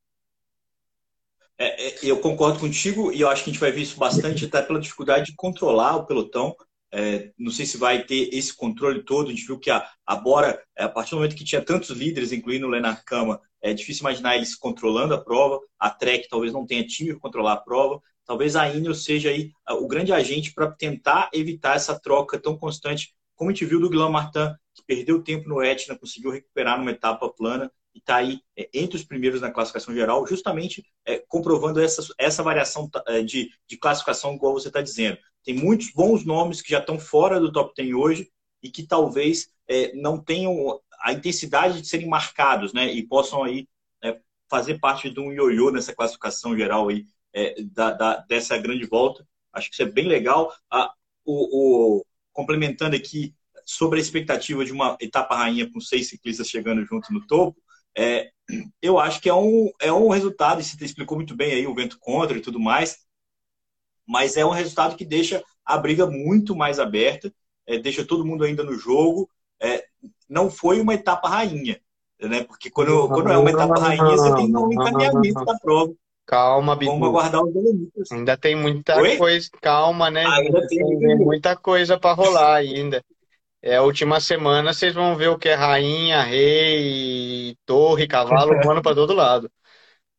É, 1.59 1.89
é, 1.89 1.99
eu 2.03 2.19
concordo 2.21 2.59
contigo 2.59 3.13
e 3.13 3.21
eu 3.21 3.29
acho 3.29 3.45
que 3.45 3.51
a 3.51 3.53
gente 3.53 3.61
vai 3.61 3.71
ver 3.71 3.83
isso 3.83 3.99
bastante 3.99 4.45
até 4.45 4.63
pela 4.63 4.81
dificuldade 4.81 5.27
de 5.27 5.37
controlar 5.37 5.97
o 5.97 6.07
pelotão. 6.07 6.55
É, 6.95 7.31
não 7.39 7.51
sei 7.51 7.65
se 7.65 7.79
vai 7.79 8.05
ter 8.05 8.29
esse 8.35 8.55
controle 8.55 9.03
todo. 9.03 9.29
A 9.29 9.31
gente 9.31 9.47
viu 9.47 9.59
que 9.59 9.71
a, 9.71 9.89
a 10.07 10.17
Bora, 10.17 10.63
é, 10.77 10.85
a 10.85 10.89
partir 10.89 11.11
do 11.11 11.17
momento 11.17 11.37
que 11.37 11.45
tinha 11.45 11.63
tantos 11.63 11.91
líderes, 11.91 12.33
incluindo 12.33 12.67
o 12.67 12.71
Lenar 12.71 13.05
Kama, 13.05 13.41
é 13.63 13.73
difícil 13.73 14.03
imaginar 14.03 14.37
eles 14.37 14.55
controlando 14.55 15.15
a 15.15 15.23
prova. 15.23 15.61
A 15.79 15.89
Trek 15.89 16.29
talvez 16.29 16.53
não 16.53 16.67
tenha 16.67 16.87
time 16.87 17.13
para 17.13 17.21
controlar 17.21 17.53
a 17.55 17.57
prova. 17.61 18.01
Talvez 18.25 18.57
a 18.57 18.69
Ineos 18.69 19.05
seja 19.05 19.31
aí 19.31 19.51
o 19.71 19.87
grande 19.87 20.13
agente 20.13 20.53
para 20.53 20.71
tentar 20.71 21.31
evitar 21.33 21.77
essa 21.77 21.99
troca 21.99 22.39
tão 22.39 22.57
constante 22.57 23.15
como 23.35 23.51
a 23.51 23.53
gente 23.53 23.65
viu 23.65 23.81
do 23.81 23.91
Guilherme 23.91 24.13
Martin, 24.13 24.55
que 24.75 24.85
perdeu 24.87 25.23
tempo 25.23 25.49
no 25.49 25.63
Etna, 25.63 25.99
conseguiu 25.99 26.31
recuperar 26.31 26.79
numa 26.79 26.93
etapa 26.93 27.29
plana 27.29 27.71
e 27.95 27.99
está 27.99 28.17
aí 28.17 28.41
é, 28.57 28.69
entre 28.73 28.97
os 28.97 29.05
primeiros 29.05 29.41
na 29.41 29.51
classificação 29.51 29.95
geral, 29.95 30.27
justamente 30.27 30.85
é, 31.07 31.23
comprovando 31.29 31.81
essa, 31.81 32.03
essa 32.19 32.43
variação 32.43 32.91
é, 33.07 33.23
de, 33.23 33.51
de 33.69 33.77
classificação, 33.77 34.35
igual 34.35 34.55
você 34.55 34.69
está 34.69 34.81
dizendo. 34.81 35.19
Tem 35.45 35.55
muitos 35.55 35.91
bons 35.91 36.25
nomes 36.25 36.63
que 36.63 36.71
já 36.71 36.79
estão 36.79 36.99
fora 36.99 37.41
do 37.41 37.53
top 37.53 37.73
10 37.77 37.95
hoje 37.95 38.31
e 38.63 38.71
que 38.71 38.87
talvez 38.87 39.49
é, 39.69 39.93
não 39.95 40.19
tenham 40.19 40.81
a 41.01 41.13
intensidade 41.13 41.81
de 41.81 41.89
serem 41.89 42.09
marcados, 42.09 42.73
né? 42.73 42.93
E 42.93 43.07
possam 43.07 43.43
aí 43.43 43.69
é, 44.03 44.21
fazer 44.49 44.79
parte 44.79 45.11
de 45.11 45.19
um 45.19 45.33
ioiô 45.33 45.71
nessa 45.71 45.95
classificação 45.95 46.57
geral 46.57 46.89
aí 46.89 47.07
é, 47.33 47.61
da, 47.63 47.91
da, 47.91 48.17
dessa 48.19 48.57
grande 48.57 48.87
volta. 48.87 49.27
Acho 49.53 49.69
que 49.69 49.75
isso 49.75 49.83
é 49.83 49.91
bem 49.91 50.07
legal. 50.07 50.55
Ah, 50.71 50.93
o, 51.25 51.99
o, 51.99 52.07
complementando 52.33 52.97
aqui 52.97 53.35
sobre 53.65 53.99
a 53.99 54.03
expectativa 54.03 54.65
de 54.65 54.73
uma 54.73 54.97
etapa 55.01 55.37
rainha 55.37 55.71
com 55.71 55.81
seis 55.81 56.09
ciclistas 56.09 56.49
chegando 56.49 56.85
junto 56.85 57.13
no 57.13 57.27
topo, 57.27 57.61
é, 57.97 58.31
eu 58.81 58.99
acho 58.99 59.21
que 59.21 59.29
é 59.29 59.35
um, 59.35 59.71
é 59.81 59.93
um 59.93 60.09
resultado, 60.09 60.61
e 60.61 60.65
você 60.65 60.85
explicou 60.85 61.17
muito 61.17 61.35
bem 61.35 61.53
aí 61.53 61.67
o 61.67 61.75
vento 61.75 61.99
contra 61.99 62.37
e 62.37 62.41
tudo 62.41 62.61
mais, 62.61 62.99
mas 64.07 64.37
é 64.37 64.45
um 64.45 64.51
resultado 64.51 64.97
que 64.97 65.05
deixa 65.05 65.43
a 65.65 65.79
briga 65.79 66.07
muito 66.07 66.57
mais 66.57 66.79
aberta, 66.79 67.33
é, 67.67 67.79
deixa 67.79 68.05
todo 68.05 68.25
mundo 68.25 68.45
ainda 68.45 68.65
no 68.65 68.75
jogo. 68.75 69.29
É, 69.61 69.85
não 70.29 70.51
foi 70.51 70.81
uma 70.81 70.95
etapa 70.95 71.29
rainha, 71.29 71.81
né? 72.21 72.43
Porque 72.45 72.69
quando, 72.69 73.09
quando 73.09 73.31
é 73.31 73.39
uma 73.39 73.51
etapa 73.51 73.79
rainha, 73.79 74.05
você 74.05 74.35
tem 74.35 74.57
um 74.57 74.73
encaminhamento 74.73 75.45
da 75.45 75.59
prova. 75.59 75.93
Calma, 76.27 76.77
Bidu. 76.77 76.93
Vamos 76.93 77.09
aguardar 77.09 77.45
os 77.45 77.53
Dolomitas. 77.53 78.13
Ainda 78.13 78.37
tem 78.37 78.57
muita 78.57 78.97
Oi? 78.99 79.17
coisa. 79.17 79.49
Calma, 79.61 80.11
né? 80.11 80.25
ainda 80.25 80.67
tem, 80.67 80.79
tem 80.99 81.17
muita 81.19 81.57
coisa 81.57 81.99
para 81.99 82.15
rolar 82.15 82.55
ainda. 82.55 83.05
É 83.65 83.77
a 83.77 83.83
última 83.83 84.19
semana, 84.19 84.75
vocês 84.75 84.93
vão 84.93 85.17
ver 85.17 85.29
o 85.29 85.39
que 85.39 85.49
é 85.49 85.55
rainha, 85.55 86.21
rei, 86.23 87.57
torre, 87.65 88.09
cavalo, 88.09 88.61
voando 88.61 88.83
para 88.83 88.97
todo 88.97 89.15
lado. 89.15 89.49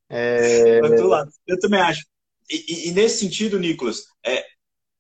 É... 0.07 0.79
todo 0.79 1.07
lado. 1.07 1.29
Eu 1.45 1.59
também 1.59 1.81
acho. 1.81 2.05
E, 2.49 2.87
e, 2.87 2.89
e 2.89 2.91
nesse 2.93 3.19
sentido, 3.19 3.59
Nicolas, 3.59 4.05
é, 4.25 4.45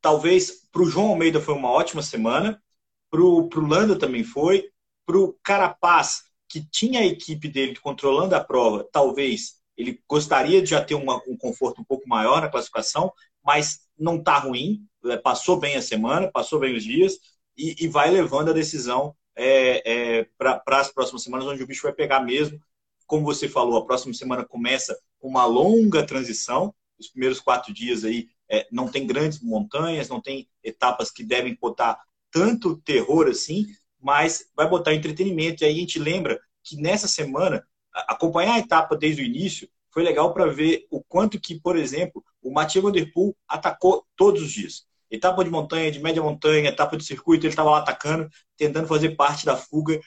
talvez 0.01 0.67
para 0.69 0.81
o 0.81 0.85
João 0.85 1.07
Almeida 1.07 1.39
foi 1.39 1.53
uma 1.53 1.69
ótima 1.69 2.01
semana, 2.01 2.61
para 3.09 3.21
o 3.21 3.49
Landa 3.55 3.97
também 3.97 4.25
foi, 4.25 4.69
para 5.05 5.17
o 5.17 5.37
Carapaz, 5.41 6.23
que 6.49 6.67
tinha 6.69 6.99
a 6.99 7.05
equipe 7.05 7.47
dele 7.47 7.77
controlando 7.79 8.35
a 8.35 8.43
prova, 8.43 8.85
talvez 8.91 9.61
ele 9.77 10.01
gostaria 10.07 10.61
de 10.61 10.71
já 10.71 10.83
ter 10.83 10.95
uma, 10.95 11.15
um 11.27 11.37
conforto 11.37 11.79
um 11.79 11.85
pouco 11.85 12.07
maior 12.09 12.41
na 12.41 12.49
classificação, 12.49 13.11
mas 13.41 13.87
não 13.97 14.17
está 14.17 14.37
ruim, 14.37 14.85
é, 15.05 15.15
passou 15.15 15.57
bem 15.57 15.77
a 15.77 15.81
semana, 15.81 16.29
passou 16.29 16.59
bem 16.59 16.75
os 16.75 16.83
dias 16.83 17.17
e, 17.57 17.85
e 17.85 17.87
vai 17.87 18.09
levando 18.09 18.49
a 18.49 18.53
decisão 18.53 19.15
é, 19.35 20.19
é, 20.19 20.27
para 20.37 20.61
as 20.79 20.91
próximas 20.91 21.23
semanas, 21.23 21.47
onde 21.47 21.63
o 21.63 21.67
bicho 21.67 21.83
vai 21.83 21.93
pegar 21.93 22.19
mesmo. 22.21 22.59
Como 23.05 23.23
você 23.23 23.47
falou, 23.47 23.77
a 23.77 23.85
próxima 23.85 24.13
semana 24.13 24.45
começa 24.45 24.97
com 25.19 25.27
uma 25.27 25.45
longa 25.45 26.05
transição. 26.05 26.73
Os 26.99 27.09
primeiros 27.09 27.39
quatro 27.39 27.73
dias 27.73 28.03
aí 28.03 28.29
é, 28.49 28.67
não 28.71 28.87
tem 28.87 29.05
grandes 29.05 29.41
montanhas, 29.41 30.09
não 30.09 30.21
tem 30.21 30.47
etapas 30.63 31.11
que 31.11 31.23
devem 31.23 31.57
botar 31.59 31.99
tanto 32.31 32.77
terror 32.77 33.27
assim, 33.27 33.65
mas 33.99 34.49
vai 34.55 34.67
botar 34.67 34.93
entretenimento. 34.93 35.63
E 35.63 35.67
aí 35.67 35.73
a 35.73 35.79
gente 35.79 35.99
lembra 35.99 36.39
que 36.63 36.77
nessa 36.77 37.07
semana 37.07 37.65
acompanhar 37.93 38.55
a 38.55 38.59
etapa 38.59 38.95
desde 38.95 39.21
o 39.21 39.25
início 39.25 39.69
foi 39.91 40.03
legal 40.03 40.33
para 40.33 40.47
ver 40.47 40.87
o 40.89 41.03
quanto 41.03 41.39
que, 41.39 41.59
por 41.59 41.77
exemplo, 41.77 42.23
o 42.41 42.51
Mathieu 42.51 42.81
Van 42.81 42.91
Der 42.91 43.11
Poel 43.13 43.35
atacou 43.47 44.05
todos 44.15 44.41
os 44.41 44.51
dias. 44.51 44.87
Etapa 45.13 45.43
de 45.43 45.51
montanha, 45.51 45.91
de 45.91 45.99
média 45.99 46.23
montanha, 46.23 46.69
etapa 46.69 46.97
de 46.97 47.03
circuito, 47.03 47.45
ele 47.45 47.51
estava 47.53 47.69
lá 47.69 47.77
atacando, 47.77 48.27
tentando 48.57 48.87
fazer 48.87 49.15
parte 49.15 49.45
da 49.45 49.55
fuga. 49.55 50.01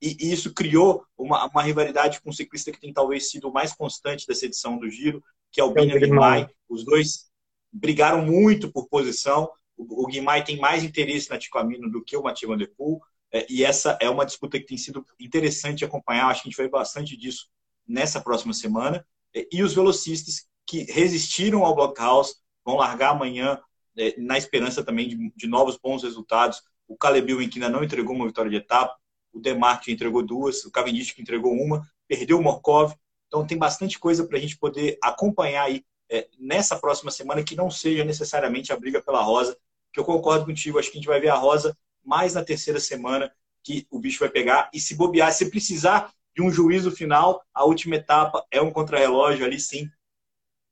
E, 0.00 0.16
e 0.20 0.32
isso 0.32 0.54
criou 0.54 1.04
uma, 1.18 1.46
uma, 1.48 1.62
rivalidade 1.64 2.20
com 2.20 2.30
um 2.30 2.32
ciclista 2.32 2.70
que 2.70 2.78
tem 2.78 2.92
talvez 2.92 3.28
sido 3.28 3.48
o 3.48 3.52
mais 3.52 3.72
constante 3.72 4.24
dessa 4.24 4.46
edição 4.46 4.78
do 4.78 4.88
Giro, 4.88 5.20
que 5.50 5.60
é 5.60 5.64
o 5.64 5.72
Bina 5.72 5.98
Guimai. 5.98 6.48
Os 6.68 6.84
dois 6.84 7.28
brigaram 7.72 8.24
muito 8.24 8.70
por 8.70 8.88
posição. 8.88 9.50
O, 9.76 10.04
o 10.04 10.06
Guimai 10.06 10.44
tem 10.44 10.56
mais 10.60 10.84
interesse 10.84 11.28
na 11.28 11.38
Ticamino 11.38 11.90
do 11.90 12.00
que 12.00 12.16
o 12.16 12.22
Mathieu 12.22 12.50
Van 12.50 12.56
Der 12.56 12.72
Poel. 12.76 13.00
É, 13.32 13.44
e 13.50 13.64
essa 13.64 13.98
é 14.00 14.08
uma 14.08 14.24
disputa 14.24 14.60
que 14.60 14.66
tem 14.66 14.78
sido 14.78 15.04
interessante 15.18 15.84
acompanhar. 15.84 16.28
Acho 16.28 16.42
que 16.42 16.48
a 16.48 16.50
gente 16.50 16.56
vai 16.56 16.66
ver 16.66 16.72
bastante 16.72 17.16
disso 17.16 17.48
nessa 17.84 18.20
próxima 18.20 18.52
semana. 18.52 19.04
E 19.50 19.60
os 19.60 19.74
velocistas 19.74 20.46
que 20.64 20.84
resistiram 20.84 21.64
ao 21.64 21.74
Blockhouse, 21.74 22.36
vão 22.64 22.76
largar 22.76 23.10
amanhã 23.10 23.58
é, 23.96 24.14
na 24.18 24.38
esperança 24.38 24.82
também 24.82 25.08
de, 25.08 25.32
de, 25.34 25.46
novos 25.46 25.76
bons 25.76 26.02
resultados. 26.02 26.62
O 26.86 26.96
Caleb 26.96 27.48
que 27.48 27.58
ainda 27.58 27.68
não 27.68 27.84
entregou 27.84 28.14
uma 28.14 28.26
vitória 28.26 28.50
de 28.50 28.56
etapa, 28.56 28.96
o 29.32 29.40
Demarque 29.40 29.92
entregou 29.92 30.22
duas, 30.22 30.64
o 30.64 30.70
Cavendish 30.70 31.12
que 31.12 31.22
entregou 31.22 31.52
uma, 31.52 31.86
perdeu 32.06 32.38
o 32.38 32.42
Morkov. 32.42 32.94
Então 33.26 33.46
tem 33.46 33.56
bastante 33.56 33.98
coisa 33.98 34.26
para 34.26 34.36
a 34.36 34.40
gente 34.40 34.58
poder 34.58 34.98
acompanhar 35.02 35.64
aí 35.64 35.84
é, 36.10 36.28
nessa 36.38 36.78
próxima 36.78 37.10
semana 37.10 37.42
que 37.42 37.56
não 37.56 37.70
seja 37.70 38.04
necessariamente 38.04 38.72
a 38.72 38.76
briga 38.76 39.02
pela 39.02 39.22
rosa, 39.22 39.56
que 39.92 39.98
eu 39.98 40.04
concordo 40.04 40.44
contigo, 40.44 40.78
acho 40.78 40.90
que 40.90 40.98
a 40.98 41.00
gente 41.00 41.08
vai 41.08 41.20
ver 41.20 41.30
a 41.30 41.34
rosa 41.34 41.76
mais 42.04 42.34
na 42.34 42.44
terceira 42.44 42.78
semana 42.78 43.32
que 43.62 43.86
o 43.90 43.98
bicho 43.98 44.20
vai 44.20 44.28
pegar. 44.28 44.70
E 44.74 44.80
se 44.80 44.94
bobear, 44.94 45.32
se 45.32 45.48
precisar 45.50 46.12
de 46.34 46.42
um 46.42 46.50
juízo 46.50 46.90
final, 46.90 47.42
a 47.54 47.64
última 47.64 47.96
etapa 47.96 48.44
é 48.50 48.60
um 48.60 48.70
contrarrelógio 48.70 49.44
ali 49.44 49.58
sim, 49.58 49.88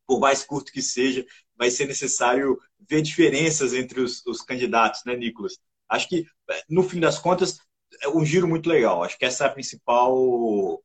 por 0.06 0.20
mais 0.20 0.42
curto 0.42 0.72
que 0.72 0.82
seja, 0.82 1.24
vai 1.56 1.70
ser 1.70 1.86
necessário 1.86 2.58
ver 2.88 3.02
diferenças 3.02 3.74
entre 3.74 4.00
os, 4.00 4.24
os 4.26 4.42
candidatos, 4.42 5.02
né, 5.04 5.16
Nicolas? 5.16 5.58
Acho 5.88 6.08
que, 6.08 6.24
no 6.68 6.82
fim 6.82 7.00
das 7.00 7.18
contas, 7.18 7.58
é 8.02 8.08
um 8.08 8.24
giro 8.24 8.46
muito 8.46 8.68
legal. 8.68 9.02
Acho 9.02 9.18
que 9.18 9.24
essa 9.24 9.44
é 9.44 9.46
a 9.48 9.50
principal. 9.50 10.80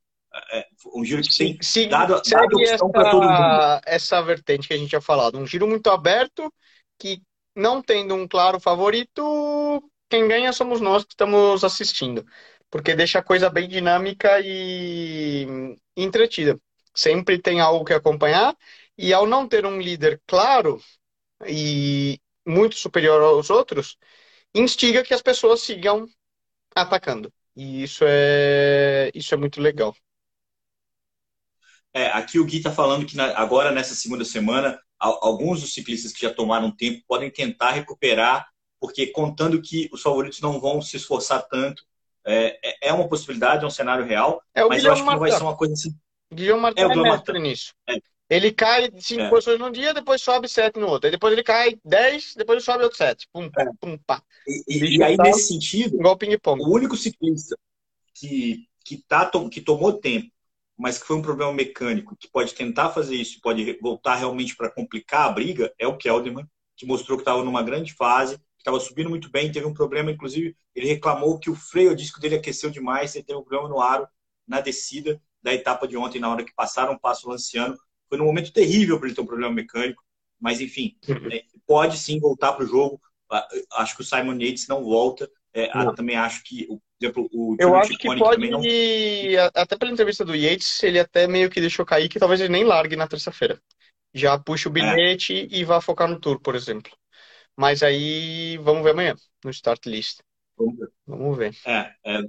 É, 0.52 0.66
um 0.94 1.04
giro 1.04 1.22
que 1.22 1.36
tem 1.36 1.58
sim, 1.62 1.88
dado, 1.88 2.20
dado 2.28 2.56
opção 2.56 2.90
para 2.90 3.10
todo 3.10 3.22
mundo. 3.22 3.80
Essa 3.86 4.20
vertente 4.20 4.68
que 4.68 4.74
a 4.74 4.76
gente 4.76 4.88
tinha 4.90 5.00
falado. 5.00 5.38
Um 5.38 5.46
giro 5.46 5.66
muito 5.66 5.88
aberto, 5.88 6.52
que 6.98 7.22
não 7.54 7.80
tendo 7.80 8.14
um 8.14 8.28
claro 8.28 8.60
favorito, 8.60 9.82
quem 10.10 10.28
ganha 10.28 10.52
somos 10.52 10.80
nós 10.80 11.04
que 11.04 11.14
estamos 11.14 11.64
assistindo. 11.64 12.26
Porque 12.70 12.94
deixa 12.94 13.20
a 13.20 13.22
coisa 13.22 13.48
bem 13.48 13.68
dinâmica 13.68 14.40
e 14.44 15.76
entretida. 15.96 16.60
Sempre 16.94 17.38
tem 17.38 17.60
algo 17.60 17.84
que 17.84 17.94
acompanhar. 17.94 18.54
E 18.98 19.12
ao 19.12 19.26
não 19.26 19.46
ter 19.46 19.64
um 19.64 19.80
líder 19.80 20.20
claro 20.26 20.80
e 21.46 22.20
muito 22.46 22.76
superior 22.76 23.20
aos 23.20 23.50
outros, 23.50 23.98
instiga 24.54 25.02
que 25.02 25.12
as 25.12 25.22
pessoas 25.22 25.60
sigam 25.60 26.08
atacando. 26.74 27.32
E 27.54 27.82
isso 27.82 28.04
é, 28.06 29.10
isso 29.14 29.34
é 29.34 29.36
muito 29.36 29.60
legal. 29.60 29.94
É, 31.92 32.08
aqui 32.08 32.38
o 32.38 32.44
Gui 32.44 32.58
está 32.58 32.70
falando 32.70 33.06
que 33.06 33.16
na, 33.16 33.36
agora, 33.38 33.72
nessa 33.72 33.94
segunda 33.94 34.24
semana, 34.24 34.78
alguns 34.98 35.62
dos 35.62 35.72
ciclistas 35.72 36.12
que 36.12 36.20
já 36.20 36.32
tomaram 36.32 36.70
tempo 36.70 37.02
podem 37.08 37.30
tentar 37.30 37.70
recuperar, 37.70 38.46
porque 38.78 39.06
contando 39.06 39.60
que 39.62 39.88
os 39.90 40.02
favoritos 40.02 40.40
não 40.40 40.60
vão 40.60 40.82
se 40.82 40.96
esforçar 40.96 41.46
tanto, 41.48 41.82
é, 42.26 42.58
é, 42.62 42.88
é 42.88 42.92
uma 42.92 43.08
possibilidade, 43.08 43.64
é 43.64 43.66
um 43.66 43.70
cenário 43.70 44.04
real, 44.04 44.42
é 44.54 44.62
mas 44.64 44.84
eu 44.84 44.92
acho 44.92 45.02
que 45.02 45.10
não 45.10 45.18
vai 45.18 45.30
ser 45.30 45.42
uma 45.42 45.56
coisa 45.56 45.72
assim. 45.72 45.96
Guilherme 46.32 46.60
Martin 46.60 46.80
é, 46.82 46.86
o 46.86 46.92
é 46.92 46.96
mestre 46.96 47.38
nisso. 47.38 47.72
É. 47.88 47.94
Ele 48.28 48.52
cai 48.52 48.90
cinco 48.98 49.22
é. 49.22 49.30
posições 49.30 49.58
num 49.58 49.70
dia, 49.70 49.94
depois 49.94 50.20
sobe 50.20 50.48
sete 50.48 50.80
no 50.80 50.88
outro. 50.88 51.06
Aí 51.06 51.12
depois 51.12 51.32
ele 51.32 51.44
cai 51.44 51.78
dez, 51.84 52.34
depois 52.36 52.56
ele 52.56 52.64
sobe 52.64 52.82
outro 52.82 52.98
sete. 52.98 53.28
Pum, 53.32 53.48
pum, 53.48 53.60
é. 53.60 53.70
pum, 53.80 53.98
pá. 53.98 54.22
E, 54.46 54.64
e, 54.68 54.96
e 54.96 55.02
aí, 55.02 55.16
tá 55.16 55.22
nesse 55.22 55.48
sentido, 55.48 55.96
igual 55.96 56.16
ping-pong. 56.16 56.60
o 56.60 56.68
único 56.68 56.96
ciclista 56.96 57.56
que, 58.14 58.68
que, 58.84 58.96
tá, 58.96 59.30
que 59.50 59.60
tomou 59.60 59.92
tempo, 59.92 60.30
mas 60.76 60.98
que 60.98 61.06
foi 61.06 61.16
um 61.16 61.22
problema 61.22 61.52
mecânico, 61.52 62.16
que 62.16 62.28
pode 62.28 62.52
tentar 62.54 62.90
fazer 62.90 63.14
isso, 63.14 63.40
pode 63.40 63.78
voltar 63.80 64.16
realmente 64.16 64.56
para 64.56 64.70
complicar 64.70 65.28
a 65.28 65.32
briga, 65.32 65.72
é 65.78 65.86
o 65.86 65.96
Kelderman, 65.96 66.46
que 66.76 66.84
mostrou 66.84 67.16
que 67.16 67.22
estava 67.22 67.44
numa 67.44 67.62
grande 67.62 67.94
fase, 67.94 68.40
estava 68.58 68.80
subindo 68.80 69.08
muito 69.08 69.30
bem, 69.30 69.52
teve 69.52 69.66
um 69.66 69.72
problema, 69.72 70.10
inclusive, 70.10 70.56
ele 70.74 70.88
reclamou 70.88 71.38
que 71.38 71.48
o 71.48 71.54
freio, 71.54 71.92
o 71.92 71.96
disco 71.96 72.20
dele 72.20 72.34
aqueceu 72.34 72.70
demais, 72.70 73.14
ele 73.14 73.24
teve 73.24 73.38
um 73.38 73.42
problema 73.44 73.68
no 73.68 73.80
aro 73.80 74.06
na 74.46 74.60
descida 74.60 75.20
da 75.40 75.54
etapa 75.54 75.86
de 75.86 75.96
ontem, 75.96 76.18
na 76.18 76.30
hora 76.30 76.44
que 76.44 76.54
passaram 76.54 76.94
o 76.94 77.00
passo 77.00 77.28
lanciano 77.28 77.76
foi 78.08 78.18
num 78.18 78.24
momento 78.24 78.52
terrível 78.52 78.98
para 78.98 79.08
ele 79.08 79.14
ter 79.14 79.20
um 79.20 79.26
problema 79.26 79.52
mecânico, 79.52 80.02
mas 80.40 80.60
enfim, 80.60 80.96
é, 81.32 81.44
pode 81.66 81.98
sim 81.98 82.18
voltar 82.20 82.52
para 82.52 82.64
o 82.64 82.68
jogo. 82.68 83.00
Acho 83.72 83.96
que 83.96 84.02
o 84.02 84.04
Simon 84.04 84.38
Yates 84.38 84.68
não 84.68 84.84
volta. 84.84 85.28
É, 85.52 85.68
também 85.94 86.16
acho 86.16 86.44
que, 86.44 86.66
por 86.66 86.80
exemplo, 87.00 87.28
o 87.32 87.56
Eu 87.58 87.74
acho 87.74 87.96
que 87.96 88.14
pode, 88.18 88.50
não... 88.50 88.60
até 89.54 89.76
pela 89.76 89.90
entrevista 89.90 90.24
do 90.24 90.34
Yates, 90.34 90.82
ele 90.82 90.98
até 90.98 91.26
meio 91.26 91.48
que 91.48 91.60
deixou 91.60 91.86
cair 91.86 92.08
que 92.08 92.18
talvez 92.18 92.40
ele 92.40 92.52
nem 92.52 92.62
largue 92.62 92.94
na 92.94 93.08
terça-feira. 93.08 93.60
Já 94.12 94.38
puxa 94.38 94.68
o 94.68 94.72
é. 94.72 94.74
bilhete 94.74 95.34
é. 95.34 95.46
e 95.50 95.64
vá 95.64 95.80
focar 95.80 96.08
no 96.08 96.20
Tour, 96.20 96.40
por 96.40 96.54
exemplo. 96.54 96.92
Mas 97.56 97.82
aí, 97.82 98.58
vamos 98.58 98.84
ver 98.84 98.90
amanhã, 98.90 99.14
no 99.42 99.50
start 99.50 99.86
list. 99.86 100.20
Vamos 100.58 100.78
ver. 100.78 100.88
Vamos 101.06 101.38
ver. 101.38 101.56
É, 101.64 101.92
é, 102.04 102.20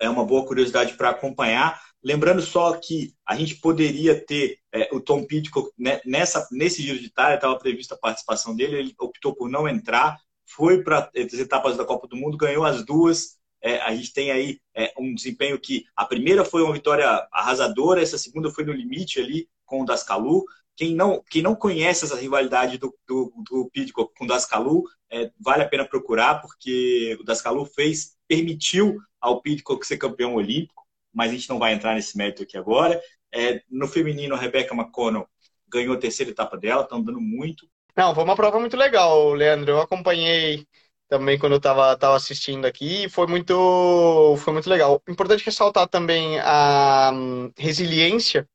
é 0.00 0.10
uma 0.10 0.24
boa 0.24 0.46
curiosidade 0.46 0.94
para 0.94 1.10
acompanhar. 1.10 1.80
Lembrando 2.04 2.42
só 2.42 2.72
que 2.76 3.14
a 3.24 3.36
gente 3.36 3.56
poderia 3.56 4.18
ter 4.18 4.58
é, 4.72 4.88
o 4.92 5.00
Tom 5.00 5.24
Pitcock 5.24 5.70
né, 5.78 6.00
nessa, 6.04 6.48
nesse 6.50 6.82
Giro 6.82 6.98
de 6.98 7.06
Itália, 7.06 7.36
estava 7.36 7.56
prevista 7.56 7.94
a 7.94 7.98
participação 7.98 8.56
dele, 8.56 8.76
ele 8.76 8.94
optou 8.98 9.34
por 9.34 9.48
não 9.48 9.68
entrar, 9.68 10.18
foi 10.44 10.82
para 10.82 11.08
as 11.14 11.34
etapas 11.34 11.76
da 11.76 11.84
Copa 11.84 12.08
do 12.08 12.16
Mundo, 12.16 12.36
ganhou 12.36 12.64
as 12.64 12.84
duas. 12.84 13.36
É, 13.62 13.80
a 13.82 13.94
gente 13.94 14.12
tem 14.12 14.32
aí 14.32 14.58
é, 14.74 14.92
um 14.98 15.14
desempenho 15.14 15.60
que 15.60 15.84
a 15.94 16.04
primeira 16.04 16.44
foi 16.44 16.62
uma 16.62 16.72
vitória 16.72 17.06
arrasadora, 17.30 18.02
essa 18.02 18.18
segunda 18.18 18.50
foi 18.50 18.64
no 18.64 18.72
limite 18.72 19.20
ali 19.20 19.48
com 19.64 19.82
o 19.82 19.84
Dascalu. 19.84 20.44
Quem 20.74 20.96
não, 20.96 21.22
quem 21.30 21.42
não 21.42 21.54
conhece 21.54 22.04
essa 22.04 22.16
rivalidade 22.16 22.78
do, 22.78 22.92
do, 23.06 23.32
do 23.48 23.70
com 24.14 24.24
o 24.24 24.26
Dascalu, 24.26 24.82
é, 25.08 25.30
vale 25.38 25.62
a 25.62 25.68
pena 25.68 25.84
procurar, 25.84 26.40
porque 26.40 27.16
o 27.20 27.24
Dascalu 27.24 27.64
fez, 27.66 28.16
permitiu 28.26 28.98
ao 29.20 29.40
Pitcock 29.40 29.86
ser 29.86 29.98
campeão 29.98 30.34
olímpico 30.34 30.81
mas 31.12 31.30
a 31.30 31.34
gente 31.34 31.48
não 31.48 31.58
vai 31.58 31.72
entrar 31.72 31.94
nesse 31.94 32.16
mérito 32.16 32.42
aqui 32.42 32.56
agora. 32.56 33.00
É, 33.34 33.62
no 33.70 33.88
feminino, 33.88 34.34
a 34.34 34.38
Rebecca 34.38 34.74
McConnell 34.74 35.26
ganhou 35.68 35.94
a 35.94 35.98
terceira 35.98 36.30
etapa 36.30 36.56
dela, 36.56 36.82
está 36.82 36.96
andando 36.96 37.20
muito. 37.20 37.66
Não, 37.96 38.14
foi 38.14 38.24
uma 38.24 38.36
prova 38.36 38.58
muito 38.58 38.76
legal, 38.76 39.32
Leandro. 39.32 39.72
Eu 39.72 39.80
acompanhei 39.80 40.66
também 41.08 41.38
quando 41.38 41.52
eu 41.52 41.58
estava 41.58 41.96
tava 41.96 42.16
assistindo 42.16 42.64
aqui, 42.66 43.08
foi 43.10 43.26
muito, 43.26 44.34
foi 44.38 44.52
muito 44.52 44.68
legal. 44.68 45.02
Importante 45.06 45.44
ressaltar 45.44 45.86
também 45.88 46.38
a 46.40 47.10
hum, 47.12 47.52
resiliência 47.56 48.48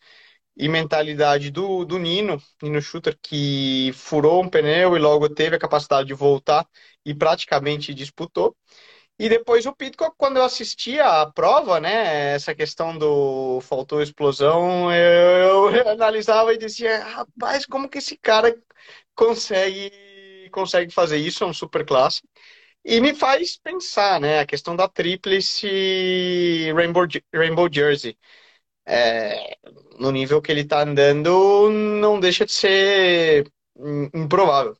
e 0.58 0.68
mentalidade 0.68 1.52
do, 1.52 1.86
do 1.86 2.00
Nino, 2.00 2.42
Nino 2.62 2.82
Shooter, 2.82 3.18
que 3.22 3.92
furou 3.94 4.44
um 4.44 4.50
pneu 4.50 4.96
e 4.96 5.00
logo 5.00 5.30
teve 5.30 5.56
a 5.56 5.60
capacidade 5.60 6.08
de 6.08 6.14
voltar 6.16 6.68
e 7.06 7.14
praticamente 7.14 7.94
disputou. 7.94 8.56
E 9.20 9.28
depois 9.30 9.66
o 9.66 9.74
Pitcock, 9.76 10.16
quando 10.18 10.38
eu 10.38 10.44
assistia 10.44 11.04
a 11.06 11.32
prova, 11.32 11.80
né, 11.80 12.34
essa 12.36 12.54
questão 12.54 12.96
do 12.98 13.60
faltou 13.62 14.02
explosão, 14.02 14.94
eu, 14.94 15.72
eu 15.72 15.90
analisava 15.90 16.54
e 16.54 16.58
dizia, 16.58 17.04
rapaz, 17.04 17.66
como 17.66 17.90
que 17.90 17.98
esse 17.98 18.16
cara 18.18 18.56
consegue 19.16 19.92
consegue 20.52 20.94
fazer 20.94 21.18
isso, 21.18 21.44
é 21.44 21.48
um 21.48 21.54
super 21.54 21.86
classe. 21.86 22.22
E 22.86 23.02
me 23.02 23.14
faz 23.16 23.58
pensar, 23.58 24.20
né, 24.20 24.40
a 24.40 24.46
questão 24.46 24.76
da 24.76 24.88
tríplice 24.88 26.72
Rainbow, 26.74 27.06
Rainbow 27.34 27.70
Jersey. 27.72 28.18
É, 28.86 29.58
no 30.00 30.12
nível 30.12 30.42
que 30.42 30.52
ele 30.52 30.62
está 30.62 30.82
andando, 30.84 31.70
não 31.70 32.20
deixa 32.20 32.46
de 32.46 32.54
ser 32.54 33.52
improvável 34.14 34.78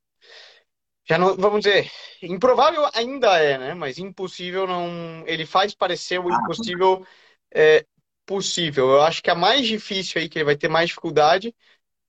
já 1.10 1.18
não, 1.18 1.36
vamos 1.38 1.62
dizer, 1.62 1.90
improvável 2.22 2.90
ainda 2.94 3.38
é, 3.38 3.58
né? 3.58 3.74
Mas 3.74 3.98
impossível 3.98 4.68
não. 4.68 5.24
Ele 5.28 5.46
faz 5.46 5.74
parecer 5.74 6.20
o 6.20 6.30
ah. 6.30 6.40
impossível 6.42 7.06
é, 7.54 7.86
possível. 8.26 8.92
Eu 8.92 9.02
acho 9.02 9.24
que 9.24 9.30
a 9.30 9.36
mais 9.36 9.68
difícil 9.68 10.22
aí, 10.22 10.30
que 10.30 10.38
ele 10.40 10.46
vai 10.46 10.58
ter 10.58 10.68
mais 10.70 10.90
dificuldade, 10.90 11.56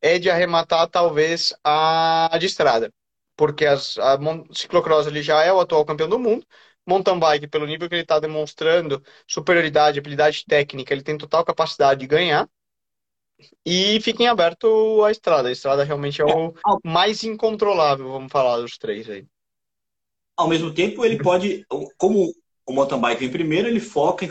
é 0.02 0.18
de 0.18 0.30
arrematar 0.30 0.88
talvez 0.88 1.54
a, 1.64 2.34
a 2.34 2.38
de 2.38 2.46
estrada. 2.46 2.92
Porque 3.37 3.66
as, 3.66 3.98
a 3.98 4.18
ciclocross 4.52 5.06
ele 5.06 5.22
já 5.22 5.42
é 5.44 5.52
o 5.52 5.61
atual 5.61 5.84
campeão 5.84 6.08
do 6.08 6.18
mundo. 6.18 6.46
Mountain 6.87 7.18
bike, 7.20 7.48
pelo 7.48 7.66
nível 7.66 7.88
que 7.88 7.94
ele 7.94 8.02
está 8.02 8.18
demonstrando, 8.18 9.02
superioridade, 9.26 9.98
habilidade 9.98 10.44
técnica, 10.46 10.94
ele 10.94 11.02
tem 11.02 11.18
total 11.18 11.44
capacidade 11.44 12.00
de 12.00 12.06
ganhar. 12.06 12.48
E 13.64 14.01
fiquem 14.01 14.27
aberto 14.27 15.03
a 15.05 15.11
estrada. 15.11 15.48
A 15.48 15.53
estrada 15.53 15.85
realmente 15.85 16.20
é 16.20 16.24
o 16.24 16.53
mais 16.85 17.22
incontrolável, 17.22 18.09
vamos 18.09 18.33
falar 18.33 18.59
dos 18.59 18.77
três 18.79 19.09
aí. 19.09 19.27
Ao 20.37 20.48
mesmo 20.48 20.72
tempo, 20.72 21.05
ele 21.05 21.18
pode, 21.18 21.64
como 21.96 22.33
o 22.66 22.72
mountain 22.72 23.01
bike 23.01 23.24
em 23.24 23.31
primeiro, 23.31 23.66
ele 23.66 23.81
foca 23.81 24.27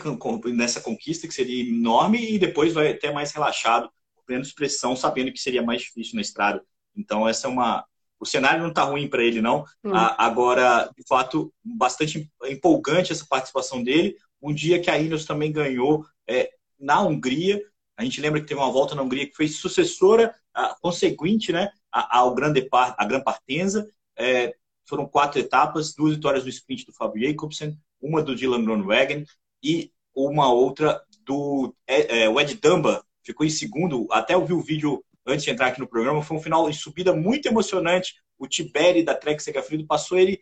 nessa 0.54 0.80
conquista 0.80 1.28
que 1.28 1.34
seria 1.34 1.70
enorme 1.70 2.34
e 2.34 2.40
depois 2.40 2.74
vai 2.74 2.92
até 2.92 3.12
mais 3.12 3.32
relaxado, 3.32 3.90
menos 4.28 4.54
pressão, 4.54 4.96
sabendo 4.96 5.32
que 5.32 5.40
seria 5.40 5.64
mais 5.64 5.82
difícil 5.82 6.16
na 6.16 6.22
estrada. 6.22 6.62
Então, 6.96 7.28
essa 7.28 7.48
é 7.48 7.50
uma. 7.50 7.86
O 8.20 8.26
cenário 8.26 8.62
não 8.62 8.70
está 8.70 8.84
ruim 8.84 9.08
para 9.08 9.24
ele, 9.24 9.42
não. 9.42 9.64
Hum. 9.84 9.92
Agora, 9.94 10.90
de 10.98 11.04
fato, 11.08 11.54
bastante 11.64 12.30
empolgante 12.46 13.12
essa 13.12 13.26
participação 13.28 13.84
dele. 13.84 14.16
Um 14.42 14.54
dia 14.54 14.80
que 14.80 14.90
a 14.90 14.98
Ineos 14.98 15.26
também 15.26 15.52
ganhou 15.52 16.06
é, 16.28 16.50
na 16.80 17.02
Hungria, 17.02 17.62
a 17.98 18.04
gente 18.04 18.22
lembra 18.22 18.40
que 18.40 18.46
teve 18.46 18.60
uma 18.60 18.72
volta 18.72 18.94
na 18.94 19.02
Hungria 19.02 19.28
que 19.28 19.36
foi 19.36 19.48
sucessora, 19.48 20.34
a, 20.54 20.76
conseguinte 20.80 21.52
né, 21.52 21.70
ao 21.92 22.34
Grande 22.36 22.62
Par, 22.62 22.96
a 22.98 23.04
Gran 23.04 23.22
Partenza. 23.22 23.90
É, 24.16 24.56
foram 24.86 25.08
quatro 25.08 25.40
etapas, 25.40 25.94
duas 25.94 26.16
vitórias 26.16 26.44
no 26.44 26.50
sprint 26.50 26.86
do 26.86 26.94
Fabio 26.94 27.28
Jacobsen, 27.28 27.78
uma 28.00 28.22
do 28.22 28.36
Dylan 28.36 28.64
Groenewegen 28.64 29.26
e 29.64 29.92
uma 30.16 30.52
outra 30.52 31.02
do 31.26 31.76
é, 31.86 32.24
é, 32.24 32.30
o 32.30 32.40
Ed 32.40 32.56
Dumba, 32.56 33.04
ficou 33.24 33.46
em 33.46 33.50
segundo. 33.50 34.08
Até 34.12 34.36
eu 34.36 34.46
vi 34.46 34.54
o 34.54 34.62
vídeo 34.62 35.04
antes 35.26 35.44
de 35.44 35.52
entrar 35.52 35.68
aqui 35.68 35.80
no 35.80 35.88
programa, 35.88 36.22
foi 36.22 36.38
um 36.38 36.42
final 36.42 36.70
em 36.70 36.74
subida 36.74 37.14
muito 37.14 37.48
emocionante. 37.48 38.16
O 38.38 38.48
Tiberi 38.48 39.04
da 39.04 39.16
Trek 39.16 39.42
Segafredo 39.44 39.86
passou 39.86 40.18
ele 40.18 40.40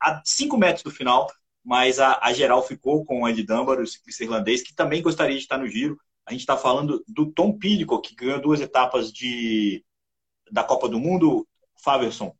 a 0.00 0.22
5 0.24 0.56
metros 0.56 0.84
do 0.84 0.90
final, 0.90 1.26
mas 1.64 1.98
a, 1.98 2.18
a 2.22 2.32
geral 2.32 2.64
ficou 2.64 3.04
com 3.04 3.22
o 3.22 3.26
Andy 3.26 3.42
Dunbar, 3.42 3.80
o 3.80 3.86
ciclista 3.86 4.22
irlandês, 4.24 4.62
que 4.62 4.74
também 4.74 5.02
gostaria 5.02 5.34
de 5.34 5.42
estar 5.42 5.58
no 5.58 5.66
giro. 5.66 5.98
A 6.28 6.32
gente 6.32 6.40
está 6.40 6.58
falando 6.58 7.02
do 7.08 7.32
Tom 7.32 7.56
Pilico, 7.56 8.02
que 8.02 8.14
ganhou 8.14 8.38
duas 8.38 8.60
etapas 8.60 9.10
de, 9.10 9.82
da 10.52 10.62
Copa 10.62 10.86
do 10.86 11.00
Mundo, 11.00 11.48
Faverson, 11.82 12.36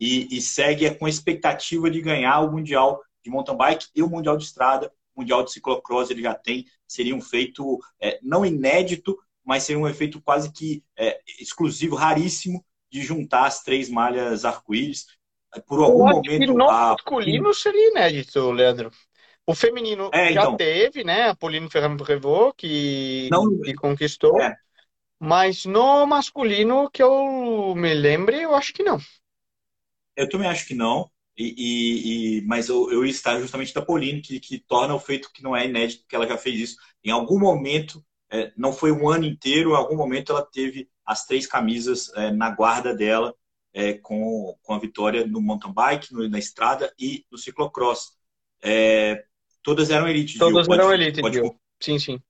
e, 0.00 0.34
e 0.34 0.40
segue 0.40 0.90
com 0.94 1.04
a 1.04 1.10
expectativa 1.10 1.90
de 1.90 2.00
ganhar 2.00 2.40
o 2.40 2.50
Mundial 2.50 2.98
de 3.22 3.30
mountain 3.30 3.54
bike 3.54 3.88
e 3.94 4.02
o 4.02 4.08
Mundial 4.08 4.38
de 4.38 4.44
Estrada. 4.44 4.90
O 5.14 5.20
Mundial 5.20 5.44
de 5.44 5.52
Ciclocross 5.52 6.10
ele 6.10 6.22
já 6.22 6.34
tem, 6.34 6.64
seria 6.88 7.14
um 7.14 7.20
feito 7.20 7.78
é, 8.00 8.18
não 8.22 8.44
inédito, 8.44 9.18
mas 9.44 9.64
seria 9.64 9.82
um 9.82 9.88
efeito 9.88 10.18
quase 10.18 10.50
que 10.50 10.82
é, 10.96 11.20
exclusivo, 11.38 11.94
raríssimo, 11.94 12.64
de 12.90 13.02
juntar 13.02 13.44
as 13.44 13.62
três 13.62 13.90
malhas 13.90 14.46
arco-íris. 14.46 15.04
Por 15.66 15.80
algum 15.80 16.08
momento. 16.08 16.22
Que 16.22 16.46
no 16.46 16.70
a... 16.70 16.88
masculino 16.92 17.52
seria 17.52 17.90
inédito, 17.90 18.50
Leandro. 18.50 18.90
O 19.46 19.54
feminino 19.54 20.10
é, 20.12 20.32
já 20.32 20.42
então... 20.42 20.56
teve, 20.56 21.04
né? 21.04 21.28
Apolino 21.28 21.70
Ferrando 21.70 22.02
Revô, 22.02 22.52
que, 22.52 23.28
não... 23.30 23.60
que 23.60 23.74
conquistou. 23.74 24.40
É. 24.40 24.56
Mas 25.18 25.64
no 25.64 26.04
masculino, 26.04 26.90
que 26.90 27.02
eu 27.02 27.74
me 27.76 27.94
lembre, 27.94 28.42
eu 28.42 28.54
acho 28.54 28.72
que 28.72 28.82
não. 28.82 28.98
Eu 30.16 30.28
também 30.28 30.48
acho 30.48 30.66
que 30.66 30.74
não. 30.74 31.10
E, 31.38 31.54
e, 31.56 32.38
e, 32.38 32.42
mas 32.42 32.68
eu, 32.68 32.90
eu 32.90 33.04
estar 33.04 33.38
justamente 33.40 33.72
da 33.72 33.82
Pauline, 33.82 34.20
que, 34.20 34.40
que 34.40 34.58
torna 34.58 34.94
o 34.94 35.00
feito 35.00 35.30
que 35.32 35.42
não 35.42 35.54
é 35.54 35.66
inédito, 35.66 36.06
que 36.08 36.16
ela 36.16 36.26
já 36.26 36.36
fez 36.36 36.58
isso. 36.58 36.76
Em 37.04 37.10
algum 37.10 37.38
momento, 37.38 38.04
é, 38.30 38.52
não 38.56 38.72
foi 38.72 38.90
um 38.90 39.08
ano 39.08 39.26
inteiro, 39.26 39.70
em 39.70 39.76
algum 39.76 39.96
momento 39.96 40.32
ela 40.32 40.44
teve 40.44 40.88
as 41.04 41.24
três 41.24 41.46
camisas 41.46 42.12
é, 42.14 42.30
na 42.32 42.50
guarda 42.50 42.94
dela, 42.94 43.34
é, 43.72 43.92
com, 43.92 44.56
com 44.62 44.74
a 44.74 44.78
vitória 44.78 45.26
no 45.26 45.40
mountain 45.40 45.72
bike, 45.72 46.12
no, 46.12 46.26
na 46.28 46.38
estrada 46.38 46.92
e 46.98 47.24
no 47.30 47.38
ciclocross. 47.38 48.16
É, 48.62 49.24
todas 49.66 49.90
eram 49.90 50.08
elite. 50.08 50.38
Todas 50.38 50.68
eram 50.68 50.94
elite, 50.94 51.20
pode, 51.20 51.42
Sim, 51.82 51.98
sim. 51.98 52.20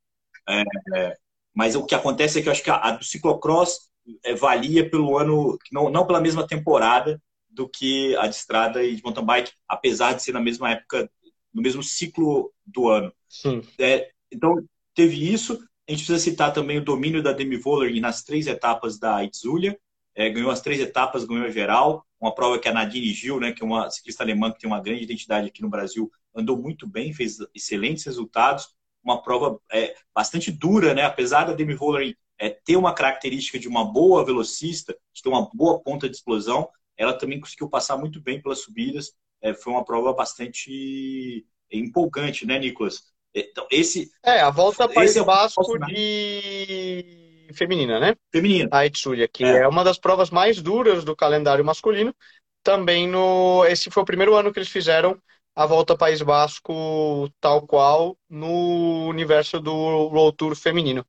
É, 0.49 0.63
é, 0.95 1.17
mas 1.55 1.77
o 1.77 1.85
que 1.85 1.95
acontece 1.95 2.39
é 2.39 2.43
que 2.43 2.49
eu 2.49 2.53
acho 2.53 2.65
que 2.65 2.71
a, 2.71 2.77
a 2.77 2.91
do 2.93 3.05
ciclocross 3.05 3.91
valia 4.39 4.89
pelo 4.89 5.19
ano, 5.19 5.59
não, 5.71 5.91
não 5.91 6.07
pela 6.07 6.21
mesma 6.21 6.47
temporada, 6.47 7.21
do 7.51 7.69
que 7.69 8.17
a 8.17 8.27
de 8.27 8.35
estrada 8.35 8.83
e 8.83 8.97
de 8.97 9.03
mountain 9.03 9.25
bike, 9.25 9.53
apesar 9.69 10.15
de 10.15 10.23
ser 10.23 10.33
na 10.33 10.41
mesma 10.41 10.71
época, 10.71 11.11
no 11.53 11.63
mesmo 11.63 11.83
ciclo 11.83 12.53
do 12.65 12.89
ano. 12.89 13.13
Sim. 13.29 13.63
É, 13.79 14.11
então, 14.31 14.63
teve 14.95 15.33
isso. 15.33 15.55
A 15.89 15.93
gente 15.93 16.05
precisa 16.05 16.19
citar 16.19 16.53
também 16.53 16.79
o 16.79 16.85
domínio 16.85 17.23
da 17.23 17.33
Demi 17.33 17.57
Voller 17.57 18.01
nas 18.01 18.23
três 18.23 18.47
etapas 18.47 18.99
da 18.99 19.25
Itzulia. 19.25 19.79
É, 20.15 20.31
ganhou 20.31 20.51
as 20.51 20.61
três 20.61 20.81
etapas, 20.81 21.25
ganhou 21.25 21.47
a 21.47 21.51
geral. 21.51 22.05
Uma 22.21 22.35
prova 22.35 22.59
que 22.59 22.69
a 22.69 22.73
Nadine 22.73 23.13
Gil, 23.13 23.41
né, 23.41 23.53
que 23.53 23.63
é 23.63 23.67
uma 23.67 23.91
ciclista 23.91 24.23
alemã 24.23 24.51
que 24.51 24.61
tem 24.61 24.69
uma 24.69 24.81
grande 24.81 25.03
identidade 25.03 25.49
aqui 25.49 25.63
no 25.63 25.69
Brasil, 25.69 26.11
andou 26.37 26.57
muito 26.57 26.87
bem, 26.87 27.13
fez 27.13 27.39
excelentes 27.55 28.05
resultados. 28.05 28.69
Uma 29.03 29.23
prova 29.23 29.59
é, 29.73 29.95
bastante 30.15 30.51
dura, 30.53 30.93
né? 30.93 31.03
apesar 31.03 31.45
da 31.45 31.53
Demi 31.53 31.75
Voller 31.75 32.15
é, 32.39 32.51
ter 32.51 32.77
uma 32.77 32.95
característica 32.95 33.59
de 33.59 33.67
uma 33.67 33.85
boa 33.85 34.25
velocista, 34.25 34.97
de 35.13 35.23
ter 35.23 35.29
uma 35.29 35.49
boa 35.55 35.81
ponta 35.81 36.09
de 36.09 36.17
explosão, 36.17 36.69
ela 36.97 37.15
também 37.15 37.41
conseguiu 37.41 37.69
passar 37.69 37.97
muito 37.97 38.21
bem 38.21 38.41
pelas 38.41 38.61
subidas. 38.61 39.13
É, 39.41 39.55
foi 39.55 39.73
uma 39.73 39.85
prova 39.85 40.13
bastante 40.13 41.47
empolgante, 41.71 42.47
né, 42.47 42.59
Nicolas? 42.59 43.03
Então, 43.35 43.67
esse. 43.71 44.11
É, 44.25 44.41
a 44.41 44.51
volta 44.51 44.89
País 44.89 45.11
esse 45.11 45.19
é 45.19 45.25
Basco 45.25 45.79
de 45.87 47.49
feminina, 47.55 48.01
né? 48.01 48.15
Feminina. 48.33 48.69
A 48.73 48.87
Itzulia, 48.87 49.29
que 49.29 49.45
é. 49.45 49.59
é. 49.59 49.69
uma 49.69 49.85
das 49.85 49.99
provas 49.99 50.31
mais 50.31 50.61
duras 50.63 51.05
do 51.05 51.15
calendário 51.15 51.65
masculino. 51.65 52.15
Também 52.63 53.07
no. 53.07 53.65
Esse 53.67 53.91
foi 53.91 54.03
o 54.03 54.07
primeiro 54.07 54.35
ano 54.35 54.53
que 54.53 54.59
eles 54.59 54.71
fizeram 54.71 55.21
a 55.57 55.67
volta 55.67 55.97
País 55.99 56.23
Basco 56.23 57.31
tal 57.41 57.67
qual 57.67 58.19
no 58.31 59.09
universo 59.09 59.61
do 59.61 59.73
World 59.75 60.37
Tour 60.39 60.57
feminino. 60.57 61.07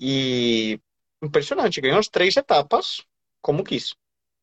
E 0.00 0.80
impressionante, 1.22 1.80
ganhou 1.80 1.98
as 1.98 2.08
três 2.08 2.36
etapas 2.36 3.04
como 3.42 3.64
quis. 3.64 3.96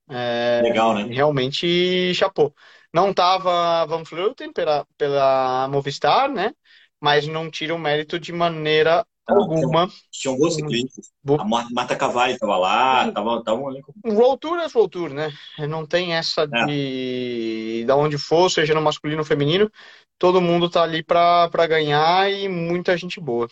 É, 0.10 0.62
Legal, 0.62 0.94
né? 0.96 1.04
Realmente 1.14 2.14
chapou. 2.14 2.54
Não 2.94 3.14
tava 3.14 3.86
Van 3.88 4.04
Vleuten 4.04 4.52
pela, 4.54 4.86
pela 4.98 5.68
Movistar, 5.70 6.30
né? 6.32 6.54
Mas 7.00 7.28
não 7.28 7.50
tira 7.52 7.76
o 7.76 7.80
mérito 7.80 8.20
de 8.20 8.32
maneira 8.34 9.06
alguma. 9.26 9.90
Tinham 10.12 10.38
bons 10.38 10.56
ciclistas. 10.56 11.12
Bo... 11.24 11.40
A 11.40 11.46
Marta 11.46 11.96
Cavalli 11.96 12.34
estava 12.34 12.58
lá, 12.58 13.12
tava, 13.12 13.44
tava 13.44 13.60
um 13.60 13.70
elenco. 13.70 13.94
World 14.06 14.40
Tour 14.40 14.58
é 14.60 14.68
World 14.74 14.90
Tour, 14.90 15.10
né? 15.10 15.32
Não 15.68 15.86
tem 15.86 16.14
essa 16.14 16.44
é. 16.44 16.66
de 16.66 17.84
da 17.86 17.96
onde 17.96 18.18
for, 18.18 18.50
seja 18.50 18.74
no 18.74 18.82
masculino 18.82 19.20
ou 19.20 19.26
feminino, 19.26 19.72
todo 20.18 20.42
mundo 20.42 20.70
tá 20.70 20.84
ali 20.84 21.04
para 21.04 21.68
ganhar 21.68 22.32
e 22.32 22.48
muita 22.48 22.98
gente 22.98 23.20
boa. 23.20 23.50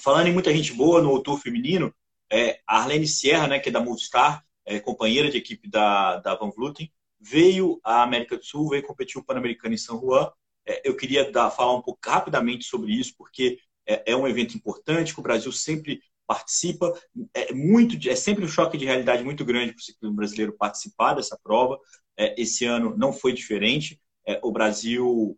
Falando 0.00 0.26
em 0.26 0.32
muita 0.32 0.52
gente 0.52 0.72
boa 0.72 1.00
no 1.00 1.22
Tour 1.22 1.38
feminino, 1.38 1.94
é, 2.30 2.60
a 2.66 2.80
Arlene 2.80 3.06
Sierra, 3.06 3.46
né, 3.46 3.58
que 3.58 3.68
é 3.68 3.72
da 3.72 3.80
Movistar, 3.80 4.44
é, 4.66 4.80
companheira 4.80 5.30
de 5.30 5.38
equipe 5.38 5.68
da, 5.68 6.16
da 6.16 6.34
Van 6.34 6.50
Vluten, 6.50 6.90
veio 7.20 7.80
à 7.82 8.02
América 8.02 8.36
do 8.36 8.44
Sul, 8.44 8.70
veio 8.70 8.82
competir 8.82 9.20
o 9.20 9.24
Pan-Americano 9.24 9.74
em 9.74 9.78
São 9.78 10.00
Juan. 10.00 10.30
É, 10.66 10.88
eu 10.88 10.96
queria 10.96 11.30
dar, 11.30 11.50
falar 11.50 11.74
um 11.74 11.82
pouco 11.82 12.00
rapidamente 12.04 12.64
sobre 12.64 12.92
isso, 12.92 13.14
porque 13.16 13.58
é, 13.86 14.12
é, 14.12 14.16
um 14.16 14.26
evento 14.26 14.56
importante 14.56 15.12
que 15.12 15.20
o 15.20 15.22
Brasil 15.22 15.52
sempre 15.52 16.00
participa. 16.26 16.92
É, 17.34 17.52
muito, 17.52 17.96
é 18.08 18.16
sempre 18.16 18.44
um 18.44 18.48
choque 18.48 18.78
de 18.78 18.84
realidade 18.84 19.22
muito 19.22 19.44
grande 19.44 19.72
para 19.72 19.80
o 19.80 19.84
ciclismo 19.84 20.16
brasileiro 20.16 20.56
participar 20.56 21.14
dessa 21.14 21.38
prova. 21.42 21.78
É, 22.16 22.40
esse 22.40 22.64
ano 22.64 22.96
não 22.96 23.12
foi 23.12 23.32
diferente. 23.32 24.00
É, 24.26 24.40
o 24.42 24.50
Brasil, 24.50 25.36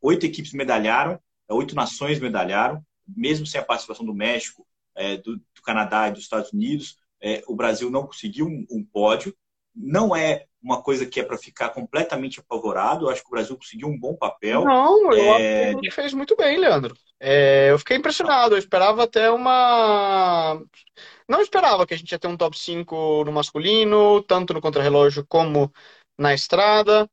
oito 0.00 0.24
equipes 0.24 0.52
medalharam, 0.52 1.20
oito 1.48 1.74
nações 1.74 2.20
medalharam, 2.20 2.84
mesmo 3.06 3.46
sem 3.46 3.60
a 3.60 3.64
participação 3.64 4.04
do 4.06 4.14
México, 4.14 4.66
é, 4.94 5.16
do, 5.16 5.36
do, 5.36 5.62
Canadá 5.64 6.08
e 6.08 6.12
dos 6.12 6.22
Estados 6.22 6.52
Unidos. 6.52 6.96
É, 7.20 7.42
o 7.46 7.54
Brasil 7.54 7.90
não 7.90 8.06
conseguiu 8.06 8.46
um, 8.46 8.66
um, 8.70 8.84
pódio. 8.84 9.34
Não 9.74 10.14
é 10.14 10.46
uma 10.62 10.80
coisa 10.80 11.04
que 11.04 11.18
é 11.18 11.24
para 11.24 11.36
ficar 11.36 11.70
completamente 11.70 12.38
apavorado. 12.38 13.06
Eu 13.06 13.10
acho 13.10 13.22
que 13.22 13.28
o 13.28 13.32
Brasil 13.32 13.56
conseguiu 13.56 13.88
um 13.88 13.98
bom 13.98 14.14
papel. 14.14 14.64
Não, 14.64 15.12
eu 15.12 15.34
é... 15.34 15.70
acho 15.70 15.80
que 15.80 15.90
fez 15.90 16.14
muito 16.14 16.36
bem, 16.36 16.58
Leandro. 16.58 16.94
É, 17.18 17.70
eu 17.70 17.78
fiquei 17.78 17.96
impressionado. 17.96 18.54
Eu 18.54 18.58
esperava 18.58 19.02
até 19.04 19.30
uma. 19.30 20.62
Não 21.28 21.40
esperava 21.40 21.86
que 21.86 21.94
a 21.94 21.96
gente 21.96 22.12
ia 22.12 22.18
ter 22.18 22.28
um 22.28 22.36
top 22.36 22.58
5 22.58 23.24
no 23.24 23.32
masculino, 23.32 24.22
tanto 24.22 24.54
no 24.54 24.60
contrarrelógio 24.60 25.26
como 25.28 25.72
na 26.16 26.32
estrada. 26.32 27.08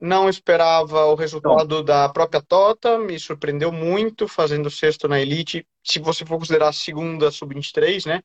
Não 0.00 0.28
esperava 0.30 1.06
o 1.06 1.14
resultado 1.14 1.76
Não. 1.76 1.84
da 1.84 2.08
própria 2.08 2.40
Tota, 2.40 2.98
me 2.98 3.18
surpreendeu 3.18 3.70
muito 3.70 4.26
fazendo 4.26 4.70
sexto 4.70 5.06
na 5.06 5.20
Elite. 5.20 5.66
Se 5.84 5.98
você 5.98 6.24
for 6.24 6.38
considerar 6.38 6.68
a 6.68 6.72
segunda 6.72 7.30
sub-23, 7.30 8.06
né? 8.06 8.22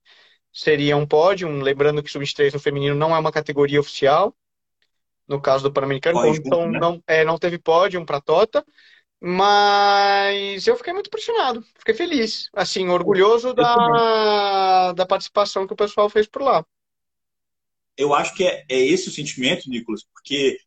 Seria 0.53 0.95
um 0.95 1.05
pódio. 1.05 1.49
Lembrando 1.49 2.01
que 2.01 2.09
sub-23 2.09 2.53
no 2.53 2.59
feminino 2.59 2.95
não 2.95 3.13
é 3.13 3.19
uma 3.19 3.31
categoria 3.31 3.79
oficial. 3.79 4.33
No 5.27 5.41
caso 5.41 5.63
do 5.63 5.73
Pan-Americano, 5.73 6.25
então 6.27 6.69
né? 6.69 6.79
não, 6.79 7.03
é, 7.07 7.25
não 7.25 7.37
teve 7.37 7.57
pódio 7.57 8.05
para 8.05 8.21
Tota. 8.21 8.63
Mas 9.19 10.67
eu 10.67 10.75
fiquei 10.75 10.93
muito 10.93 11.07
impressionado, 11.07 11.65
fiquei 11.79 11.95
feliz, 11.95 12.49
assim, 12.53 12.89
orgulhoso 12.89 13.53
da, 13.53 14.91
da 14.93 15.05
participação 15.05 15.65
que 15.65 15.73
o 15.73 15.77
pessoal 15.77 16.09
fez 16.09 16.27
por 16.27 16.43
lá. 16.43 16.63
Eu 17.97 18.13
acho 18.13 18.35
que 18.35 18.43
é, 18.43 18.65
é 18.69 18.77
esse 18.77 19.07
o 19.07 19.11
sentimento, 19.11 19.69
Nicolas, 19.69 20.03
porque 20.13 20.59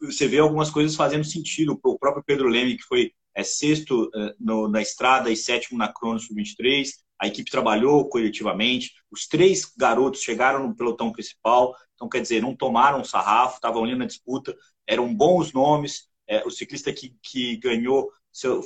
você 0.00 0.26
vê 0.28 0.38
algumas 0.38 0.70
coisas 0.70 0.96
fazendo 0.96 1.24
sentido. 1.24 1.78
O 1.82 1.98
próprio 1.98 2.24
Pedro 2.24 2.48
Leme, 2.48 2.76
que 2.76 2.82
foi 2.82 3.12
é, 3.34 3.42
sexto 3.42 4.10
é, 4.14 4.34
no, 4.38 4.68
na 4.68 4.82
estrada 4.82 5.30
e 5.30 5.36
sétimo 5.36 5.78
na 5.78 5.92
Crono 5.92 6.18
Sub-23, 6.18 6.88
a 7.20 7.26
equipe 7.26 7.50
trabalhou 7.50 8.08
coletivamente. 8.08 8.92
Os 9.10 9.26
três 9.26 9.64
garotos 9.76 10.22
chegaram 10.22 10.66
no 10.66 10.76
pelotão 10.76 11.12
principal, 11.12 11.74
então, 12.04 12.08
quer 12.08 12.20
dizer, 12.20 12.42
não 12.42 12.54
tomaram 12.54 13.00
um 13.00 13.04
sarrafo, 13.04 13.54
estavam 13.54 13.82
ali 13.82 13.94
na 13.94 14.04
disputa, 14.04 14.54
eram 14.86 15.14
bons 15.14 15.52
nomes. 15.52 16.08
É, 16.26 16.44
o 16.44 16.50
ciclista 16.50 16.92
que, 16.92 17.16
que 17.22 17.56
ganhou, 17.56 18.10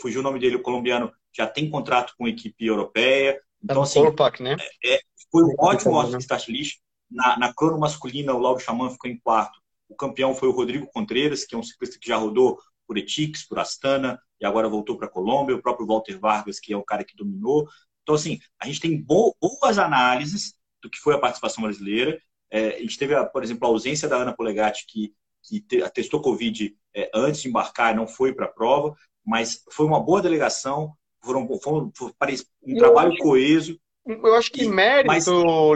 fugiu 0.00 0.20
o 0.20 0.22
nome 0.22 0.38
dele, 0.38 0.56
o 0.56 0.62
colombiano, 0.62 1.12
já 1.32 1.46
tem 1.46 1.70
contrato 1.70 2.14
com 2.16 2.26
a 2.26 2.28
equipe 2.28 2.66
europeia. 2.66 3.40
Então, 3.62 3.82
assim, 3.82 4.00
né? 4.40 4.56
É, 4.82 4.94
é, 4.94 5.00
foi 5.30 5.44
um 5.44 5.54
ótimo 5.58 5.92
ótimo 5.92 6.18
start 6.18 6.48
list. 6.48 6.78
Na, 7.10 7.38
na 7.38 7.54
crono 7.54 7.78
masculina, 7.78 8.34
o 8.34 8.38
Lauro 8.38 8.60
Xamã 8.60 8.90
ficou 8.90 9.10
em 9.10 9.18
quarto. 9.18 9.58
O 9.88 9.94
campeão 9.94 10.34
foi 10.34 10.48
o 10.48 10.52
Rodrigo 10.52 10.86
Contreras, 10.92 11.44
que 11.44 11.54
é 11.54 11.58
um 11.58 11.62
ciclista 11.62 11.98
que 11.98 12.08
já 12.08 12.16
rodou 12.16 12.58
por 12.86 12.98
Etix, 12.98 13.46
por 13.46 13.58
Astana, 13.58 14.20
e 14.40 14.46
agora 14.46 14.68
voltou 14.68 14.96
para 14.96 15.06
a 15.06 15.10
Colômbia. 15.10 15.56
O 15.56 15.62
próprio 15.62 15.86
Walter 15.86 16.18
Vargas, 16.18 16.60
que 16.60 16.72
é 16.72 16.76
o 16.76 16.84
cara 16.84 17.04
que 17.04 17.16
dominou. 17.16 17.68
Então, 18.02 18.14
assim, 18.14 18.40
a 18.60 18.66
gente 18.66 18.80
tem 18.80 19.00
boas 19.00 19.78
análises 19.78 20.54
do 20.82 20.90
que 20.90 20.98
foi 20.98 21.14
a 21.14 21.18
participação 21.18 21.62
brasileira. 21.62 22.20
É, 22.50 22.76
a 22.76 22.80
gente 22.80 22.98
teve, 22.98 23.14
por 23.26 23.42
exemplo, 23.42 23.66
a 23.66 23.70
ausência 23.70 24.08
da 24.08 24.16
Ana 24.16 24.34
Polegatti, 24.34 24.86
que, 24.86 25.12
que 25.42 25.60
testou 25.90 26.20
Covid 26.20 26.76
é, 26.94 27.10
antes 27.14 27.42
de 27.42 27.48
embarcar, 27.48 27.94
não 27.94 28.06
foi 28.06 28.32
para 28.32 28.46
a 28.46 28.52
prova, 28.52 28.94
mas 29.24 29.62
foi 29.70 29.86
uma 29.86 30.00
boa 30.00 30.22
delegação, 30.22 30.94
foram, 31.22 31.46
foram, 31.60 31.92
foi 31.94 32.12
um 32.62 32.76
trabalho 32.76 33.16
coeso. 33.18 33.78
eu 34.06 34.34
acho 34.34 34.50
que 34.50 34.64
e, 34.64 34.68
mérito, 34.68 35.06
mas... 35.06 35.26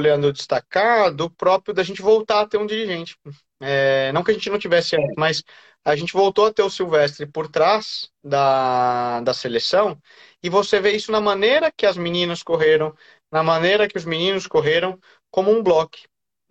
Leandro, 0.00 0.32
destacar 0.32 1.14
do 1.14 1.28
próprio 1.30 1.74
da 1.74 1.82
gente 1.82 2.00
voltar 2.00 2.40
a 2.40 2.46
ter 2.46 2.58
um 2.58 2.66
dirigente. 2.66 3.16
É, 3.60 4.10
não 4.12 4.24
que 4.24 4.30
a 4.30 4.34
gente 4.34 4.50
não 4.50 4.58
tivesse 4.58 4.96
antes, 4.96 5.14
mas 5.16 5.44
a 5.84 5.94
gente 5.94 6.12
voltou 6.12 6.46
a 6.46 6.52
ter 6.52 6.62
o 6.62 6.70
Silvestre 6.70 7.26
por 7.26 7.48
trás 7.48 8.10
da, 8.22 9.20
da 9.20 9.34
seleção 9.34 9.98
e 10.42 10.48
você 10.48 10.80
vê 10.80 10.92
isso 10.92 11.12
na 11.12 11.20
maneira 11.20 11.70
que 11.70 11.86
as 11.86 11.96
meninas 11.96 12.42
correram, 12.42 12.94
na 13.30 13.42
maneira 13.42 13.88
que 13.88 13.96
os 13.96 14.04
meninos 14.04 14.46
correram, 14.46 14.98
como 15.30 15.50
um 15.50 15.62
bloco. 15.62 15.98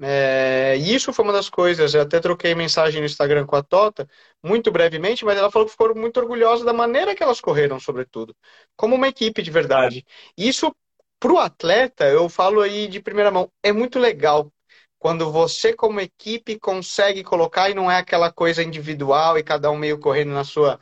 É, 0.04 0.76
e 0.78 0.96
isso 0.96 1.14
foi 1.14 1.24
uma 1.24 1.34
das 1.34 1.48
coisas, 1.48 1.94
eu 1.94 2.02
até 2.02 2.20
troquei 2.20 2.56
mensagem 2.56 3.00
no 3.00 3.06
Instagram 3.06 3.46
com 3.46 3.56
a 3.56 3.62
Tota, 3.62 4.08
muito 4.44 4.72
brevemente, 4.72 5.24
mas 5.24 5.38
ela 5.38 5.52
falou 5.52 5.68
que 5.68 5.74
ficou 5.74 5.94
muito 5.96 6.20
orgulhosa 6.20 6.66
da 6.66 6.74
maneira 6.74 7.16
que 7.16 7.22
elas 7.22 7.40
correram, 7.40 7.80
sobretudo, 7.80 8.36
como 8.76 8.96
uma 8.96 9.08
equipe 9.08 9.44
de 9.44 9.52
verdade. 9.52 10.04
Isso, 10.36 10.76
para 11.20 11.32
o 11.32 11.38
atleta, 11.38 12.06
eu 12.06 12.28
falo 12.30 12.62
aí 12.62 12.88
de 12.88 13.00
primeira 13.00 13.30
mão, 13.30 13.52
é 13.62 13.72
muito 13.72 14.00
legal 14.00 14.52
quando 14.98 15.32
você, 15.32 15.74
como 15.74 16.00
equipe, 16.02 16.60
consegue 16.60 17.24
colocar 17.24 17.70
e 17.70 17.74
não 17.76 17.90
é 17.90 17.98
aquela 17.98 18.32
coisa 18.32 18.64
individual 18.64 19.38
e 19.38 19.44
cada 19.44 19.70
um 19.72 19.78
meio 19.78 20.00
correndo 20.00 20.32
na 20.32 20.44
sua. 20.44 20.80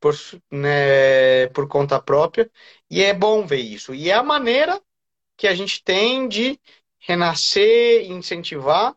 Por, 0.00 0.14
né, 0.50 1.46
por 1.48 1.66
conta 1.68 2.00
própria. 2.00 2.50
E 2.90 3.02
é 3.02 3.14
bom 3.14 3.46
ver 3.46 3.60
isso. 3.60 3.94
E 3.94 4.10
é 4.10 4.14
a 4.14 4.22
maneira 4.22 4.80
que 5.36 5.46
a 5.48 5.54
gente 5.54 5.82
tem 5.84 6.28
de 6.28 6.60
renascer, 7.06 8.10
incentivar 8.10 8.94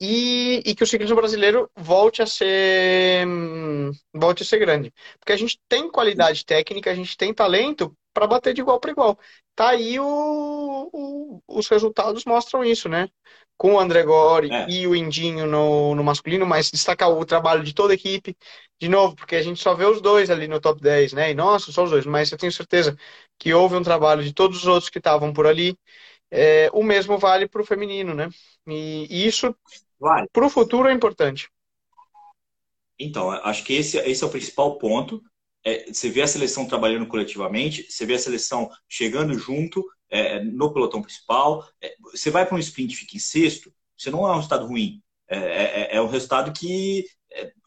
e, 0.00 0.62
e, 0.64 0.74
que 0.74 0.84
o 0.84 0.86
ciclismo 0.86 1.16
brasileiro 1.16 1.70
volte 1.76 2.22
a 2.22 2.26
ser 2.26 3.26
volte 4.14 4.42
a 4.42 4.46
ser 4.46 4.58
grande. 4.58 4.92
Porque 5.18 5.32
a 5.32 5.36
gente 5.36 5.58
tem 5.68 5.90
qualidade 5.90 6.44
técnica, 6.44 6.90
a 6.90 6.94
gente 6.94 7.16
tem 7.16 7.34
talento 7.34 7.96
para 8.14 8.26
bater 8.26 8.54
de 8.54 8.60
igual 8.60 8.78
para 8.78 8.92
igual. 8.92 9.18
Tá 9.56 9.70
aí 9.70 9.98
o, 9.98 10.90
o, 10.92 11.42
os 11.48 11.68
resultados 11.68 12.24
mostram 12.24 12.64
isso, 12.64 12.88
né? 12.88 13.08
Com 13.56 13.74
o 13.74 13.80
André 13.80 14.04
Gori 14.04 14.52
é. 14.52 14.70
e 14.70 14.86
o 14.86 14.94
Indinho 14.94 15.46
no, 15.46 15.94
no 15.96 16.04
masculino, 16.04 16.46
mas 16.46 16.70
destacar 16.70 17.10
o 17.10 17.24
trabalho 17.24 17.64
de 17.64 17.74
toda 17.74 17.92
a 17.92 17.96
equipe, 17.96 18.36
de 18.80 18.88
novo, 18.88 19.16
porque 19.16 19.34
a 19.34 19.42
gente 19.42 19.60
só 19.60 19.74
vê 19.74 19.84
os 19.84 20.00
dois 20.00 20.30
ali 20.30 20.46
no 20.46 20.60
top 20.60 20.80
10, 20.80 21.12
né? 21.12 21.32
E 21.32 21.34
nossa, 21.34 21.72
só 21.72 21.82
os 21.82 21.90
dois, 21.90 22.06
mas 22.06 22.30
eu 22.30 22.38
tenho 22.38 22.52
certeza 22.52 22.96
que 23.36 23.52
houve 23.52 23.74
um 23.74 23.82
trabalho 23.82 24.22
de 24.22 24.32
todos 24.32 24.58
os 24.58 24.66
outros 24.66 24.90
que 24.90 24.98
estavam 24.98 25.32
por 25.32 25.46
ali. 25.46 25.76
É, 26.30 26.70
o 26.72 26.82
mesmo 26.82 27.18
vale 27.18 27.48
para 27.48 27.62
o 27.62 27.64
feminino, 27.64 28.14
né? 28.14 28.28
E, 28.66 29.06
e 29.10 29.26
isso, 29.26 29.54
vale. 29.98 30.28
para 30.32 30.46
o 30.46 30.50
futuro, 30.50 30.88
é 30.88 30.92
importante. 30.92 31.48
Então, 32.98 33.30
acho 33.30 33.64
que 33.64 33.74
esse, 33.74 33.96
esse 33.98 34.22
é 34.22 34.26
o 34.26 34.30
principal 34.30 34.76
ponto. 34.76 35.22
É, 35.64 35.92
você 35.92 36.10
vê 36.10 36.22
a 36.22 36.26
seleção 36.26 36.66
trabalhando 36.66 37.06
coletivamente, 37.06 37.90
você 37.90 38.04
vê 38.04 38.14
a 38.14 38.18
seleção 38.18 38.70
chegando 38.88 39.34
junto 39.38 39.84
é, 40.10 40.42
no 40.42 40.72
pelotão 40.72 41.00
principal. 41.00 41.66
É, 41.80 41.94
você 42.12 42.30
vai 42.30 42.44
para 42.44 42.56
um 42.56 42.60
sprint 42.60 42.92
e 42.92 42.96
fica 42.96 43.16
em 43.16 43.20
sexto, 43.20 43.72
você 43.96 44.10
não 44.10 44.26
é 44.26 44.32
um 44.32 44.36
resultado 44.36 44.66
ruim. 44.66 45.02
É, 45.28 45.38
é, 45.38 45.96
é 45.96 46.02
um 46.02 46.08
resultado 46.08 46.52
que, 46.52 47.06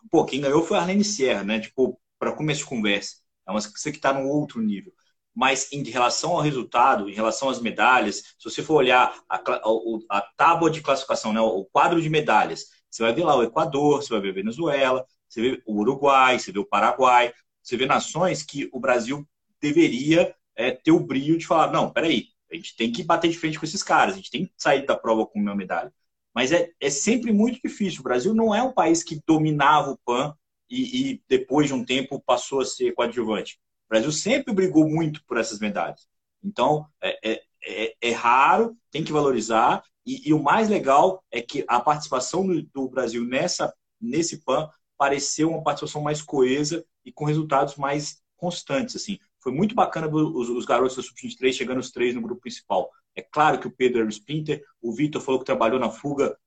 pô, 0.10 0.26
quem 0.26 0.42
ganhou 0.42 0.64
foi 0.64 0.78
a 0.78 0.82
Arlene 0.82 1.04
Sierra, 1.04 1.44
né? 1.44 1.60
Tipo, 1.60 2.00
para 2.20 2.34
começo 2.34 2.62
de 2.62 2.66
conversa. 2.66 3.18
É 3.48 3.52
uma 3.52 3.62
você 3.62 3.92
que 3.92 3.98
está 3.98 4.14
num 4.14 4.28
outro 4.28 4.62
nível 4.62 4.94
mas 5.34 5.72
em 5.72 5.84
relação 5.84 6.32
ao 6.32 6.42
resultado, 6.42 7.10
em 7.10 7.14
relação 7.14 7.50
às 7.50 7.60
medalhas, 7.60 8.18
se 8.38 8.44
você 8.44 8.62
for 8.62 8.76
olhar 8.76 9.18
a, 9.30 9.36
a, 9.38 10.18
a 10.18 10.22
tábua 10.36 10.70
de 10.70 10.82
classificação, 10.82 11.32
né, 11.34 11.40
o 11.40 11.66
quadro 11.66 12.02
de 12.02 12.10
medalhas, 12.10 12.66
você 12.90 13.04
vai 13.04 13.14
ver 13.14 13.24
lá 13.24 13.36
o 13.36 13.44
Equador, 13.44 14.04
você 14.04 14.10
vai 14.10 14.22
ver 14.22 14.30
a 14.30 14.34
Venezuela, 14.34 15.06
você 15.28 15.42
vê 15.42 15.64
o 15.66 15.80
Uruguai, 15.80 16.38
você 16.38 16.52
vê 16.52 16.60
o 16.60 16.66
Paraguai, 16.66 17.34
você 17.64 17.78
vê 17.78 17.86
nações 17.86 18.44
que 18.44 18.70
o 18.74 18.80
Brasil 18.80 19.26
deveria 19.62 20.36
é, 20.56 20.72
ter 20.72 20.92
o 20.92 21.00
brilho 21.00 21.38
de 21.38 21.48
falar, 21.48 21.72
não, 21.72 21.92
peraí, 21.92 22.26
a 22.52 22.56
gente 22.56 22.76
tem 22.76 22.92
que 22.92 23.04
bater 23.04 23.30
de 23.30 23.38
frente 23.38 23.58
com 23.58 23.66
esses 23.66 23.82
caras, 23.82 24.14
a 24.14 24.18
gente 24.18 24.32
tem 24.32 24.46
que 24.46 24.54
sair 24.58 24.86
da 24.86 24.98
prova 24.98 25.26
com 25.26 25.40
uma 25.40 25.56
medalha. 25.56 25.94
Mas 26.34 26.52
é, 26.52 26.70
é 26.80 26.90
sempre 26.90 27.32
muito 27.32 27.60
difícil. 27.62 28.02
O 28.02 28.04
Brasil 28.04 28.34
não 28.34 28.54
é 28.54 28.62
um 28.62 28.74
país 28.74 29.04
que 29.04 29.22
dominava 29.26 29.92
o 29.92 29.98
PAN 30.06 30.34
e, 30.70 31.12
e 31.12 31.24
depois 31.28 31.68
de 31.68 31.74
um 31.74 31.84
tempo 31.84 32.22
passou 32.26 32.62
a 32.62 32.66
ser 32.66 32.94
coadjuvante. 32.94 33.60
Brasil 33.92 34.12
sempre 34.14 34.54
brigou 34.54 34.90
muito 34.90 35.22
por 35.26 35.38
essas 35.38 35.60
medalhas. 35.60 36.08
Então, 36.42 36.88
é, 37.04 37.32
é, 37.32 37.44
é, 37.62 37.96
é 38.02 38.12
raro, 38.12 38.78
tem 38.90 39.04
que 39.04 39.12
valorizar. 39.12 39.84
E, 40.06 40.30
e, 40.30 40.34
o 40.34 40.42
mais 40.42 40.70
legal 40.70 41.22
é 41.30 41.42
que 41.42 41.66
a 41.68 41.78
participação 41.78 42.48
do, 42.48 42.64
do, 42.64 42.88
Brasil 42.88 43.26
nessa, 43.26 43.74
nesse 44.00 44.46
PAN 44.46 44.70
pareceu 44.98 45.50
uma 45.50 45.62
participação 45.62 46.02
mais 46.02 46.22
coesa 46.22 46.86
e 47.04 47.12
com 47.12 47.26
resultados 47.26 47.76
mais 47.76 48.22
constantes. 48.38 48.96
Assim. 48.96 49.20
Foi 49.42 49.52
muito 49.52 49.76
bacana 49.76 50.08
os, 50.08 50.48
os 50.48 50.66
garotos 50.66 50.96
da 50.96 51.04
Sub-23 51.04 51.52
chegando 51.52 51.80
os 51.80 51.92
três 51.92 52.16
no 52.16 52.22
grupo 52.22 52.42
principal. 52.42 52.90
É 53.14 53.22
claro 53.22 53.60
que 53.60 53.68
o 53.68 53.72
Pedro 53.72 54.00
era 54.00 54.08
o 54.08 54.10
sprinter, 54.10 54.64
o 54.82 54.94
Vitor 54.94 55.22
falou 55.22 55.40
que 55.40 55.46
trabalhou 55.46 55.80
na 55.80 55.92
fuga, 55.92 56.38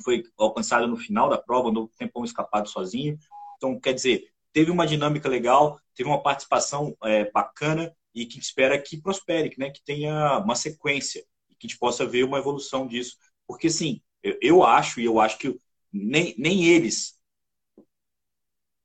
foi 0.00 0.22
alcançado 0.38 0.86
no 0.86 0.96
final 0.96 1.28
da 1.28 1.38
prova, 1.38 1.70
um 1.70 1.88
tempão 1.98 2.24
escapado 2.24 2.68
sozinho. 2.68 3.18
Então, 3.56 3.78
quer 3.80 3.94
dizer, 3.94 4.32
teve 4.52 4.70
uma 4.70 4.86
dinâmica 4.86 5.28
legal, 5.28 5.80
teve 5.94 6.08
uma 6.08 6.22
participação 6.22 6.96
é, 7.04 7.30
bacana 7.30 7.94
e 8.14 8.26
que 8.26 8.38
espera 8.38 8.80
que 8.80 9.00
prospere, 9.00 9.54
né? 9.58 9.70
que 9.70 9.82
tenha 9.82 10.38
uma 10.38 10.54
sequência 10.54 11.24
e 11.50 11.54
que 11.54 11.66
a 11.66 11.68
gente 11.68 11.78
possa 11.78 12.06
ver 12.06 12.24
uma 12.24 12.38
evolução 12.38 12.86
disso. 12.86 13.16
Porque, 13.46 13.68
assim, 13.68 14.00
eu, 14.22 14.38
eu 14.40 14.64
acho, 14.64 15.00
e 15.00 15.04
eu 15.04 15.20
acho 15.20 15.38
que 15.38 15.58
nem, 15.92 16.34
nem 16.38 16.66
eles, 16.66 17.18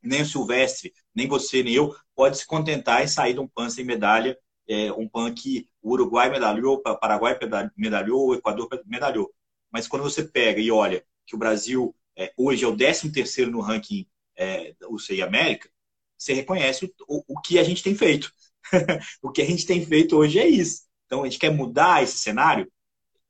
nem 0.01 0.21
o 0.21 0.25
Silvestre, 0.25 0.93
nem 1.13 1.27
você, 1.27 1.63
nem 1.63 1.73
eu, 1.73 1.95
pode 2.15 2.37
se 2.37 2.45
contentar 2.45 3.03
em 3.03 3.07
sair 3.07 3.33
de 3.33 3.39
um 3.39 3.47
PAN 3.47 3.69
sem 3.69 3.83
medalha, 3.83 4.37
é, 4.67 4.91
um 4.91 5.07
PAN 5.07 5.33
que 5.33 5.67
o 5.81 5.91
Uruguai 5.91 6.29
medalhou, 6.29 6.75
o 6.75 6.97
Paraguai 6.97 7.37
medalhou, 7.75 8.27
o 8.27 8.35
Equador 8.35 8.69
medalhou. 8.85 9.33
Mas 9.71 9.87
quando 9.87 10.03
você 10.03 10.23
pega 10.23 10.59
e 10.61 10.71
olha 10.71 11.03
que 11.25 11.35
o 11.35 11.37
Brasil 11.39 11.95
é, 12.17 12.33
hoje 12.37 12.63
é 12.63 12.67
o 12.67 12.75
13 12.75 13.11
terceiro 13.11 13.51
no 13.51 13.61
ranking 13.61 14.07
é, 14.37 14.73
o 14.87 14.99
CI 14.99 15.21
América, 15.21 15.69
você 16.17 16.33
reconhece 16.33 16.93
o, 17.07 17.23
o 17.27 17.41
que 17.41 17.59
a 17.59 17.63
gente 17.63 17.83
tem 17.83 17.95
feito. 17.95 18.31
o 19.21 19.31
que 19.31 19.41
a 19.41 19.45
gente 19.45 19.65
tem 19.65 19.85
feito 19.85 20.17
hoje 20.17 20.39
é 20.39 20.47
isso. 20.47 20.83
Então, 21.05 21.23
a 21.23 21.25
gente 21.25 21.39
quer 21.39 21.51
mudar 21.51 22.03
esse 22.03 22.17
cenário. 22.17 22.69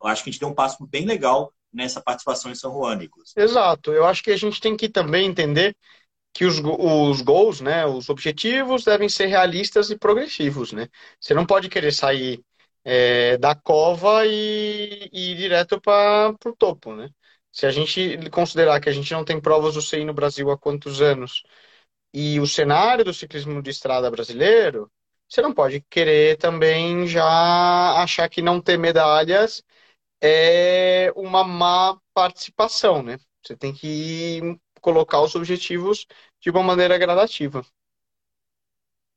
Eu 0.02 0.08
acho 0.08 0.24
que 0.24 0.30
a 0.30 0.32
gente 0.32 0.40
deu 0.40 0.50
um 0.50 0.56
passo 0.56 0.86
bem 0.88 1.06
legal 1.06 1.54
nessa 1.72 2.02
participação 2.02 2.52
em 2.52 2.56
São 2.56 2.74
Juan, 2.74 2.96
Nicolas. 2.96 3.34
Exato. 3.36 3.92
Eu 3.92 4.06
acho 4.06 4.24
que 4.24 4.32
a 4.32 4.38
gente 4.38 4.60
tem 4.60 4.76
que 4.76 4.90
também 4.90 5.28
entender 5.28 5.76
que 6.34 6.46
os, 6.46 6.60
os 6.60 7.22
gols, 7.22 7.62
né, 7.62 7.86
os 7.86 8.10
objetivos 8.10 8.84
devem 8.84 9.10
ser 9.10 9.26
realistas 9.26 9.90
e 9.90 9.98
progressivos, 9.98 10.72
né? 10.72 10.88
Você 11.20 11.34
não 11.34 11.46
pode 11.46 11.68
querer 11.68 11.92
sair 11.92 12.44
é, 12.84 13.38
da 13.38 13.56
cova 13.56 14.26
e, 14.26 15.10
e 15.12 15.32
ir 15.32 15.36
direto 15.36 15.82
para 15.82 16.36
o 16.46 16.56
topo, 16.56 16.96
né? 16.96 17.10
Se 17.58 17.66
a 17.66 17.72
gente 17.72 18.30
considerar 18.30 18.80
que 18.80 18.88
a 18.88 18.92
gente 18.92 19.12
não 19.12 19.26
tem 19.26 19.42
provas 19.42 19.74
do 19.74 19.82
CI 19.82 20.06
no 20.06 20.14
Brasil 20.14 20.52
há 20.52 20.56
quantos 20.60 21.02
anos 21.02 21.42
e 22.14 22.40
o 22.40 22.46
cenário 22.46 23.04
do 23.04 23.12
ciclismo 23.12 23.64
de 23.64 23.72
estrada 23.72 24.12
brasileiro, 24.12 24.92
você 25.28 25.42
não 25.42 25.52
pode 25.52 25.82
querer 25.90 26.38
também 26.38 27.08
já 27.08 27.26
achar 28.00 28.30
que 28.30 28.44
não 28.44 28.62
ter 28.62 28.78
medalhas 28.78 29.64
é 30.22 31.12
uma 31.16 31.44
má 31.44 32.00
participação, 32.14 33.02
né? 33.02 33.18
Você 33.44 33.58
tem 33.58 33.74
que 33.74 34.40
colocar 34.80 35.24
os 35.24 35.34
objetivos 35.34 36.06
de 36.40 36.52
uma 36.52 36.62
maneira 36.62 36.96
gradativa. 37.00 37.66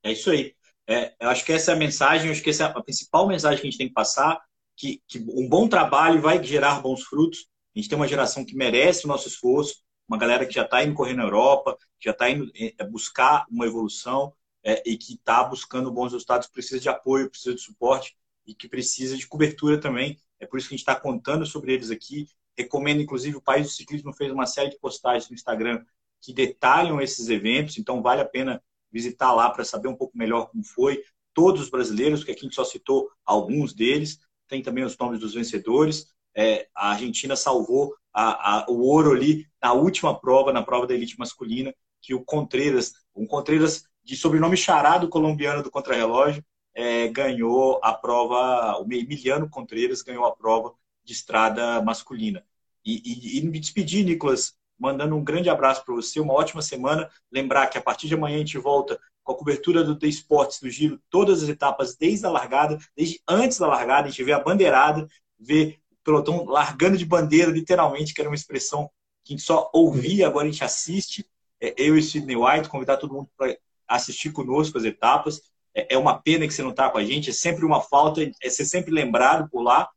É 0.02 0.12
isso 0.12 0.30
aí. 0.30 0.56
É, 0.88 1.14
eu 1.20 1.28
acho 1.28 1.44
que 1.44 1.52
essa 1.52 1.72
é 1.72 1.74
a 1.74 1.78
mensagem, 1.78 2.30
acho 2.30 2.42
que 2.42 2.48
essa 2.48 2.64
é 2.64 2.66
a 2.68 2.82
principal 2.82 3.28
mensagem 3.28 3.60
que 3.60 3.68
a 3.68 3.70
gente 3.70 3.78
tem 3.78 3.88
que 3.88 3.92
passar, 3.92 4.40
que, 4.74 5.02
que 5.06 5.18
um 5.18 5.46
bom 5.46 5.68
trabalho 5.68 6.22
vai 6.22 6.42
gerar 6.42 6.80
bons 6.80 7.02
frutos 7.02 7.49
a 7.74 7.78
gente 7.78 7.88
tem 7.88 7.96
uma 7.96 8.08
geração 8.08 8.44
que 8.44 8.56
merece 8.56 9.04
o 9.04 9.08
nosso 9.08 9.28
esforço, 9.28 9.76
uma 10.08 10.18
galera 10.18 10.44
que 10.44 10.54
já 10.54 10.64
está 10.64 10.82
indo 10.82 10.94
correr 10.94 11.14
na 11.14 11.22
Europa, 11.22 11.78
já 12.00 12.10
está 12.10 12.28
indo 12.28 12.50
é, 12.54 12.84
buscar 12.84 13.46
uma 13.48 13.66
evolução 13.66 14.34
é, 14.64 14.82
e 14.84 14.96
que 14.96 15.14
está 15.14 15.44
buscando 15.44 15.92
bons 15.92 16.12
resultados, 16.12 16.48
precisa 16.48 16.80
de 16.80 16.88
apoio, 16.88 17.30
precisa 17.30 17.54
de 17.54 17.60
suporte 17.60 18.16
e 18.44 18.54
que 18.54 18.68
precisa 18.68 19.16
de 19.16 19.26
cobertura 19.26 19.78
também. 19.78 20.18
É 20.40 20.46
por 20.46 20.58
isso 20.58 20.68
que 20.68 20.74
a 20.74 20.76
gente 20.76 20.86
está 20.86 20.98
contando 20.98 21.46
sobre 21.46 21.72
eles 21.72 21.90
aqui. 21.90 22.26
Recomendo, 22.56 23.00
inclusive, 23.00 23.36
o 23.36 23.42
País 23.42 23.68
do 23.68 23.72
Ciclismo 23.72 24.12
fez 24.12 24.32
uma 24.32 24.46
série 24.46 24.70
de 24.70 24.78
postagens 24.78 25.28
no 25.30 25.34
Instagram 25.34 25.84
que 26.20 26.32
detalham 26.32 27.00
esses 27.00 27.28
eventos, 27.28 27.78
então 27.78 28.02
vale 28.02 28.20
a 28.20 28.26
pena 28.26 28.62
visitar 28.92 29.32
lá 29.32 29.48
para 29.48 29.64
saber 29.64 29.88
um 29.88 29.96
pouco 29.96 30.18
melhor 30.18 30.50
como 30.50 30.64
foi. 30.64 31.02
Todos 31.32 31.62
os 31.62 31.70
brasileiros, 31.70 32.24
que 32.24 32.32
aqui 32.32 32.40
a 32.40 32.44
gente 32.44 32.56
só 32.56 32.64
citou 32.64 33.08
alguns 33.24 33.72
deles, 33.72 34.18
tem 34.48 34.60
também 34.60 34.82
os 34.82 34.98
nomes 34.98 35.20
dos 35.20 35.34
vencedores 35.34 36.08
é, 36.36 36.68
a 36.74 36.90
Argentina 36.92 37.36
salvou 37.36 37.94
a, 38.12 38.58
a, 38.58 38.70
o 38.70 38.80
ouro 38.80 39.12
ali 39.12 39.46
na 39.62 39.72
última 39.72 40.18
prova, 40.18 40.52
na 40.52 40.62
prova 40.62 40.86
da 40.86 40.94
elite 40.94 41.18
masculina, 41.18 41.74
que 42.00 42.14
o 42.14 42.24
Contreras, 42.24 42.92
um 43.14 43.26
Contreras 43.26 43.84
de 44.02 44.16
sobrenome 44.16 44.56
charado 44.56 45.08
colombiano 45.08 45.62
do 45.62 45.70
contrarrelógio, 45.70 46.44
é, 46.74 47.08
ganhou 47.08 47.80
a 47.82 47.92
prova, 47.92 48.80
o 48.80 48.92
Emiliano 48.92 49.48
Contreras 49.48 50.02
ganhou 50.02 50.24
a 50.24 50.34
prova 50.34 50.72
de 51.04 51.12
estrada 51.12 51.82
masculina. 51.82 52.44
E, 52.84 53.02
e, 53.04 53.38
e 53.38 53.42
me 53.42 53.58
despedir, 53.58 54.04
Nicolas, 54.04 54.54
mandando 54.78 55.14
um 55.14 55.22
grande 55.22 55.50
abraço 55.50 55.84
para 55.84 55.94
você, 55.94 56.18
uma 56.20 56.32
ótima 56.32 56.62
semana. 56.62 57.10
Lembrar 57.30 57.66
que 57.66 57.76
a 57.76 57.82
partir 57.82 58.08
de 58.08 58.14
amanhã 58.14 58.36
a 58.36 58.38
gente 58.38 58.56
volta 58.56 58.98
com 59.22 59.32
a 59.32 59.36
cobertura 59.36 59.84
do 59.84 59.98
The 59.98 60.06
Sports, 60.06 60.60
do 60.60 60.70
Giro, 60.70 60.98
todas 61.10 61.42
as 61.42 61.48
etapas, 61.48 61.94
desde 61.96 62.24
a 62.24 62.30
largada, 62.30 62.78
desde 62.96 63.20
antes 63.28 63.58
da 63.58 63.66
largada, 63.66 64.08
a 64.08 64.10
gente 64.10 64.24
vê 64.24 64.32
a 64.32 64.40
bandeirada, 64.40 65.06
vê 65.38 65.79
pelotão 66.04 66.44
largando 66.44 66.96
de 66.96 67.04
bandeira, 67.04 67.50
literalmente, 67.50 68.14
que 68.14 68.20
era 68.20 68.30
uma 68.30 68.36
expressão 68.36 68.90
que 69.24 69.32
a 69.32 69.36
gente 69.36 69.42
só 69.42 69.70
ouvia, 69.72 70.26
agora 70.26 70.46
a 70.46 70.50
gente 70.50 70.64
assiste. 70.64 71.26
É, 71.60 71.74
eu 71.76 71.96
e 71.96 72.02
Sidney 72.02 72.36
White, 72.36 72.68
convidar 72.68 72.96
todo 72.96 73.12
mundo 73.12 73.28
para 73.36 73.56
assistir 73.86 74.32
conosco 74.32 74.78
as 74.78 74.84
etapas. 74.84 75.42
É, 75.74 75.94
é 75.94 75.98
uma 75.98 76.18
pena 76.18 76.46
que 76.46 76.54
você 76.54 76.62
não 76.62 76.70
está 76.70 76.88
com 76.88 76.98
a 76.98 77.04
gente, 77.04 77.30
é 77.30 77.32
sempre 77.32 77.64
uma 77.64 77.80
falta, 77.80 78.20
é 78.42 78.50
ser 78.50 78.64
sempre 78.64 78.90
lembrado 78.90 79.48
por 79.50 79.62
lá. 79.62 79.88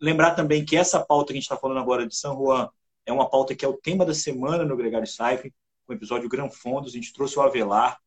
Lembrar 0.00 0.32
também 0.32 0.64
que 0.64 0.76
essa 0.76 1.00
pauta 1.00 1.26
que 1.26 1.32
a 1.32 1.40
gente 1.40 1.44
está 1.44 1.56
falando 1.56 1.80
agora 1.80 2.06
de 2.06 2.14
São 2.14 2.36
Juan 2.36 2.68
é 3.04 3.12
uma 3.12 3.28
pauta 3.28 3.54
que 3.54 3.64
é 3.64 3.68
o 3.68 3.76
tema 3.76 4.04
da 4.04 4.14
semana 4.14 4.64
no 4.64 4.76
Gregário 4.76 5.06
com 5.86 5.92
o 5.92 5.96
episódio 5.96 6.28
Gran 6.28 6.48
Fondos. 6.48 6.92
A 6.92 6.96
gente 6.96 7.12
trouxe 7.12 7.38
o 7.38 7.42
Avelar, 7.42 7.98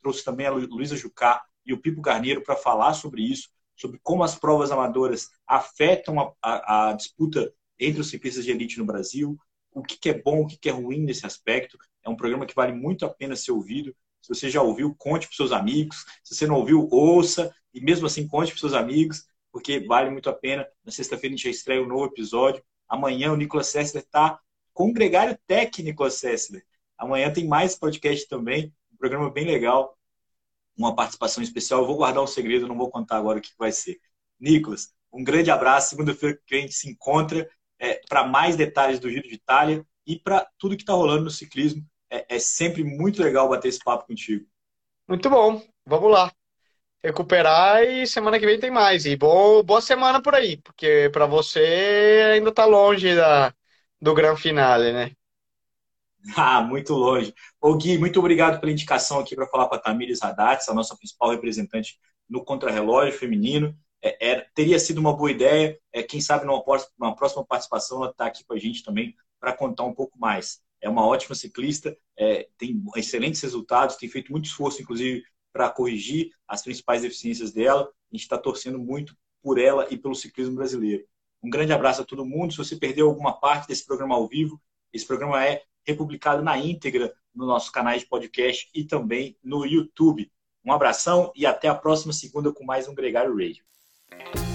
trouxe 0.00 0.24
também 0.24 0.46
a 0.46 0.50
Luísa 0.50 0.96
Jucá 0.96 1.42
e 1.64 1.72
o 1.72 1.78
Pipo 1.78 2.02
Carneiro 2.02 2.42
para 2.42 2.56
falar 2.56 2.94
sobre 2.94 3.22
isso, 3.22 3.48
sobre 3.80 3.98
como 4.02 4.22
as 4.22 4.34
provas 4.34 4.70
amadoras 4.70 5.30
afetam 5.46 6.20
a, 6.20 6.34
a, 6.42 6.90
a 6.90 6.92
disputa 6.92 7.52
entre 7.78 8.00
os 8.00 8.10
ciclistas 8.10 8.44
de 8.44 8.50
elite 8.50 8.78
no 8.78 8.84
Brasil, 8.84 9.38
o 9.72 9.82
que, 9.82 9.96
que 9.98 10.10
é 10.10 10.22
bom, 10.22 10.42
o 10.42 10.46
que, 10.46 10.58
que 10.58 10.68
é 10.68 10.72
ruim 10.72 11.00
nesse 11.00 11.24
aspecto. 11.24 11.78
É 12.04 12.10
um 12.10 12.16
programa 12.16 12.44
que 12.44 12.54
vale 12.54 12.72
muito 12.72 13.06
a 13.06 13.08
pena 13.08 13.36
ser 13.36 13.52
ouvido. 13.52 13.94
Se 14.20 14.28
você 14.28 14.50
já 14.50 14.60
ouviu, 14.60 14.94
conte 14.98 15.26
para 15.26 15.36
seus 15.36 15.52
amigos. 15.52 16.04
Se 16.22 16.34
você 16.34 16.46
não 16.46 16.56
ouviu, 16.56 16.88
ouça. 16.90 17.54
E 17.72 17.80
mesmo 17.80 18.06
assim, 18.06 18.26
conte 18.26 18.50
para 18.50 18.60
seus 18.60 18.74
amigos, 18.74 19.24
porque 19.50 19.80
vale 19.80 20.10
muito 20.10 20.28
a 20.28 20.32
pena. 20.32 20.66
Na 20.84 20.92
sexta-feira 20.92 21.34
a 21.34 21.36
gente 21.36 21.44
já 21.44 21.50
estreia 21.50 21.82
um 21.82 21.86
novo 21.86 22.06
episódio. 22.06 22.62
Amanhã 22.88 23.32
o 23.32 23.36
Nicolas 23.36 23.68
Sessler 23.68 24.02
está 24.02 24.38
com 24.74 24.90
o 24.90 24.92
Gregário 24.92 25.38
Sessler. 26.10 26.64
Amanhã 26.98 27.32
tem 27.32 27.46
mais 27.46 27.76
podcast 27.76 28.28
também. 28.28 28.74
Um 28.92 28.96
programa 28.96 29.30
bem 29.30 29.46
legal. 29.46 29.96
Uma 30.80 30.96
participação 30.96 31.42
especial. 31.42 31.80
Eu 31.80 31.86
vou 31.86 31.96
guardar 31.96 32.22
o 32.22 32.24
um 32.24 32.26
segredo, 32.26 32.66
não 32.66 32.78
vou 32.78 32.90
contar 32.90 33.18
agora 33.18 33.38
o 33.38 33.42
que 33.42 33.50
vai 33.58 33.70
ser. 33.70 34.00
Nicolas, 34.40 34.94
um 35.12 35.22
grande 35.22 35.50
abraço. 35.50 35.90
Segunda-feira 35.90 36.40
que 36.46 36.54
a 36.54 36.58
gente 36.58 36.72
se 36.72 36.88
encontra 36.88 37.46
é, 37.78 38.00
para 38.08 38.26
mais 38.26 38.56
detalhes 38.56 38.98
do 38.98 39.10
Giro 39.10 39.28
de 39.28 39.34
Itália 39.34 39.84
e 40.06 40.18
para 40.18 40.48
tudo 40.58 40.76
que 40.76 40.82
está 40.82 40.94
rolando 40.94 41.24
no 41.24 41.30
ciclismo. 41.30 41.84
É, 42.08 42.36
é, 42.36 42.38
sempre 42.38 42.82
muito 42.82 43.22
legal 43.22 43.46
bater 43.46 43.68
esse 43.68 43.78
papo 43.78 44.06
contigo. 44.06 44.46
Muito 45.06 45.28
bom. 45.28 45.62
Vamos 45.84 46.10
lá. 46.10 46.32
Recuperar 47.04 47.82
e 47.82 48.06
semana 48.06 48.38
que 48.38 48.46
vem 48.46 48.58
tem 48.58 48.70
mais. 48.70 49.04
E 49.04 49.16
boa, 49.16 49.62
boa 49.62 49.82
semana 49.82 50.22
por 50.22 50.34
aí, 50.34 50.56
porque 50.58 51.10
para 51.12 51.26
você 51.26 52.32
ainda 52.34 52.48
está 52.48 52.64
longe 52.64 53.14
da, 53.14 53.54
do 54.00 54.14
Gran 54.14 54.34
Finale, 54.34 54.92
né? 54.92 55.12
Ah, 56.36 56.60
muito 56.62 56.92
longe. 56.92 57.34
Ô 57.60 57.74
Gui, 57.76 57.96
muito 57.96 58.18
obrigado 58.18 58.60
pela 58.60 58.70
indicação 58.70 59.20
aqui 59.20 59.34
para 59.34 59.46
falar 59.46 59.68
com 59.68 59.74
a 59.74 59.78
Tamires 59.78 60.22
Haddad, 60.22 60.62
a 60.68 60.74
nossa 60.74 60.94
principal 60.94 61.30
representante 61.30 61.98
no 62.28 62.44
contrarrelógio 62.44 63.18
feminino 63.18 63.74
é, 64.02 64.30
é, 64.30 64.40
teria 64.54 64.78
sido 64.78 64.98
uma 64.98 65.14
boa 65.16 65.30
ideia. 65.30 65.78
É, 65.92 66.02
quem 66.02 66.20
sabe 66.20 66.46
numa, 66.46 66.62
numa 66.98 67.14
próxima 67.14 67.44
participação 67.44 67.98
ela 67.98 68.10
está 68.10 68.26
aqui 68.26 68.44
com 68.44 68.54
a 68.54 68.58
gente 68.58 68.82
também 68.82 69.14
para 69.38 69.52
contar 69.52 69.84
um 69.84 69.94
pouco 69.94 70.18
mais. 70.18 70.60
É 70.80 70.88
uma 70.88 71.06
ótima 71.06 71.34
ciclista, 71.34 71.96
é, 72.16 72.48
tem 72.56 72.82
excelentes 72.96 73.40
resultados, 73.42 73.96
tem 73.96 74.08
feito 74.08 74.32
muito 74.32 74.46
esforço, 74.46 74.80
inclusive, 74.80 75.22
para 75.52 75.68
corrigir 75.68 76.30
as 76.48 76.62
principais 76.62 77.02
deficiências 77.02 77.52
dela. 77.52 77.82
A 77.82 78.16
gente 78.16 78.22
está 78.22 78.38
torcendo 78.38 78.78
muito 78.78 79.14
por 79.42 79.58
ela 79.58 79.86
e 79.90 79.98
pelo 79.98 80.14
ciclismo 80.14 80.56
brasileiro. 80.56 81.04
Um 81.42 81.50
grande 81.50 81.72
abraço 81.72 82.02
a 82.02 82.04
todo 82.04 82.24
mundo. 82.24 82.52
Se 82.52 82.58
você 82.58 82.76
perdeu 82.76 83.08
alguma 83.08 83.38
parte 83.38 83.68
desse 83.68 83.84
programa 83.84 84.14
ao 84.14 84.26
vivo, 84.26 84.60
esse 84.92 85.06
programa 85.06 85.44
é 85.44 85.62
republicado 85.86 86.42
na 86.42 86.58
íntegra 86.58 87.12
no 87.34 87.46
nosso 87.46 87.70
canal 87.72 87.96
de 87.96 88.06
podcast 88.06 88.68
e 88.74 88.84
também 88.84 89.36
no 89.42 89.64
YouTube. 89.64 90.30
Um 90.64 90.72
abração 90.72 91.32
e 91.34 91.46
até 91.46 91.68
a 91.68 91.74
próxima 91.74 92.12
segunda 92.12 92.52
com 92.52 92.64
mais 92.64 92.88
um 92.88 92.94
Gregário 92.94 93.32
Radio. 93.32 94.49